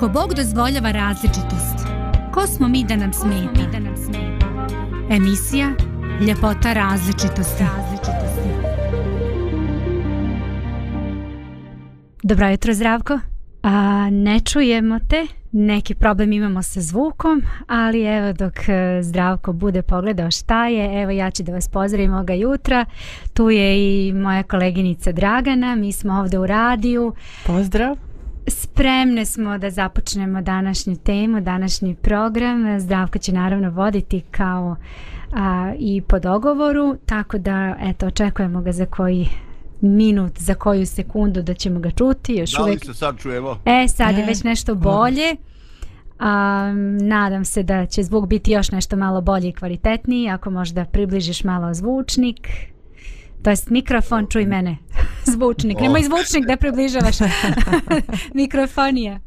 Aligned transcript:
Ako 0.00 0.08
Bog 0.08 0.34
dozvoljava 0.34 0.90
različitost, 0.90 1.86
ko 2.34 2.46
smo 2.46 2.68
mi 2.68 2.84
da 2.84 2.96
nam 2.96 3.12
smeta? 3.12 3.60
Emisija 5.10 5.70
Ljepota 6.26 6.72
različitosti. 6.72 7.64
Dobro 12.22 12.48
jutro, 12.48 12.74
Zdravko. 12.74 13.18
A, 13.62 14.08
ne 14.10 14.40
čujemo 14.40 14.98
te, 15.08 15.26
neki 15.52 15.94
problem 15.94 16.32
imamo 16.32 16.62
sa 16.62 16.80
zvukom, 16.80 17.42
ali 17.66 18.02
evo 18.02 18.32
dok 18.32 18.68
e, 18.68 19.02
Zdravko 19.02 19.52
bude 19.52 19.82
pogledao 19.82 20.30
šta 20.30 20.66
je, 20.66 21.02
evo 21.02 21.10
ja 21.10 21.30
ću 21.30 21.42
da 21.42 21.52
vas 21.52 21.68
pozdravim 21.68 22.14
ovoga 22.14 22.32
jutra. 22.32 22.84
Tu 23.34 23.50
je 23.50 23.76
i 24.08 24.12
moja 24.12 24.42
koleginica 24.42 25.12
Dragana, 25.12 25.74
mi 25.74 25.92
smo 25.92 26.14
ovde 26.14 26.38
u 26.38 26.46
radiju. 26.46 27.14
Pozdrav. 27.46 28.09
Spremne 28.46 29.26
smo 29.26 29.58
da 29.58 29.70
započnemo 29.70 30.42
današnju 30.42 30.96
temu, 30.96 31.40
današnji 31.40 31.94
program. 31.94 32.80
Zdravko 32.80 33.18
će 33.18 33.32
naravno 33.32 33.70
voditi 33.70 34.20
kao 34.30 34.76
a, 35.32 35.72
i 35.78 36.02
po 36.08 36.18
dogovoru, 36.18 36.96
tako 37.06 37.38
da 37.38 37.76
eto, 37.80 38.06
očekujemo 38.06 38.60
ga 38.62 38.72
za 38.72 38.86
koji 38.86 39.28
minut, 39.80 40.38
za 40.38 40.54
koju 40.54 40.86
sekundu 40.86 41.42
da 41.42 41.54
ćemo 41.54 41.80
ga 41.80 41.90
čuti. 41.90 42.34
Još 42.34 42.52
da 42.52 42.58
li 42.58 42.64
uvijek... 42.64 42.84
se 42.84 42.94
sad 42.94 43.18
čujemo? 43.18 43.58
E, 43.64 43.88
sad 43.88 44.16
je 44.16 44.22
E, 44.22 44.26
već 44.26 44.42
nešto 44.42 44.74
bolje. 44.74 45.36
A, 46.18 46.72
nadam 47.00 47.44
se 47.44 47.62
da 47.62 47.86
će 47.86 48.02
zvuk 48.02 48.26
biti 48.26 48.52
još 48.52 48.70
nešto 48.70 48.96
malo 48.96 49.20
bolji 49.20 49.48
i 49.48 49.52
kvalitetniji. 49.52 50.28
Ako 50.28 50.50
možda 50.50 50.84
približiš 50.84 51.44
malo 51.44 51.74
zvučnik. 51.74 52.48
To 53.42 53.50
jest 53.50 53.70
mikrofon, 53.70 54.26
čuj 54.26 54.46
mene. 54.46 54.76
Zvučnik. 55.32 55.80
Nemoj 55.80 56.02
zvučnik 56.02 56.46
da 56.46 56.56
približavaš. 56.56 57.16
Mikrofonija. 58.34 59.20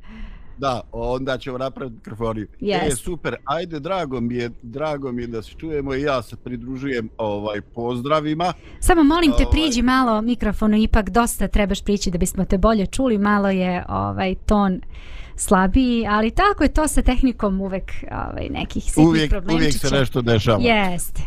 Da, 0.57 0.81
onda 0.91 1.37
ćemo 1.37 1.57
napraviti 1.57 1.95
mikrofoniju. 1.95 2.47
Jest. 2.59 2.93
E, 2.93 2.95
super, 2.95 3.35
ajde, 3.45 3.79
drago 3.79 4.21
mi 4.21 4.35
je, 4.35 4.49
drago 4.61 5.11
mi 5.11 5.21
je 5.21 5.27
da 5.27 5.41
se 5.41 5.51
čujemo 5.57 5.95
i 5.95 6.01
ja 6.01 6.21
se 6.21 6.35
pridružujem 6.35 7.09
ovaj 7.17 7.61
pozdravima. 7.61 8.53
Samo 8.79 9.03
molim 9.03 9.31
te 9.31 9.43
Ovaj. 9.43 9.51
priđi 9.51 9.81
malo 9.81 10.21
mikrofonu, 10.21 10.77
ipak 10.77 11.09
dosta 11.09 11.47
trebaš 11.47 11.83
prići 11.83 12.11
da 12.11 12.17
bismo 12.17 12.45
te 12.45 12.57
bolje 12.57 12.85
čuli, 12.85 13.17
malo 13.17 13.49
je 13.49 13.85
ovaj 13.89 14.35
ton 14.35 14.81
slabiji, 15.35 16.05
ali 16.09 16.31
tako 16.31 16.63
je 16.63 16.73
to 16.73 16.87
sa 16.87 17.01
tehnikom 17.01 17.61
uvek 17.61 17.91
ovaj, 18.11 18.49
nekih 18.49 18.83
sitnih 18.83 19.07
Uvijek, 19.07 19.29
problemčića. 19.29 19.57
uvijek 19.57 19.73
se 19.73 19.91
nešto 19.91 20.21
dešava. 20.21 20.59
Jeste. 20.61 21.21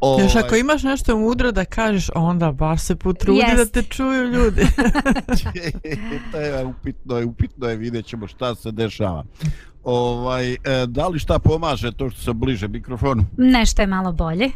Ovaj, 0.00 0.24
Još 0.24 0.36
ako 0.36 0.56
imaš 0.56 0.82
nešto 0.82 1.18
mudro 1.18 1.52
da 1.52 1.64
kažeš, 1.64 2.10
onda 2.14 2.52
baš 2.52 2.80
se 2.80 2.96
potrudi 2.96 3.38
Jest. 3.38 3.56
da 3.56 3.64
te 3.66 3.88
čuju 3.88 4.24
ljudi. 4.24 4.66
to 6.32 6.38
je 6.40 6.64
upitno 6.64 7.18
je, 7.18 7.24
upitno 7.24 7.68
je, 7.68 7.76
vidjet 7.76 8.06
ćemo 8.06 8.26
šta 8.26 8.54
se 8.54 8.70
dešava. 8.70 9.24
Ovaj, 9.84 10.52
e, 10.52 10.58
da 10.86 11.08
li 11.08 11.18
šta 11.18 11.38
pomaže 11.38 11.92
to 11.92 12.10
što 12.10 12.20
se 12.20 12.32
bliže 12.32 12.68
mikrofonu? 12.68 13.24
Nešto 13.36 13.82
je 13.82 13.86
malo 13.86 14.12
bolje. 14.12 14.50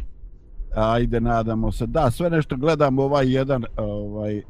Ajde, 0.75 1.21
nadamo 1.21 1.73
se. 1.73 1.87
Da, 1.87 2.11
sve 2.11 2.31
nešto 2.31 2.57
gledam 2.57 2.99
ovaj 2.99 3.33
jedan, 3.33 3.65
ovaj, 3.77 4.37
e, 4.37 4.43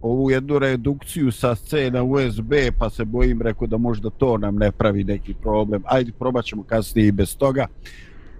ovu 0.00 0.30
jednu 0.30 0.58
redukciju 0.58 1.32
sa 1.32 1.54
C 1.54 1.90
na 1.90 2.02
USB, 2.02 2.52
pa 2.78 2.90
se 2.90 3.04
bojim, 3.04 3.42
rekao 3.42 3.66
da 3.66 3.76
možda 3.76 4.10
to 4.10 4.38
nam 4.38 4.56
ne 4.56 4.72
pravi 4.72 5.04
neki 5.04 5.34
problem. 5.34 5.82
Ajde, 5.86 6.12
probat 6.18 6.44
ćemo 6.44 6.62
kasnije 6.62 7.08
i 7.08 7.12
bez 7.12 7.36
toga. 7.36 7.66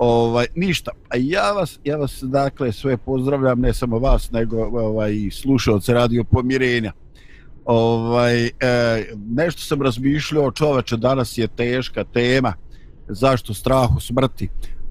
Ovaj, 0.05 0.47
ništa. 0.55 0.91
A 1.08 1.17
ja 1.19 1.53
vas, 1.53 1.78
ja 1.84 1.97
vas 1.97 2.22
dakle 2.22 2.72
sve 2.72 2.97
pozdravljam, 2.97 3.61
ne 3.61 3.75
samo 3.75 3.98
vas, 3.98 4.31
nego 4.31 4.56
ovaj, 4.62 5.12
i 5.14 5.31
slušalce 5.31 5.92
radio 5.92 6.25
pomirenja. 6.25 6.92
Ovaj, 7.64 8.47
e, 8.47 8.50
nešto 9.31 9.62
sam 9.62 9.83
razmišljao, 9.83 10.50
čoveče, 10.50 10.97
danas 10.97 11.39
je 11.39 11.47
teška 11.47 12.05
tema, 12.05 12.55
zašto 13.09 13.55
strah 13.55 13.97
u 13.97 14.00
smrti 14.00 14.48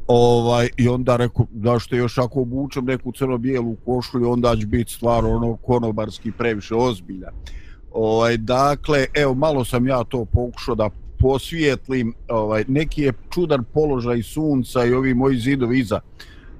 ovaj 0.08 0.70
i 0.78 0.88
onda 0.88 1.18
rekao 1.18 1.46
da 1.52 1.80
što 1.80 1.96
još 1.96 2.18
ako 2.18 2.42
obučem 2.42 2.86
neku 2.86 3.12
crno-bijelu 3.12 3.76
košulju 3.86 4.32
onda 4.32 4.56
će 4.56 4.66
biti 4.66 4.94
stvar 4.94 5.26
ono 5.26 5.56
konobarski 5.56 6.32
previše 6.32 6.76
ozbilja 6.76 7.32
ovaj 7.92 8.38
dakle 8.38 9.06
evo 9.14 9.34
malo 9.34 9.66
sam 9.66 9.88
ja 9.88 10.04
to 10.04 10.26
pokušao 10.26 10.76
da 10.76 10.90
posvijetlim 11.22 12.14
ovaj 12.30 12.66
neki 12.68 13.02
je 13.02 13.14
čudan 13.34 13.64
položaj 13.74 14.24
sunca 14.24 14.86
i 14.86 14.94
ovi 14.94 15.14
moji 15.14 15.38
zidovi 15.38 15.80
iza 15.80 16.00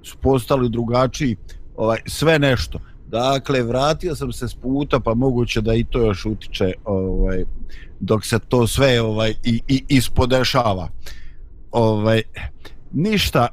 su 0.04 0.18
postali 0.18 0.70
drugačiji 0.70 1.36
ovaj 1.76 2.00
sve 2.06 2.40
nešto. 2.40 2.80
Dakle 3.08 3.64
vratio 3.64 4.16
sam 4.16 4.32
se 4.32 4.48
s 4.48 4.56
puta 4.56 5.00
pa 5.00 5.14
moguće 5.14 5.62
da 5.62 5.74
i 5.74 5.84
to 5.84 6.06
još 6.06 6.26
utiče 6.26 6.74
ovaj 6.86 7.46
dok 8.00 8.26
se 8.26 8.40
to 8.40 8.68
sve 8.68 9.02
ovaj 9.02 9.34
i, 9.44 9.62
i 9.68 9.84
ispodešava. 9.88 10.90
Ovaj 11.72 12.22
ništa 12.92 13.48
e, 13.48 13.52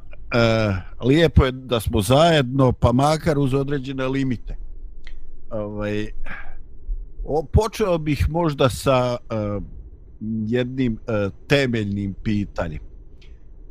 lijepo 1.07 1.45
je 1.45 1.53
da 1.53 1.81
smo 1.81 2.01
zajedno 2.01 2.73
pa 2.73 2.93
makar 2.93 3.39
uz 3.39 3.55
određene 3.55 4.09
limite. 4.09 4.57
Ovaj 5.51 6.07
o, 7.25 7.43
počeo 7.53 7.99
bih 7.99 8.27
možda 8.31 8.69
sa 8.69 9.17
e, 9.31 9.35
jednim 10.21 10.99
e, 11.07 11.31
temeljnim 11.47 12.15
pitanjem 12.23 12.89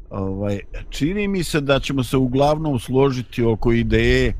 ovaj 0.09 0.59
čini 0.89 1.27
mi 1.27 1.43
se 1.43 1.61
da 1.61 1.79
ćemo 1.79 2.03
se 2.03 2.17
uglavnom 2.17 2.79
složiti 2.79 3.43
oko 3.43 3.71
ideje 3.71 4.33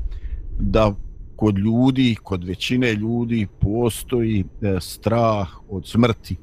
da 0.60 0.94
kod 1.36 1.58
ljudi, 1.58 2.16
kod 2.22 2.44
većine 2.44 2.92
ljudi 2.94 3.46
postoji 3.60 4.44
e, 4.62 4.76
strah 4.80 5.48
od 5.68 5.86
smrti, 5.86 6.36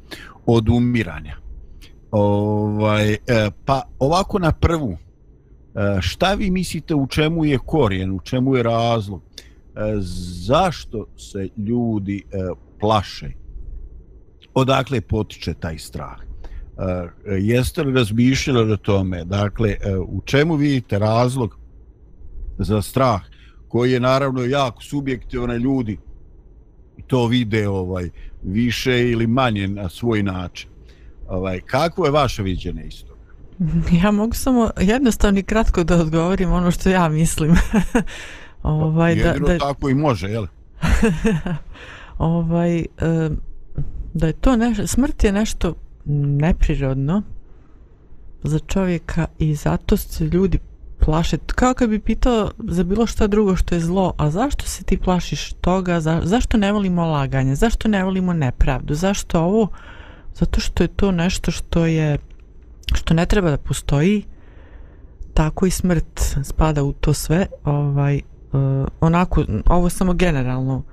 od 0.46 0.70
umiranja. 0.70 1.36
Ovaj, 2.12 3.14
e, 3.14 3.18
pa 3.66 3.82
ovako 4.00 4.40
na 4.40 4.52
prvu, 4.52 4.92
e, 4.92 4.98
šta 6.02 6.34
vi 6.34 6.52
mislite 6.52 6.96
u 6.96 7.08
čemu 7.08 7.46
je 7.46 7.58
korijen, 7.66 8.12
u 8.12 8.20
čemu 8.20 8.56
je 8.56 8.64
razlog? 8.64 9.22
E, 9.76 9.80
zašto 10.46 11.06
se 11.18 11.50
ljudi 11.58 12.24
e, 12.32 12.38
plaše? 12.80 13.32
Odakle 14.56 15.02
potiče 15.02 15.54
taj 15.54 15.78
strah? 15.78 16.18
E, 16.18 17.32
jeste 17.40 17.84
li 17.84 17.94
razmišljali 17.94 18.72
o 18.72 18.78
tome? 18.78 19.24
Dakle, 19.24 19.70
e, 19.70 19.98
u 19.98 20.22
čemu 20.26 20.56
vidite 20.56 21.00
razlog 21.00 21.58
za 22.58 22.82
strah 22.82 23.22
koji 23.68 23.92
je 23.92 24.00
naravno 24.00 24.44
jako 24.44 24.82
subjektivan 24.82 25.58
ljudi 25.58 25.98
to 27.08 27.28
vide 27.28 27.70
ovaj 27.70 28.10
više 28.44 29.10
ili 29.12 29.28
manje 29.28 29.68
na 29.68 29.90
svoj 29.90 30.24
način. 30.24 30.70
Ovaj 31.28 31.62
kako 31.62 32.06
je 32.06 32.12
vaše 32.12 32.44
viđenje 32.44 32.84
isto? 32.88 33.16
ja 34.04 34.12
mogu 34.12 34.34
samo 34.34 34.70
jednostavno 34.80 35.40
i 35.40 35.44
kratko 35.44 35.84
da 35.84 35.96
odgovorim 35.96 36.52
ono 36.52 36.72
što 36.72 36.90
ja 36.90 37.10
mislim. 37.10 37.56
ovaj, 38.64 39.16
da, 39.16 39.22
Jedino 39.22 39.48
da, 39.48 39.58
tako 39.58 39.90
i 39.90 39.94
može, 39.94 40.28
jel? 40.28 40.48
ovaj, 42.18 42.80
e, 42.80 42.86
da 44.16 44.28
je 44.28 44.34
to 44.34 44.56
nešto, 44.56 44.88
smrt 44.88 45.24
je 45.24 45.32
nešto 45.32 45.74
neprirodno 46.06 47.22
za 48.44 48.60
čovjeka 48.60 49.28
i 49.40 49.56
zato 49.56 49.98
se 49.98 50.24
ljudi 50.24 50.60
plaše, 51.00 51.38
kao 51.56 51.74
kad 51.74 51.90
bi 51.90 52.00
pitao 52.00 52.52
za 52.58 52.84
bilo 52.84 53.06
šta 53.06 53.28
drugo 53.28 53.56
što 53.56 53.76
je 53.76 53.82
zlo, 53.82 54.14
a 54.18 54.30
zašto 54.30 54.66
se 54.66 54.84
ti 54.84 54.98
plašiš 54.98 55.54
toga, 55.54 56.00
za, 56.00 56.22
zašto 56.24 56.58
ne 56.58 56.72
volimo 56.72 57.06
laganje, 57.06 57.56
zašto 57.56 57.88
ne 57.88 58.04
volimo 58.04 58.34
nepravdu, 58.34 58.96
zašto 58.96 59.42
ovo, 59.42 59.68
zato 60.34 60.60
što 60.60 60.84
je 60.84 60.88
to 60.88 61.12
nešto 61.12 61.52
što 61.52 61.86
je, 61.86 62.18
što 62.94 63.14
ne 63.14 63.26
treba 63.26 63.50
da 63.50 63.58
postoji, 63.58 64.24
tako 65.34 65.66
i 65.66 65.72
smrt 65.72 66.38
spada 66.44 66.84
u 66.84 66.94
to 66.94 67.14
sve, 67.14 67.46
ovaj, 67.64 68.16
uh, 68.16 68.88
onako, 69.02 69.44
ovo 69.66 69.90
samo 69.90 70.14
generalno, 70.14 70.84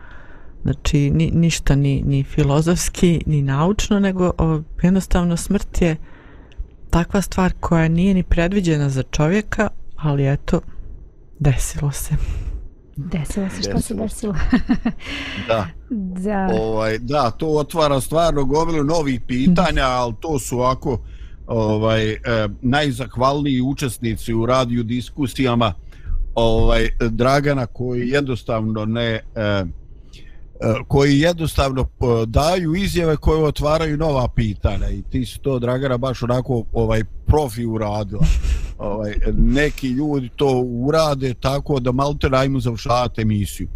znači 0.62 1.10
ni, 1.10 1.30
ništa 1.34 1.74
ni, 1.74 2.02
ni 2.06 2.24
filozofski, 2.24 3.22
ni 3.26 3.42
naučno, 3.42 4.00
nego 4.00 4.32
o, 4.38 4.60
jednostavno 4.82 5.36
smrt 5.36 5.82
je 5.82 5.96
takva 6.90 7.22
stvar 7.22 7.52
koja 7.60 7.88
nije 7.88 8.14
ni 8.14 8.22
predviđena 8.22 8.88
za 8.88 9.02
čovjeka, 9.02 9.68
ali 9.96 10.32
eto, 10.32 10.60
desilo 11.38 11.90
se. 11.92 12.14
Desilo 12.96 13.48
se 13.48 13.62
što 13.62 13.80
se 13.80 13.94
Desilo. 13.94 14.34
Da. 15.48 15.66
da. 15.90 16.48
Ovaj 16.60 16.98
da, 16.98 17.30
to 17.30 17.46
otvara 17.48 18.00
stvarno 18.00 18.44
gomilu 18.44 18.84
novih 18.84 19.20
pitanja, 19.20 19.84
ali 19.84 20.14
to 20.20 20.38
su 20.38 20.58
ovako 20.58 20.98
ovaj 21.46 22.12
eh, 22.12 22.18
najzahvalniji 22.62 23.60
učesnici 23.60 24.34
u 24.34 24.46
radiju 24.46 24.82
diskusijama 24.82 25.74
ovaj 26.34 26.88
Dragana 27.10 27.66
koji 27.66 28.08
jednostavno 28.08 28.84
ne 28.84 29.20
eh, 29.34 29.64
koji 30.88 31.20
jednostavno 31.20 31.80
eh, 31.80 32.26
daju 32.26 32.74
izjave 32.74 33.16
koje 33.16 33.44
otvaraju 33.44 33.96
nova 33.96 34.28
pitanja 34.28 34.88
i 34.88 35.02
ti 35.02 35.26
su 35.26 35.40
to 35.40 35.58
Dragana 35.58 35.96
baš 35.98 36.22
onako 36.22 36.64
ovaj 36.72 37.04
profi 37.26 37.66
uradila. 37.66 38.24
Ovaj 38.78 39.14
neki 39.38 39.88
ljudi 39.88 40.30
to 40.36 40.60
urade 40.60 41.34
tako 41.34 41.80
da 41.80 41.92
malte 41.92 42.30
najmu 42.30 42.60
završavate 42.60 43.22
emisiju. 43.22 43.68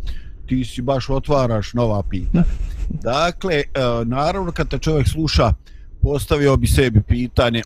Ti 0.47 0.65
si 0.65 0.83
baš 0.83 1.11
otvaraš 1.11 1.75
nova 1.75 2.03
pitanja. 2.03 2.45
Dakle, 2.89 3.55
eh, 3.55 3.65
naravno 4.05 4.53
kad 4.53 4.69
te 4.69 4.79
čovjek 4.79 5.09
sluša 5.09 5.53
postavio 6.03 6.57
bi 6.57 6.67
sebi 6.67 7.03
pitanje 7.03 7.63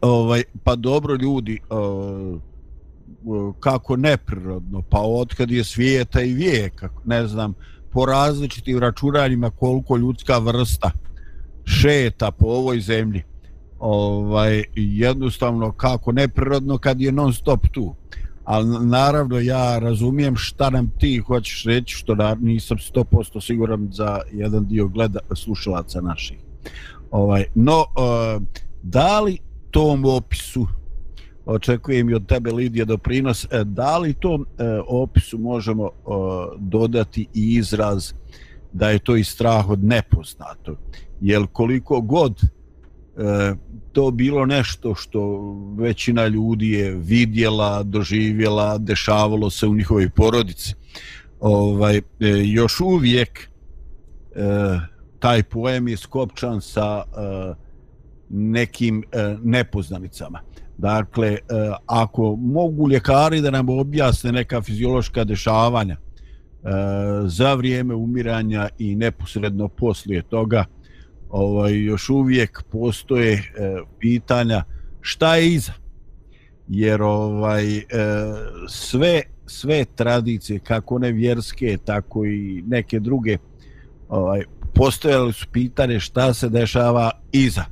ovaj 0.00 0.42
pa 0.64 0.76
dobro 0.76 1.14
ljudi 1.14 1.60
kako 3.60 3.96
neprirodno 3.96 4.82
pa 4.82 5.00
otkad 5.00 5.50
je 5.50 5.64
svijeta 5.64 6.22
i 6.22 6.32
vijeka 6.32 6.88
ne 7.04 7.26
znam 7.26 7.54
po 7.94 8.06
različitim 8.06 8.78
računanjima 8.78 9.50
koliko 9.50 9.96
ljudska 9.96 10.38
vrsta 10.38 10.90
šeta 11.64 12.30
po 12.30 12.46
ovoj 12.46 12.80
zemlji. 12.80 13.22
Ovaj 13.78 14.64
jednostavno 14.74 15.72
kako 15.72 16.12
neprirodno 16.12 16.78
kad 16.78 17.00
je 17.00 17.12
non 17.12 17.32
stop 17.32 17.68
tu. 17.72 17.94
Ali 18.44 18.86
naravno 18.86 19.38
ja 19.38 19.78
razumijem 19.78 20.36
šta 20.36 20.70
nam 20.70 20.90
ti 20.98 21.18
hoćeš 21.18 21.64
reći 21.64 21.94
što 21.94 22.14
da 22.14 22.34
nisam 22.34 22.78
100% 22.78 23.46
siguran 23.46 23.88
za 23.92 24.20
jedan 24.32 24.66
dio 24.66 24.88
gleda 24.88 25.20
slušalaca 25.34 26.00
naših. 26.00 26.38
Ovaj 27.10 27.44
no 27.54 27.78
uh, 27.78 28.42
da 28.82 29.20
li 29.20 29.38
tom 29.70 30.04
opisu 30.04 30.66
očekujem 31.46 32.10
i 32.10 32.14
od 32.14 32.26
tebe 32.26 32.52
Lidija 32.52 32.84
doprinos 32.84 33.44
e, 33.44 33.64
da 33.64 33.98
li 33.98 34.14
tom 34.14 34.42
e, 34.42 34.64
opisu 34.86 35.38
možemo 35.38 35.86
e, 35.86 35.90
dodati 36.58 37.26
i 37.34 37.54
izraz 37.54 38.12
da 38.72 38.90
je 38.90 38.98
to 38.98 39.16
i 39.16 39.24
strah 39.24 39.68
od 39.68 39.84
nepoznato 39.84 40.76
jer 41.20 41.46
koliko 41.52 42.00
god 42.00 42.40
to 43.92 44.10
bilo 44.10 44.46
nešto 44.46 44.94
što 44.94 45.20
većina 45.78 46.26
ljudi 46.26 46.70
je 46.70 46.94
vidjela, 46.94 47.82
doživjela, 47.82 48.78
dešavalo 48.78 49.50
se 49.50 49.66
u 49.66 49.74
njihovoj 49.74 50.10
porodici. 50.10 50.74
Ovaj, 51.40 52.00
još 52.44 52.80
uvijek 52.80 53.50
taj 55.18 55.42
poem 55.42 55.88
je 55.88 55.96
skopčan 55.96 56.60
sa 56.60 57.04
nekim 58.28 59.02
nepoznanicama. 59.42 60.40
Dakle, 60.78 61.28
e, 61.28 61.38
ako 61.86 62.36
mogu 62.36 62.90
ljekari 62.90 63.40
da 63.40 63.50
nam 63.50 63.68
objasne 63.68 64.32
neka 64.32 64.62
fiziološka 64.62 65.24
dešavanja 65.24 65.96
e, 65.96 65.98
za 67.26 67.54
vrijeme 67.54 67.94
umiranja 67.94 68.68
i 68.78 68.96
neposredno 68.96 69.68
poslije 69.68 70.22
toga, 70.22 70.64
ovaj, 71.30 71.82
još 71.82 72.10
uvijek 72.10 72.62
postoje 72.70 73.32
e, 73.32 73.42
pitanja 73.98 74.64
šta 75.00 75.36
je 75.36 75.54
iza. 75.54 75.72
Jer 76.68 77.02
ovaj 77.02 77.64
sve 78.68 79.22
sve 79.46 79.84
tradicije 79.84 80.58
kako 80.58 80.98
ne 80.98 81.12
vjerske 81.12 81.78
tako 81.84 82.24
i 82.24 82.62
neke 82.66 83.00
druge 83.00 83.38
ovaj 84.08 84.42
postojali 84.74 85.32
su 85.32 85.46
pitanje 85.52 86.00
šta 86.00 86.34
se 86.34 86.48
dešava 86.48 87.10
iza 87.32 87.64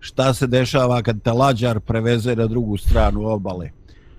šta 0.00 0.34
se 0.34 0.46
dešava 0.46 1.02
kad 1.02 1.22
te 1.22 1.32
lađar 1.32 1.80
preveze 1.80 2.36
na 2.36 2.46
drugu 2.46 2.76
stranu 2.76 3.26
obale, 3.26 3.70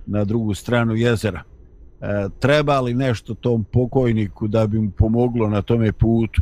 na 0.05 0.23
drugu 0.23 0.53
stranu 0.53 0.95
jezera. 0.95 1.43
E, 2.01 2.27
treba 2.39 2.79
li 2.79 2.93
nešto 2.93 3.33
tom 3.33 3.63
pokojniku 3.63 4.47
da 4.47 4.67
bi 4.67 4.79
mu 4.79 4.91
pomoglo 4.91 5.49
na 5.49 5.61
tome 5.61 5.91
putu? 5.91 6.41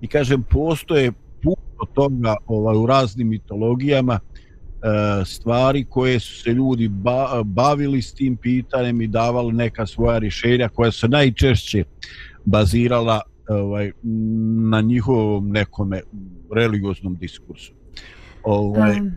I 0.00 0.08
kažem, 0.08 0.42
postoje 0.42 1.12
puno 1.42 1.92
toga 1.94 2.36
ovaj, 2.46 2.76
u 2.76 2.86
raznim 2.86 3.28
mitologijama, 3.28 4.20
e, 4.20 5.24
stvari 5.24 5.84
koje 5.84 6.20
su 6.20 6.42
se 6.42 6.50
ljudi 6.50 6.88
ba, 6.88 7.42
bavili 7.44 8.02
s 8.02 8.14
tim 8.14 8.36
pitanjem 8.36 9.00
i 9.00 9.06
davali 9.06 9.52
neka 9.52 9.86
svoja 9.86 10.18
rješenja 10.18 10.68
koja 10.68 10.90
su 10.90 11.08
najčešće 11.08 11.84
bazirala 12.44 13.20
ovaj, 13.48 13.92
na 14.70 14.80
njihovom 14.80 15.48
nekome 15.48 16.00
religioznom 16.54 17.16
diskursu. 17.16 17.72
Ovaj... 18.44 19.00
Um, 19.00 19.12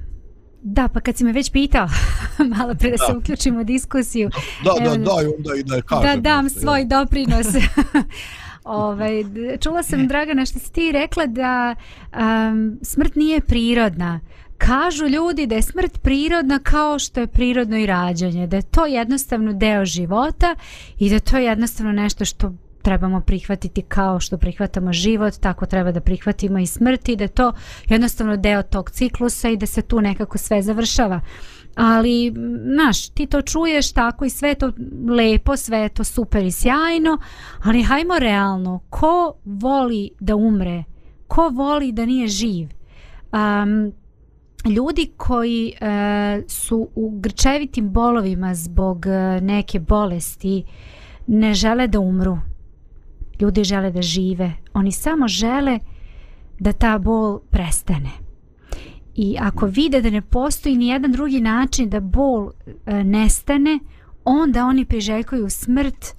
da, 0.62 0.88
pa 0.88 1.00
kad 1.00 1.18
si 1.18 1.24
me 1.24 1.31
već 1.31 1.51
pitao, 1.51 1.88
malo 2.57 2.75
pre 2.75 2.89
da, 2.89 2.98
da 2.98 3.06
se 3.06 3.18
uključimo 3.18 3.62
u 3.62 3.63
diskusiju. 3.63 4.30
Da, 4.63 4.72
da, 4.80 4.86
evo, 4.86 4.98
da, 4.98 5.12
onda 5.12 5.56
i 5.60 5.63
da 5.63 5.81
kažem. 5.81 6.16
Da 6.16 6.22
dam 6.22 6.50
svoj 6.50 6.80
ja. 6.80 6.86
doprinos. 6.86 7.45
ovaj, 8.63 9.24
čula 9.60 9.83
sam, 9.83 10.07
Dragana, 10.07 10.45
što 10.45 10.60
si 10.60 10.72
ti 10.72 10.92
rekla 10.92 11.25
da 11.25 11.75
um, 12.13 12.80
smrt 12.81 13.16
nije 13.16 13.42
prirodna. 13.42 14.19
Kažu 14.57 15.06
ljudi 15.06 15.48
da 15.48 15.56
je 15.56 15.62
smrt 15.62 16.01
prirodna 16.01 16.60
kao 16.60 17.00
što 17.00 17.19
je 17.19 17.28
prirodno 17.28 17.78
i 17.78 17.86
rađanje, 17.86 18.48
da 18.48 18.56
je 18.56 18.62
to 18.62 18.86
jednostavno 18.86 19.54
deo 19.54 19.86
života 19.86 20.56
i 21.00 21.10
da 21.10 21.19
to 21.19 21.38
je 21.38 21.45
jednostavno 21.45 21.92
nešto 21.92 22.25
što 22.25 22.54
trebamo 22.85 23.21
prihvatiti 23.21 23.81
kao 23.81 24.19
što 24.19 24.37
prihvatamo 24.37 24.93
život, 24.93 25.33
tako 25.39 25.65
treba 25.65 25.91
da 25.91 26.01
prihvatimo 26.01 26.59
i 26.59 26.65
smrti, 26.65 27.15
da 27.15 27.27
to 27.27 27.53
jednostavno 27.89 28.37
deo 28.37 28.63
tog 28.63 28.91
ciklusa 28.91 29.49
i 29.49 29.57
da 29.57 29.65
se 29.65 29.81
tu 29.81 30.01
nekako 30.01 30.37
sve 30.37 30.61
završava. 30.61 31.21
Ali, 31.75 32.33
znaš, 32.73 33.09
ti 33.09 33.25
to 33.25 33.41
čuješ 33.41 33.91
tako 33.91 34.25
i 34.25 34.29
sve 34.29 34.55
to 34.55 34.71
lepo, 35.09 35.57
sve 35.57 35.89
to 35.89 36.03
super 36.03 36.45
i 36.45 36.51
sjajno, 36.51 37.17
ali 37.63 37.83
hajmo 37.83 38.19
realno, 38.19 38.79
ko 38.89 39.33
voli 39.45 40.09
da 40.19 40.35
umre? 40.35 40.83
Ko 41.27 41.49
voli 41.49 41.91
da 41.91 42.05
nije 42.05 42.27
živ? 42.27 42.69
Um, 43.33 43.91
ljudi 44.71 45.11
koji 45.17 45.73
uh, 45.81 46.43
su 46.47 46.89
u 46.95 47.19
grčevitim 47.19 47.89
bolovima 47.89 48.55
zbog 48.55 49.05
uh, 49.05 49.43
neke 49.43 49.79
bolesti 49.79 50.63
ne 51.27 51.53
žele 51.53 51.87
da 51.87 51.99
umru 51.99 52.37
ljudi 53.39 53.63
žele 53.63 53.91
da 53.91 54.01
žive. 54.01 54.51
Oni 54.73 54.91
samo 54.91 55.27
žele 55.27 55.79
da 56.59 56.73
ta 56.73 56.97
bol 56.97 57.39
prestane. 57.49 58.11
I 59.15 59.37
ako 59.39 59.65
vide 59.65 60.01
da 60.01 60.09
ne 60.09 60.21
postoji 60.21 60.77
ni 60.77 60.87
jedan 60.87 61.11
drugi 61.11 61.41
način 61.41 61.89
da 61.89 61.99
bol 61.99 62.49
e, 62.85 63.03
nestane 63.03 63.79
onda 64.23 64.65
oni 64.65 64.85
priželjkuju 64.85 65.49
smrt 65.49 66.15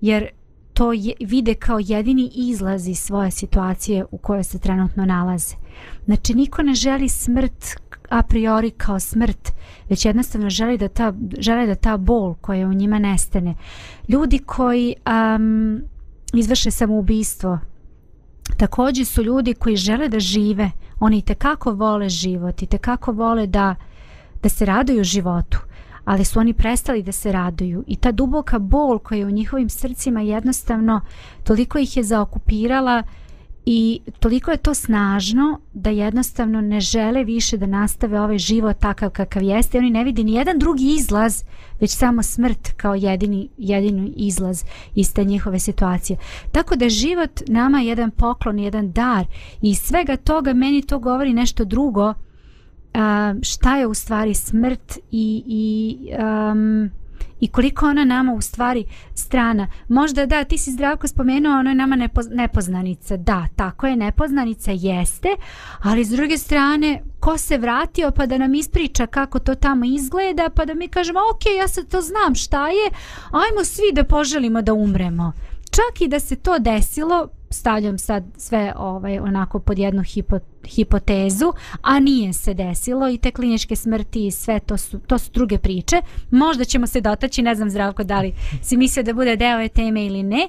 jer 0.00 0.28
to 0.74 0.92
je, 0.92 1.12
vide 1.20 1.54
kao 1.54 1.78
jedini 1.82 2.30
izlaz 2.34 2.88
iz 2.88 2.98
svoje 2.98 3.30
situacije 3.30 4.04
u 4.10 4.18
kojoj 4.18 4.44
se 4.44 4.58
trenutno 4.58 5.06
nalaze. 5.06 5.56
Znači 6.04 6.34
niko 6.34 6.62
ne 6.62 6.74
želi 6.74 7.08
smrt 7.08 7.76
a 8.08 8.22
priori 8.22 8.70
kao 8.70 9.00
smrt 9.00 9.52
već 9.88 10.04
jednostavno 10.04 10.50
želi 10.50 10.78
da 10.78 10.88
ta, 10.88 11.12
žele 11.38 11.66
da 11.66 11.74
ta 11.74 11.96
bol 11.96 12.34
koja 12.34 12.68
u 12.68 12.74
njima 12.74 12.98
nestane. 12.98 13.54
Ljudi 14.08 14.38
koji 14.38 14.94
um, 15.36 15.82
izvrše 16.32 16.70
samoubistvo. 16.70 17.58
Također 18.56 19.06
su 19.06 19.22
ljudi 19.22 19.54
koji 19.54 19.76
žele 19.76 20.08
da 20.08 20.20
žive, 20.20 20.70
oni 21.00 21.22
te 21.22 21.34
kako 21.34 21.72
vole 21.72 22.08
život 22.08 22.62
i 22.62 22.66
te 22.66 22.78
kako 22.78 23.12
vole 23.12 23.46
da, 23.46 23.74
da 24.42 24.48
se 24.48 24.64
raduju 24.64 25.04
životu, 25.04 25.58
ali 26.04 26.24
su 26.24 26.40
oni 26.40 26.52
prestali 26.52 27.02
da 27.02 27.12
se 27.12 27.32
raduju 27.32 27.84
i 27.86 27.96
ta 27.96 28.12
duboka 28.12 28.58
bol 28.58 28.98
koja 28.98 29.18
je 29.18 29.26
u 29.26 29.30
njihovim 29.30 29.68
srcima 29.68 30.20
jednostavno 30.20 31.00
toliko 31.44 31.78
ih 31.78 31.96
je 31.96 32.02
zaokupirala 32.02 33.02
uh, 33.06 33.27
i 33.70 34.00
toliko 34.20 34.50
je 34.50 34.56
to 34.56 34.74
snažno 34.74 35.60
da 35.74 35.90
jednostavno 35.90 36.60
ne 36.60 36.80
žele 36.80 37.24
više 37.24 37.56
da 37.56 37.66
nastave 37.66 38.20
ovaj 38.20 38.38
život 38.38 38.78
takav 38.78 39.10
kakav 39.10 39.42
jeste 39.42 39.78
oni 39.78 39.90
ne 39.90 40.04
vidi 40.04 40.24
ni 40.24 40.32
jedan 40.32 40.58
drugi 40.58 40.94
izlaz 40.94 41.44
već 41.80 41.90
samo 41.90 42.22
smrt 42.22 42.72
kao 42.76 42.94
jedini, 42.94 43.48
jedini 43.58 44.12
izlaz 44.16 44.64
iz 44.94 45.14
te 45.14 45.24
njihove 45.24 45.58
situacije. 45.58 46.18
Tako 46.52 46.76
da 46.76 46.88
život 46.88 47.40
nama 47.48 47.80
je 47.80 47.86
jedan 47.86 48.10
poklon 48.10 48.58
jedan 48.58 48.92
dar 48.92 49.26
i 49.62 49.74
svega 49.74 50.16
toga 50.16 50.52
meni 50.52 50.82
to 50.82 50.98
govori 50.98 51.32
nešto 51.32 51.64
drugo 51.64 52.14
a, 52.94 53.34
šta 53.42 53.76
je 53.76 53.86
u 53.86 53.94
stvari 53.94 54.34
smrt 54.34 54.98
i, 55.10 55.42
i 55.46 55.96
um, 56.52 56.90
i 57.40 57.48
koliko 57.48 57.86
ona 57.86 58.04
nama 58.04 58.32
u 58.32 58.40
stvari 58.40 58.84
strana. 59.14 59.66
Možda 59.88 60.26
da, 60.26 60.44
ti 60.44 60.58
si 60.58 60.72
zdravko 60.72 61.08
spomenuo, 61.08 61.58
ono 61.58 61.70
je 61.70 61.74
nama 61.74 61.96
nepo, 61.96 62.20
nepoznanica. 62.30 63.16
Da, 63.16 63.46
tako 63.56 63.86
je, 63.86 63.96
nepoznanica 63.96 64.70
jeste, 64.74 65.28
ali 65.82 66.04
s 66.04 66.08
druge 66.08 66.38
strane, 66.38 67.02
ko 67.20 67.38
se 67.38 67.58
vratio 67.58 68.10
pa 68.10 68.26
da 68.26 68.38
nam 68.38 68.54
ispriča 68.54 69.06
kako 69.06 69.38
to 69.38 69.54
tamo 69.54 69.84
izgleda, 69.84 70.50
pa 70.54 70.64
da 70.64 70.74
mi 70.74 70.88
kažemo, 70.88 71.20
ok, 71.34 71.42
ja 71.60 71.68
sad 71.68 71.88
to 71.88 72.00
znam 72.00 72.34
šta 72.34 72.68
je, 72.68 72.90
ajmo 73.30 73.64
svi 73.64 73.92
da 73.92 74.04
poželimo 74.04 74.62
da 74.62 74.74
umremo. 74.74 75.32
Čak 75.70 76.00
i 76.00 76.08
da 76.08 76.20
se 76.20 76.36
to 76.36 76.58
desilo, 76.58 77.28
stavljam 77.50 77.98
sad 77.98 78.24
sve 78.36 78.72
ovaj 78.76 79.18
onako 79.18 79.58
pod 79.58 79.78
jednu 79.78 80.02
hipo, 80.02 80.38
hipotezu, 80.66 81.52
a 81.82 82.00
nije 82.00 82.32
se 82.32 82.54
desilo 82.54 83.08
i 83.08 83.18
te 83.18 83.30
kliničke 83.30 83.76
smrti 83.76 84.26
i 84.26 84.30
sve 84.30 84.60
to 84.60 84.76
su, 84.76 84.98
to 84.98 85.18
su 85.18 85.30
druge 85.32 85.58
priče. 85.58 85.96
Možda 86.30 86.64
ćemo 86.64 86.86
se 86.86 87.00
dotaći, 87.00 87.42
ne 87.42 87.54
znam 87.54 87.70
zdravko 87.70 88.04
da 88.04 88.20
li 88.20 88.32
si 88.62 88.76
mislio 88.76 89.02
da 89.02 89.12
bude 89.12 89.36
deo 89.36 89.54
ove 89.54 89.68
teme 89.68 90.06
ili 90.06 90.22
ne, 90.22 90.48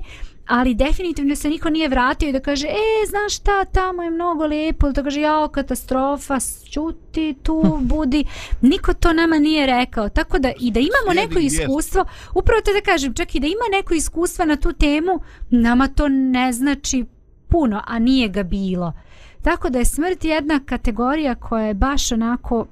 ali 0.50 0.76
definitivno 0.76 1.36
se 1.36 1.50
niko 1.50 1.70
nije 1.70 1.88
vratio 1.88 2.30
i 2.30 2.32
da 2.32 2.40
kaže, 2.40 2.68
e, 2.68 3.08
znaš 3.10 3.36
šta, 3.36 3.66
tamo 3.66 4.04
je 4.04 4.12
mnogo 4.12 4.46
lijepo, 4.46 4.88
ili 4.88 4.94
da 4.94 5.04
kaže, 5.04 5.22
jao, 5.22 5.48
katastrofa, 5.48 6.38
čuti, 6.72 7.36
tu, 7.44 7.64
budi. 7.82 8.26
Niko 8.62 8.94
to 8.94 9.14
nama 9.14 9.40
nije 9.40 9.66
rekao. 9.66 10.10
Tako 10.10 10.40
da, 10.40 10.52
i 10.60 10.72
da 10.72 10.80
imamo 10.80 11.22
neko 11.22 11.40
iskustvo, 11.40 12.06
upravo 12.36 12.62
te 12.62 12.74
da 12.74 12.82
kažem, 12.82 13.14
čak 13.14 13.36
i 13.36 13.40
da 13.40 13.48
ima 13.48 13.66
neko 13.72 13.94
iskustva 13.94 14.46
na 14.46 14.56
tu 14.56 14.74
temu, 14.74 15.20
nama 15.50 15.88
to 15.88 16.08
ne 16.08 16.54
znači 16.54 17.06
puno, 17.48 17.82
a 17.88 18.00
nije 18.00 18.28
ga 18.30 18.44
bilo. 18.44 18.94
Tako 19.42 19.70
da 19.70 19.80
je 19.80 19.86
smrt 19.86 20.24
jedna 20.24 20.60
kategorija 20.66 21.36
koja 21.36 21.66
je 21.66 21.74
baš 21.74 22.12
onako 22.12 22.66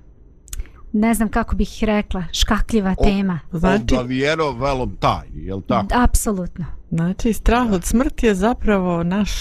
ne 0.94 1.14
znam 1.14 1.30
kako 1.30 1.56
bih 1.56 1.70
rekla, 1.82 2.24
škakljiva 2.32 2.96
O- 2.98 3.04
tema. 3.04 3.40
Znači, 3.52 3.94
Obavijeno 3.94 4.52
velom 4.52 4.96
taj, 5.00 5.28
jel 5.34 5.62
tako? 5.62 5.88
Apsolutno. 5.92 6.66
Znači 6.90 7.34
strah 7.34 7.72
od 7.72 7.84
smrti 7.84 8.26
je 8.26 8.36
zapravo 8.36 9.04
naš, 9.04 9.32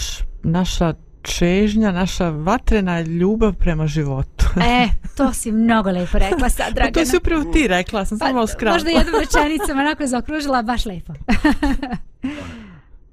naša 0.42 0.94
čežnja, 1.22 1.92
naša 1.92 2.30
vatrena 2.30 3.00
ljubav 3.00 3.54
prema 3.54 3.86
životu. 3.86 4.46
E, 4.64 4.88
to 5.16 5.32
si 5.32 5.52
mnogo 5.52 5.90
lepo 5.90 6.18
rekla 6.18 6.48
sad, 6.48 6.66
Pa 6.68 6.74
Dragana. 6.74 6.92
to 6.92 7.04
si 7.04 7.16
upravo 7.16 7.44
ti 7.44 7.68
rekla, 7.68 8.04
sam 8.04 8.18
samo 8.18 8.32
malo 8.32 8.46
skratila. 8.46 8.72
možda 8.72 8.90
jednom 8.90 9.20
rečenicom 9.24 9.78
onako 9.78 10.06
zaokružila, 10.06 10.62
baš 10.62 10.86
lepo. 10.86 11.12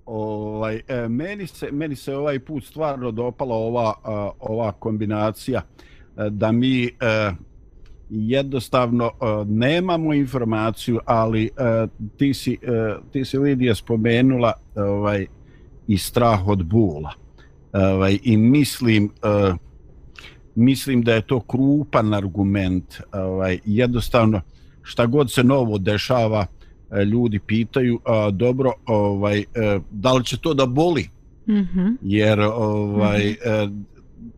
Ovaj, 0.05 0.81
e, 0.87 1.07
meni, 1.07 1.47
se, 1.47 1.71
meni 1.71 1.95
se 1.95 2.15
ovaj 2.15 2.39
put 2.39 2.65
stvarno 2.65 3.11
dopala 3.11 3.55
ova, 3.55 3.93
a, 4.03 4.29
ova 4.39 4.71
kombinacija 4.71 5.61
e, 6.17 6.29
da 6.29 6.51
mi 6.51 6.85
e, 6.85 6.89
jednostavno 8.09 9.05
e, 9.05 9.25
nemamo 9.45 10.13
informaciju, 10.13 10.99
ali 11.05 11.45
e, 11.45 11.87
ti, 12.17 12.33
si, 12.33 12.57
e, 12.61 12.95
ti 13.11 13.25
si 13.25 13.37
Lidija 13.37 13.75
spomenula 13.75 14.53
ovaj, 14.75 15.25
i 15.87 15.97
strah 15.97 16.47
od 16.47 16.65
bula. 16.65 17.13
Ovaj, 17.73 18.19
I 18.23 18.37
mislim, 18.37 19.09
mislim 20.55 21.01
da 21.01 21.13
je 21.13 21.21
to 21.21 21.39
krupan 21.39 22.13
argument. 22.13 22.95
Ovaj, 23.13 23.59
jednostavno, 23.65 24.41
šta 24.81 25.05
god 25.05 25.31
se 25.31 25.43
novo 25.43 25.77
dešava, 25.77 26.45
ljudi 27.11 27.39
pitaju, 27.39 27.99
a, 28.05 28.29
dobro, 28.31 28.71
ovaj, 28.85 29.43
da 29.91 30.13
li 30.13 30.25
će 30.25 30.37
to 30.37 30.53
da 30.53 30.65
boli? 30.65 31.09
Mhm. 31.49 31.87
Jer, 32.01 32.39
ovaj, 32.39 33.29
e, 33.29 33.35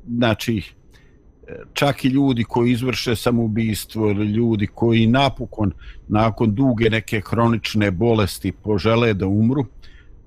znači, 0.07 0.57
e, 0.57 0.74
čak 1.73 2.05
i 2.05 2.07
ljudi 2.07 2.43
koji 2.43 2.71
izvrše 2.71 3.15
samoubistvo 3.15 4.09
ili 4.09 4.25
ljudi 4.25 4.67
koji 4.67 5.07
napokon, 5.07 5.71
nakon 6.07 6.55
duge 6.55 6.89
neke 6.89 7.21
hronične 7.29 7.91
bolesti 7.91 8.51
požele 8.51 9.13
da 9.13 9.27
umru, 9.27 9.65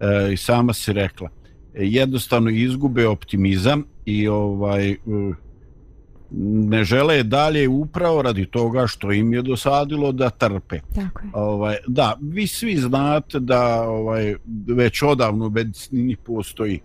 e, 0.01 0.33
i 0.33 0.37
sama 0.37 0.73
si 0.73 0.93
rekla, 0.93 1.29
e, 1.75 1.87
jednostavno 1.87 2.51
izgube 2.51 3.07
optimizam 3.07 3.85
i 4.05 4.29
ovaj 4.29 4.91
e, 4.91 4.97
ne 6.31 6.85
žele 6.85 7.23
dalje 7.23 7.69
upravo 7.69 8.23
radi 8.23 8.47
toga 8.47 8.87
što 8.87 9.13
im 9.13 9.33
je 9.33 9.43
dosadilo 9.43 10.13
da 10.13 10.31
trpe. 10.31 10.81
Tako 10.95 11.21
je. 11.25 11.31
Ovaj, 11.33 11.77
da, 11.87 12.19
vi 12.21 12.47
svi 12.47 12.77
znate 12.77 13.41
da 13.41 13.83
ovaj, 13.83 14.35
već 14.67 15.03
odavno 15.03 15.47
u 15.47 15.51
medicini 15.51 16.17
postoji 16.17 16.81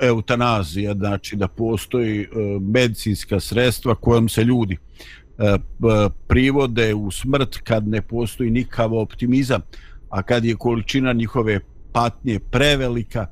eutanazija, 0.00 0.94
znači 0.94 1.36
da 1.36 1.48
postoji 1.48 2.20
e, 2.20 2.26
medicinska 2.60 3.40
sredstva 3.40 3.94
kojom 3.94 4.28
se 4.28 4.44
ljudi 4.44 4.76
e, 5.38 5.56
privode 6.26 6.94
u 6.94 7.10
smrt 7.10 7.56
kad 7.56 7.88
ne 7.88 8.02
postoji 8.02 8.50
nikav 8.50 8.94
optimizam, 8.94 9.60
a 10.08 10.22
kad 10.22 10.44
je 10.44 10.56
količina 10.56 11.12
njihove 11.12 11.60
patnje 11.92 12.38
prevelika 12.50 13.26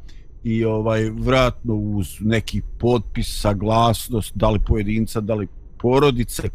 i 0.45 0.65
ovaj 0.65 1.11
vratno 1.11 1.75
uz 1.75 2.17
neki 2.21 2.63
potpis, 2.79 3.41
saglasnost, 3.41 4.33
da 4.35 4.51
li 4.51 4.61
pojedinca, 4.67 5.21
da 5.21 5.35
li 5.35 5.49
porodice, 5.79 6.43
e, 6.43 6.51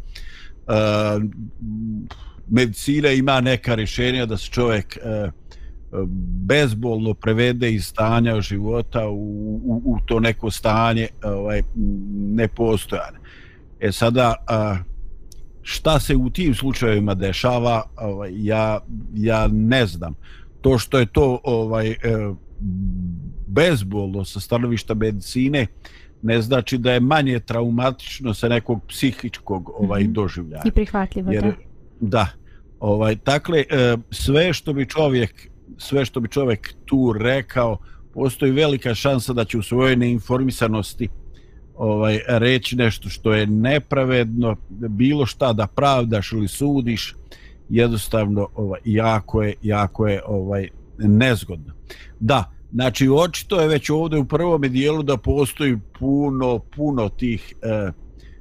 medicina 2.48 3.10
ima 3.10 3.40
neka 3.40 3.74
rješenja 3.74 4.26
da 4.26 4.36
se 4.36 4.50
čovjek 4.50 4.98
bezbolno 6.46 7.14
prevede 7.14 7.72
iz 7.72 7.86
stanja 7.86 8.40
života 8.40 9.08
u, 9.08 9.60
u, 9.64 9.82
u 9.84 9.98
to 10.06 10.20
neko 10.20 10.50
stanje 10.50 11.08
ovaj, 11.24 11.62
nepostojane. 12.16 13.18
E 13.80 13.92
sada, 13.92 14.34
a, 14.46 14.76
šta 15.62 16.00
se 16.00 16.16
u 16.16 16.30
tim 16.30 16.54
slučajevima 16.54 17.14
dešava, 17.14 17.82
ovaj, 17.96 18.30
ja, 18.34 18.80
ja 19.14 19.48
ne 19.52 19.86
znam. 19.86 20.14
To 20.60 20.78
što 20.78 20.98
je 20.98 21.06
to 21.06 21.40
ovaj 21.44 21.90
e, 21.90 21.96
bezbolno 23.46 24.24
sa 24.24 24.40
stanovišta 24.40 24.94
medicine, 24.94 25.66
ne 26.22 26.42
znači 26.42 26.78
da 26.78 26.92
je 26.92 27.00
manje 27.00 27.40
traumatično 27.40 28.34
sa 28.34 28.48
nekog 28.48 28.84
psihičkog 28.88 29.70
ovaj 29.74 30.02
Mhm. 30.02 30.12
doživljaja 30.12 30.62
I 30.64 30.70
prihvatljivo, 30.70 31.32
jer 31.32 31.44
da. 31.44 31.52
da 32.00 32.28
ovaj 32.80 33.16
dakle 33.24 33.64
e, 33.70 33.96
sve 34.10 34.52
što 34.52 34.72
bi 34.72 34.88
čovjek 34.88 35.49
sve 35.78 36.04
što 36.04 36.20
bi 36.20 36.28
čovjek 36.28 36.74
tu 36.84 37.12
rekao 37.12 37.78
postoji 38.14 38.52
velika 38.52 38.94
šansa 38.94 39.32
da 39.32 39.44
će 39.44 39.58
u 39.58 39.62
svojoj 39.62 39.96
neinformisanosti 39.96 41.08
ovaj 41.76 42.20
reći 42.28 42.76
nešto 42.76 43.08
što 43.08 43.32
je 43.32 43.46
nepravedno 43.46 44.56
bilo 44.70 45.26
šta 45.26 45.52
da 45.52 45.66
pravdaš 45.66 46.32
ili 46.32 46.48
sudiš 46.48 47.16
jednostavno 47.68 48.48
ovaj 48.54 48.80
jako 48.84 49.42
je 49.42 49.54
jako 49.62 50.08
je 50.08 50.22
ovaj 50.26 50.68
nezgodno 50.98 51.74
da 52.20 52.50
znači 52.72 53.08
očito 53.08 53.60
je 53.60 53.68
već 53.68 53.90
ovdje 53.90 54.18
u 54.18 54.24
prvom 54.24 54.62
dijelu 54.62 55.02
da 55.02 55.16
postoji 55.16 55.78
puno 55.98 56.58
puno 56.58 57.08
tih 57.08 57.54
e, 57.62 57.92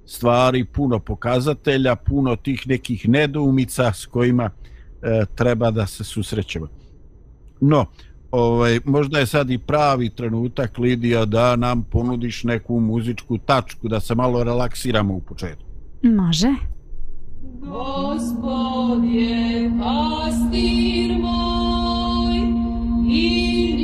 stvari, 0.06 0.66
puno 0.66 1.00
pokazatelja, 1.00 1.96
puno 1.96 2.36
tih 2.36 2.68
nekih 2.68 3.10
nedoumica 3.10 3.94
s 3.94 4.06
kojima 4.06 4.50
e, 5.02 5.26
treba 5.36 5.72
da 5.72 5.88
se 5.88 6.04
susrećemo. 6.04 6.68
No, 7.62 7.86
ovaj, 8.32 8.80
možda 8.86 9.20
je 9.20 9.26
sad 9.26 9.50
i 9.50 9.58
pravi 9.58 10.10
trenutak, 10.10 10.78
Lidija, 10.78 11.26
da 11.26 11.56
nam 11.56 11.84
ponudiš 11.84 12.44
neku 12.44 12.80
muzičku 12.80 13.38
tačku, 13.38 13.88
da 13.88 14.00
se 14.00 14.16
malo 14.16 14.44
relaksiramo 14.44 15.14
u 15.14 15.22
početku. 15.22 15.66
Može. 16.04 16.48
Gospod 17.60 19.04
je 19.04 19.72
pastir 19.80 21.18
moj 21.20 22.38
i 23.10 23.79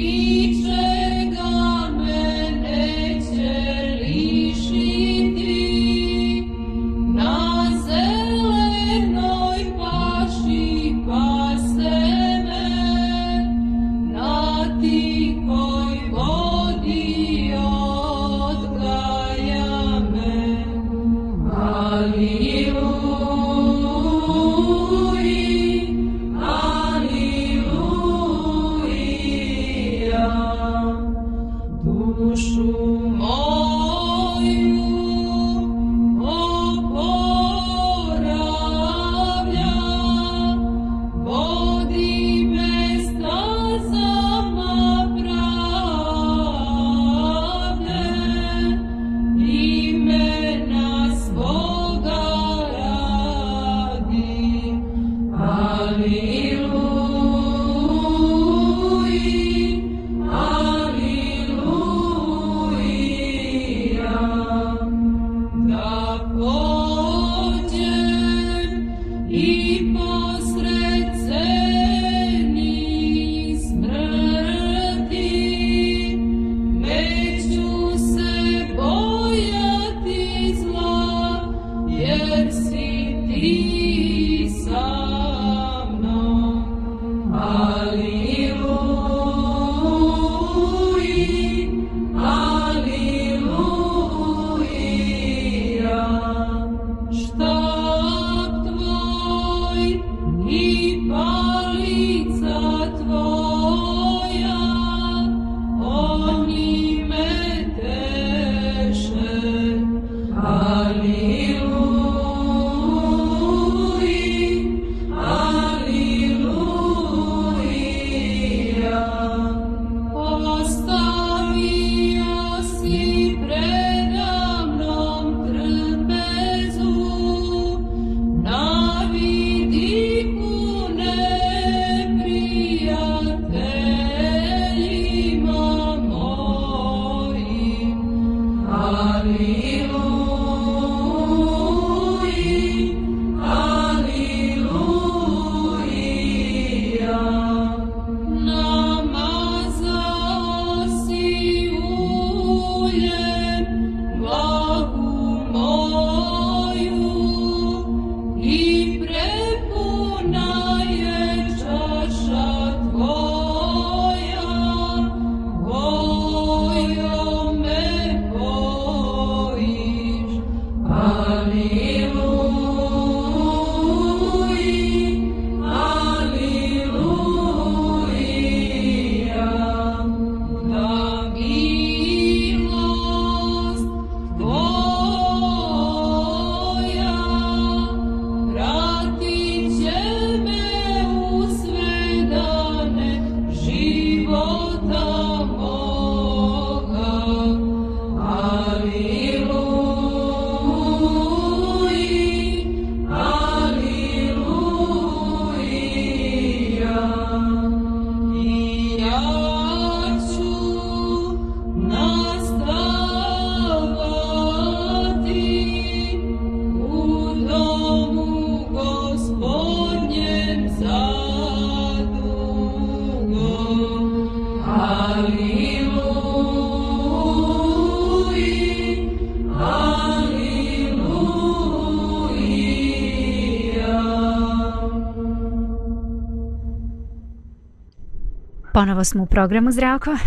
Ponovo 238.96 239.04
smo 239.04 239.24
u 239.24 239.26
programu 239.26 239.72
Zdravko. 239.72 240.18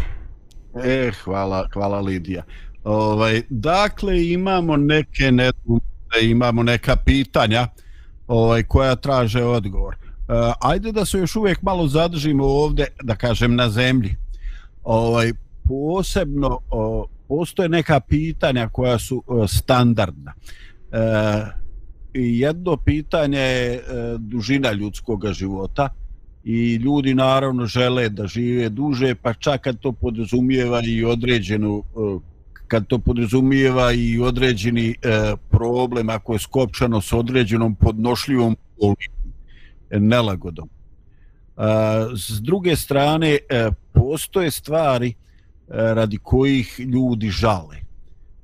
E, 0.85 1.13
hvala, 1.25 1.69
hvala 1.73 2.01
Lidija. 2.01 2.43
Ovaj, 2.85 3.43
dakle, 3.49 4.29
imamo 4.29 4.77
neke 4.77 5.33
nedoumice, 5.33 6.21
imamo 6.23 6.63
neka 6.63 6.97
pitanja 6.97 7.69
ovaj, 8.27 8.63
koja 8.63 8.97
traže 8.97 9.45
odgovor. 9.45 9.95
E, 9.95 9.99
ajde 10.61 10.93
da 10.93 11.05
se 11.05 11.19
još 11.19 11.37
uvijek 11.37 11.63
malo 11.63 11.89
zadržimo 11.89 12.45
ovdje, 12.45 12.87
da 13.03 13.17
kažem, 13.17 13.57
na 13.57 13.71
zemlji. 13.71 14.17
Ovaj, 14.85 15.33
posebno, 15.69 16.61
o, 16.71 17.07
postoje 17.29 17.69
neka 17.69 18.01
pitanja 18.01 18.69
koja 18.69 18.99
su 18.99 19.23
o, 19.27 19.47
standardna. 19.47 20.33
E, 20.93 20.99
jedno 22.15 22.77
pitanje 22.77 23.39
je 23.39 23.75
e, 23.75 23.83
dužina 24.19 24.73
ljudskog 24.73 25.33
života 25.33 25.89
i 26.49 26.75
ljudi 26.75 27.15
naravno 27.15 27.67
žele 27.67 28.09
da 28.09 28.27
žive 28.27 28.69
duže, 28.69 29.15
pa 29.15 29.35
čak 29.35 29.61
kad 29.61 29.79
to 29.79 29.93
podrazumijeva 29.93 30.81
i 30.85 31.05
određenu 31.05 31.83
e, 31.83 32.19
kad 32.69 32.87
to 32.87 32.99
podrazumijeva 32.99 33.93
i 33.93 34.19
određeni 34.19 34.91
e, 34.91 35.35
problem 35.51 36.11
ako 36.11 36.33
je 36.33 36.39
skopčano 36.39 37.01
s 37.01 37.13
određenom 37.13 37.75
podnošljivom 37.75 38.57
nelagodom. 39.91 40.69
E, 40.69 41.63
s 42.17 42.41
druge 42.41 42.77
strane, 42.77 43.39
e, 43.49 43.71
postoje 43.93 44.51
stvari 44.51 45.09
e, 45.09 45.15
radi 45.69 46.19
kojih 46.23 46.81
ljudi 46.81 47.29
žale. 47.31 47.77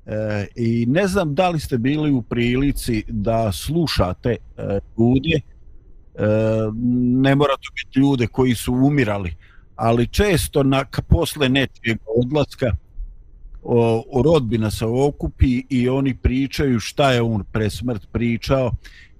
E, 0.06 0.46
I 0.56 0.86
ne 0.86 1.06
znam 1.06 1.34
da 1.34 1.48
li 1.48 1.60
ste 1.60 1.78
bili 1.78 2.10
u 2.10 2.22
prilici 2.22 3.04
da 3.08 3.52
slušate 3.52 4.30
e, 4.30 4.62
ljude, 4.98 5.40
E, 6.14 6.26
ne 7.22 7.34
mora 7.34 7.52
to 7.52 7.72
biti 7.74 7.98
ljude 7.98 8.26
koji 8.26 8.54
su 8.54 8.72
umirali, 8.72 9.34
ali 9.76 10.06
često 10.06 10.62
na, 10.62 10.84
posle 11.08 11.48
nečijeg 11.48 11.98
odlaska 12.06 12.76
o, 13.62 14.04
o 14.10 14.22
rodbina 14.22 14.70
se 14.70 14.84
okupi 14.84 15.62
i 15.68 15.88
oni 15.88 16.16
pričaju 16.16 16.80
šta 16.80 17.12
je 17.12 17.22
on 17.22 17.44
pre 17.52 17.70
smrt 17.70 18.06
pričao 18.12 18.72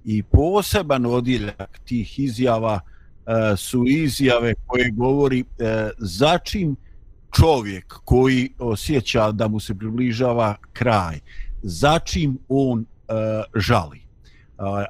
i 0.05 0.23
poseban 0.23 1.05
odjeljak 1.05 1.79
tih 1.85 2.19
izjava 2.19 2.79
e, 2.79 3.57
su 3.57 3.83
izjave 3.87 4.53
koje 4.65 4.91
govori 4.91 5.39
e, 5.39 5.89
začim 5.97 6.75
čovjek 7.35 7.93
koji 8.03 8.49
osjeća 8.59 9.31
da 9.31 9.47
mu 9.47 9.59
se 9.59 9.75
približava 9.75 10.55
kraj, 10.73 11.19
začim 11.63 12.37
on 12.49 12.81
e, 12.81 13.13
žali. 13.55 14.04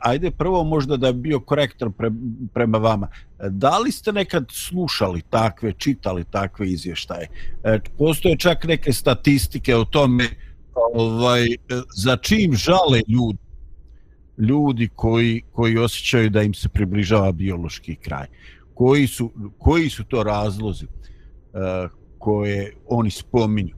Ajde 0.02 0.32
prvo 0.32 0.64
možda 0.64 0.98
da 0.98 1.08
je 1.08 1.14
bio 1.14 1.40
korektor 1.40 1.92
pre, 1.92 2.12
prema 2.54 2.78
vama. 2.78 3.08
Da 3.50 3.78
li 3.80 3.92
ste 3.92 4.12
nekad 4.12 4.46
slušali 4.52 5.22
takve, 5.30 5.74
čitali 5.74 6.24
takve 6.24 6.70
izvještaje? 6.70 7.28
E, 7.64 7.80
postoje 7.98 8.38
čak 8.38 8.64
neke 8.64 8.94
statistike 8.94 9.76
o 9.76 9.86
tome 9.86 10.30
ovaj, 10.94 11.48
za 11.96 12.18
čim 12.18 12.54
žale 12.54 13.02
ljudi 13.08 13.46
ljudi 14.38 14.90
koji, 14.96 15.42
koji 15.52 15.78
osjećaju 15.78 16.30
da 16.30 16.42
im 16.42 16.54
se 16.54 16.70
približava 16.70 17.32
biološki 17.32 17.96
kraj. 17.96 18.28
Koji 18.74 19.08
su, 19.08 19.32
koji 19.58 19.90
su 19.90 20.04
to 20.04 20.24
razlozi 20.24 20.86
uh, 20.86 21.92
koje 22.18 22.74
oni 22.88 23.12
spominju? 23.12 23.76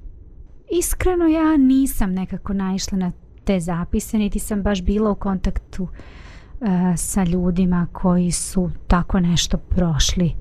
Iskreno 0.71 1.27
ja 1.27 1.57
nisam 1.57 2.13
nekako 2.13 2.53
naišla 2.53 2.97
na 2.97 3.11
te 3.47 3.59
zapise, 3.59 4.17
niti 4.17 4.39
sam 4.39 4.63
baš 4.63 4.81
bila 4.81 5.11
u 5.11 5.15
kontaktu 5.15 5.83
uh, 5.83 6.67
sa 6.97 7.23
ljudima 7.23 7.87
koji 7.91 8.31
su 8.31 8.71
tako 8.87 9.19
nešto 9.19 9.57
prošli. 9.57 10.33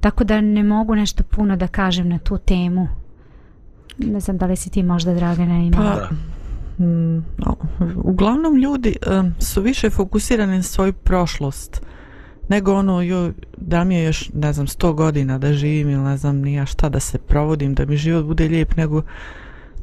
Tako 0.00 0.24
da 0.24 0.40
ne 0.40 0.62
mogu 0.62 0.94
nešto 0.94 1.22
puno 1.24 1.56
da 1.56 1.66
kažem 1.66 2.08
na 2.08 2.18
tu 2.18 2.38
temu. 2.38 2.88
Ne 3.98 4.20
znam 4.20 4.38
da 4.38 4.46
li 4.46 4.56
si 4.56 4.70
ti 4.70 4.82
možda, 4.82 5.14
Dragana, 5.14 5.58
imala. 5.58 6.08
Pa, 6.08 6.84
mm, 6.84 7.24
no, 7.38 7.56
uglavnom 7.94 8.56
ljudi 8.56 8.96
um, 9.06 9.34
su 9.38 9.62
više 9.62 9.90
fokusirani 9.90 10.56
na 10.56 10.62
svoju 10.62 10.92
prošlost 10.92 11.82
nego 12.48 12.74
ono 12.74 13.02
jo, 13.02 13.32
da 13.56 13.84
mi 13.84 13.94
je 13.94 14.04
još 14.04 14.30
ne 14.34 14.52
znam 14.52 14.66
100 14.66 14.94
godina 14.94 15.38
da 15.38 15.52
živim 15.52 15.90
ili 15.90 16.02
ne 16.02 16.16
znam 16.16 16.36
nija 16.36 16.66
šta 16.66 16.88
da 16.88 17.00
se 17.00 17.18
provodim 17.18 17.74
da 17.74 17.86
mi 17.86 17.96
život 17.96 18.26
bude 18.26 18.48
lijep 18.48 18.76
nego 18.76 19.02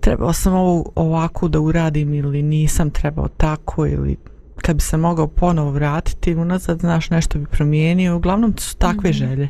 trebao 0.01 0.33
sam 0.33 0.53
ovo 0.53 0.91
ovako 0.95 1.47
da 1.47 1.59
uradim 1.59 2.13
ili 2.13 2.41
nisam 2.41 2.89
trebao 2.89 3.27
tako 3.27 3.85
ili 3.85 4.17
kad 4.61 4.75
bi 4.75 4.81
se 4.81 4.97
mogao 4.97 5.27
ponovo 5.27 5.71
vratiti 5.71 6.35
unazad 6.35 6.79
znaš 6.79 7.09
nešto 7.09 7.39
bi 7.39 7.45
promijenio 7.45 8.15
uglavnom 8.15 8.57
su 8.57 8.77
takve 8.77 9.09
mm 9.09 9.13
-hmm. 9.13 9.17
želje 9.17 9.49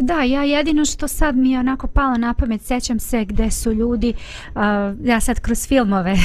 Da, 0.00 0.22
ja 0.22 0.42
jedino 0.42 0.84
što 0.84 1.08
sad 1.08 1.36
mi 1.36 1.50
je 1.50 1.60
onako 1.60 1.86
palo 1.86 2.16
na 2.16 2.34
pamet, 2.34 2.62
sećam 2.62 2.98
se 2.98 3.24
gde 3.24 3.50
su 3.50 3.72
ljudi, 3.72 4.14
uh, 4.54 4.62
ja 5.06 5.20
sad 5.20 5.40
kroz 5.40 5.68
filmove, 5.68 6.16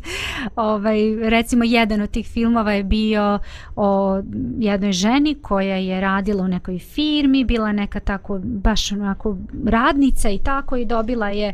ovaj, 0.56 0.98
recimo 1.28 1.64
jedan 1.64 2.00
od 2.00 2.10
tih 2.10 2.26
filmova 2.26 2.72
je 2.72 2.84
bio 2.84 3.38
o 3.76 4.20
jednoj 4.58 4.92
ženi 4.92 5.34
koja 5.42 5.76
je 5.76 6.00
radila 6.00 6.44
u 6.44 6.48
nekoj 6.48 6.78
firmi, 6.78 7.44
bila 7.44 7.72
neka 7.72 8.00
tako 8.00 8.40
baš 8.42 8.92
onako 8.92 9.36
radnica 9.66 10.30
i 10.30 10.38
tako 10.38 10.76
i 10.76 10.84
dobila 10.84 11.28
je 11.28 11.52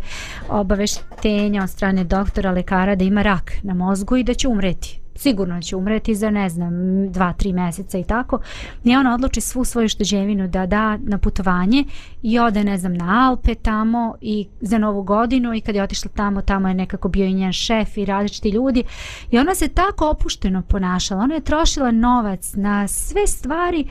obaveštenja 0.49 1.63
od 1.63 1.71
strane 1.71 2.05
doktora, 2.05 2.51
lekara 2.51 2.95
da 2.95 3.05
ima 3.05 3.23
rak 3.23 3.53
na 3.63 3.75
mozgu 3.75 4.17
i 4.17 4.25
da 4.25 4.35
će 4.35 4.49
umreti 4.49 5.02
sigurno 5.15 5.61
će 5.61 5.77
umreti 5.77 6.15
za 6.15 6.31
ne 6.31 6.49
znam 6.49 6.73
dva, 7.13 7.33
tri 7.33 7.53
mjeseca 7.53 7.99
i 7.99 8.05
tako. 8.05 8.39
I 8.85 8.97
ona 8.97 9.15
odluči 9.15 9.41
svu 9.41 9.65
svoju 9.65 9.89
šteđevinu 9.89 10.49
da 10.49 10.67
da 10.67 10.97
na 10.97 11.19
putovanje 11.19 11.85
i 12.23 12.39
ode 12.39 12.65
ne 12.65 12.79
znam 12.79 12.95
na 12.95 13.29
Alpe 13.29 13.55
tamo 13.55 14.15
i 14.21 14.49
za 14.61 14.79
novu 14.79 15.03
godinu 15.03 15.55
i 15.55 15.61
kad 15.61 15.75
je 15.75 15.83
otišla 15.83 16.11
tamo 16.15 16.43
tamo 16.43 16.69
je 16.69 16.75
nekako 16.75 17.09
bio 17.09 17.27
i 17.27 17.35
njen 17.35 17.53
šef 17.53 17.97
i 17.97 18.05
različiti 18.05 18.51
ljudi. 18.51 18.85
I 19.31 19.39
ona 19.39 19.55
se 19.55 19.69
tako 19.69 20.11
opušteno 20.11 20.63
ponašala. 20.63 21.23
Ona 21.23 21.35
je 21.35 21.41
trošila 21.41 21.91
novac 21.91 22.53
na 22.55 22.89
sve 22.89 23.27
stvari 23.27 23.89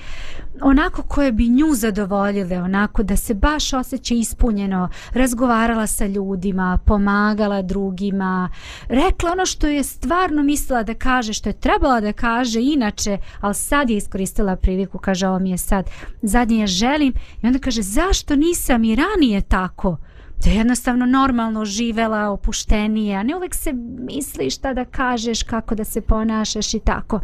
onako 0.61 1.01
koje 1.01 1.31
bi 1.31 1.47
nju 1.47 1.73
zadovoljile 1.73 2.61
onako 2.61 3.03
da 3.03 3.15
se 3.15 3.33
baš 3.33 3.73
osjeća 3.73 4.13
ispunjeno. 4.13 4.89
Razgovarala 5.13 5.87
sa 5.87 6.05
ljudima 6.05 6.79
pomagala 6.85 7.61
drugima 7.61 8.49
rekla 8.87 9.31
ono 9.31 9.45
što 9.45 9.67
je 9.67 9.83
stvarno 9.83 10.43
mislila 10.43 10.83
da 10.83 10.93
kaže 10.93 11.10
kaže 11.11 11.33
što 11.33 11.49
je 11.49 11.53
trebala 11.53 12.01
da 12.01 12.13
kaže 12.13 12.61
inače, 12.61 13.17
ali 13.41 13.55
sad 13.55 13.89
je 13.89 13.97
iskoristila 13.97 14.55
priliku, 14.55 14.97
kaže 14.97 15.27
ovo 15.27 15.39
mi 15.39 15.51
je 15.51 15.57
sad 15.57 15.89
zadnje 16.21 16.67
želim 16.67 17.13
i 17.41 17.47
onda 17.47 17.59
kaže 17.59 17.81
zašto 17.81 18.35
nisam 18.35 18.83
i 18.83 18.95
ranije 18.95 19.41
tako? 19.41 19.97
Da 20.43 20.49
je 20.49 20.55
jednostavno 20.55 21.05
normalno 21.05 21.65
živela, 21.65 22.29
opuštenije, 22.29 23.17
a 23.17 23.23
ne 23.23 23.35
uvek 23.35 23.55
se 23.55 23.73
misli 23.99 24.49
šta 24.49 24.73
da 24.73 24.85
kažeš, 24.85 25.43
kako 25.43 25.75
da 25.75 25.83
se 25.83 26.01
ponašaš 26.01 26.73
i 26.73 26.79
tako. 26.79 27.19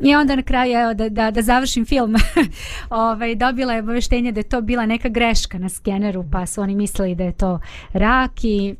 I 0.00 0.14
onda 0.14 0.36
na 0.36 0.42
kraju, 0.42 0.78
evo, 0.78 0.94
da, 0.94 1.08
da, 1.08 1.30
da 1.30 1.42
završim 1.42 1.86
film, 1.86 2.14
ovaj, 2.90 3.34
dobila 3.34 3.72
je 3.72 3.80
obaveštenje 3.80 4.32
da 4.32 4.40
je 4.40 4.48
to 4.48 4.60
bila 4.60 4.86
neka 4.86 5.08
greška 5.08 5.58
na 5.58 5.68
skeneru, 5.68 6.24
pa 6.32 6.46
su 6.46 6.60
oni 6.60 6.74
mislili 6.74 7.14
da 7.14 7.24
je 7.24 7.32
to 7.32 7.60
rak 7.92 8.44
i 8.44 8.74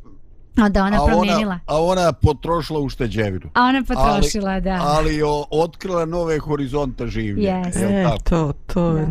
A 0.56 0.68
da 0.68 0.84
ona 0.84 1.02
a 1.02 1.06
promijenila. 1.06 1.58
ona, 1.66 1.78
a 1.78 1.82
ona 1.82 2.12
potrošila 2.12 2.80
ušteđevinu. 2.80 3.50
A 3.54 3.62
ona 3.62 3.82
potrošila, 3.82 4.60
da. 4.60 4.80
Ali 4.82 5.22
o, 5.22 5.44
otkrila 5.50 6.04
nove 6.04 6.38
horizonte 6.38 7.06
življenja. 7.06 7.62
Yes. 7.64 7.80
jel 7.80 7.90
E, 7.90 8.02
tako? 8.02 8.18
to, 8.30 8.52
to 8.74 8.96
je 8.96 9.08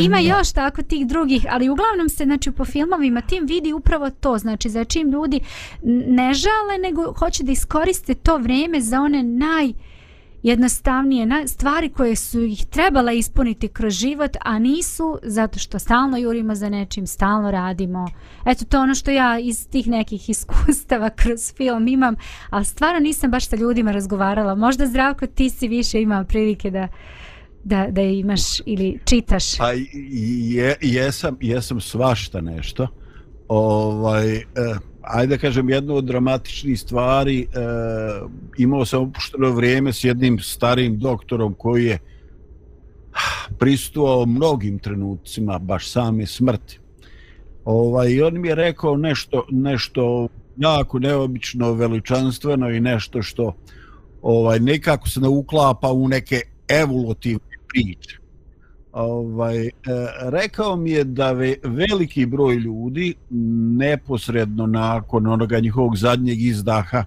I 0.00 0.04
ima 0.04 0.18
još 0.18 0.52
tako 0.52 0.82
tih 0.82 1.06
drugih, 1.06 1.46
ali 1.50 1.68
uglavnom 1.68 2.08
se 2.08 2.24
znači 2.24 2.50
po 2.50 2.64
filmovima 2.64 3.20
tim 3.20 3.46
vidi 3.46 3.72
upravo 3.72 4.10
to, 4.10 4.38
znači 4.38 4.68
za 4.70 4.84
čim 4.84 5.10
ljudi 5.10 5.40
ne 6.06 6.34
žale 6.34 6.78
nego 6.82 7.12
hoće 7.12 7.42
da 7.42 7.52
iskoriste 7.52 8.14
to 8.14 8.38
vrijeme 8.38 8.80
za 8.80 9.00
one 9.00 9.22
naj 9.22 9.72
jednostavnije 10.42 11.26
na, 11.26 11.46
stvari 11.46 11.88
koje 11.88 12.16
su 12.16 12.40
ih 12.40 12.66
trebala 12.66 13.12
ispuniti 13.12 13.68
kroz 13.68 13.94
život, 13.94 14.36
a 14.40 14.58
nisu 14.58 15.18
zato 15.22 15.58
što 15.58 15.78
stalno 15.78 16.16
jurimo 16.16 16.54
za 16.54 16.68
nečim, 16.68 17.06
stalno 17.06 17.50
radimo. 17.50 18.08
Eto, 18.46 18.64
to 18.64 18.80
ono 18.80 18.94
što 18.94 19.10
ja 19.10 19.38
iz 19.38 19.68
tih 19.68 19.88
nekih 19.88 20.30
iskustava 20.30 21.10
kroz 21.22 21.54
film 21.56 21.88
imam, 21.88 22.14
ali 22.50 22.64
stvarno 22.64 23.00
nisam 23.00 23.30
baš 23.30 23.48
sa 23.48 23.56
ljudima 23.56 23.92
razgovarala. 23.92 24.54
Možda 24.54 24.86
Zdravko 24.86 25.26
ti 25.26 25.50
si 25.50 25.68
više 25.68 26.02
imao 26.02 26.24
prilike 26.24 26.70
da, 26.70 26.88
da, 27.64 27.86
da 27.90 28.02
imaš 28.02 28.40
ili 28.66 28.98
čitaš. 29.04 29.58
Pa 29.58 29.72
je, 29.72 30.76
jesam, 30.80 31.36
jesam 31.40 31.80
svašta 31.80 32.40
nešto. 32.40 32.88
Ovaj, 33.48 34.36
eh, 34.36 34.44
ajde 35.02 35.36
da 35.36 35.40
kažem 35.40 35.70
jednu 35.70 35.94
od 35.94 36.04
dramatičnih 36.04 36.80
stvari, 36.80 37.40
e, 37.40 37.46
imao 38.58 38.84
sam 38.84 39.02
opušteno 39.02 39.50
vrijeme 39.50 39.92
s 39.92 40.04
jednim 40.04 40.38
starim 40.38 40.98
doktorom 40.98 41.54
koji 41.54 41.84
je 41.84 41.98
pristuo 43.58 44.26
mnogim 44.26 44.78
trenucima 44.78 45.58
baš 45.58 45.90
same 45.90 46.26
smrti. 46.26 46.78
Ovaj, 47.64 48.10
I 48.10 48.22
on 48.22 48.40
mi 48.40 48.48
je 48.48 48.54
rekao 48.54 48.96
nešto, 48.96 49.46
nešto 49.50 50.28
jako 50.56 50.98
neobično, 50.98 51.72
veličanstveno 51.72 52.70
i 52.70 52.80
nešto 52.80 53.22
što 53.22 53.54
ovaj 54.22 54.60
nekako 54.60 55.08
se 55.08 55.20
ne 55.20 55.28
uklapa 55.28 55.92
u 55.92 56.08
neke 56.08 56.40
evolutivne 56.68 57.56
priče. 57.68 58.19
Ovaj, 58.92 59.66
e, 59.66 59.70
rekao 60.20 60.76
mi 60.76 60.90
je 60.90 61.04
da 61.04 61.32
ve, 61.32 61.56
veliki 61.62 62.26
broj 62.26 62.54
ljudi 62.54 63.14
neposredno 63.78 64.66
nakon 64.66 65.26
onoga 65.26 65.60
njihovog 65.60 65.96
zadnjeg 65.96 66.42
izdaha 66.42 67.04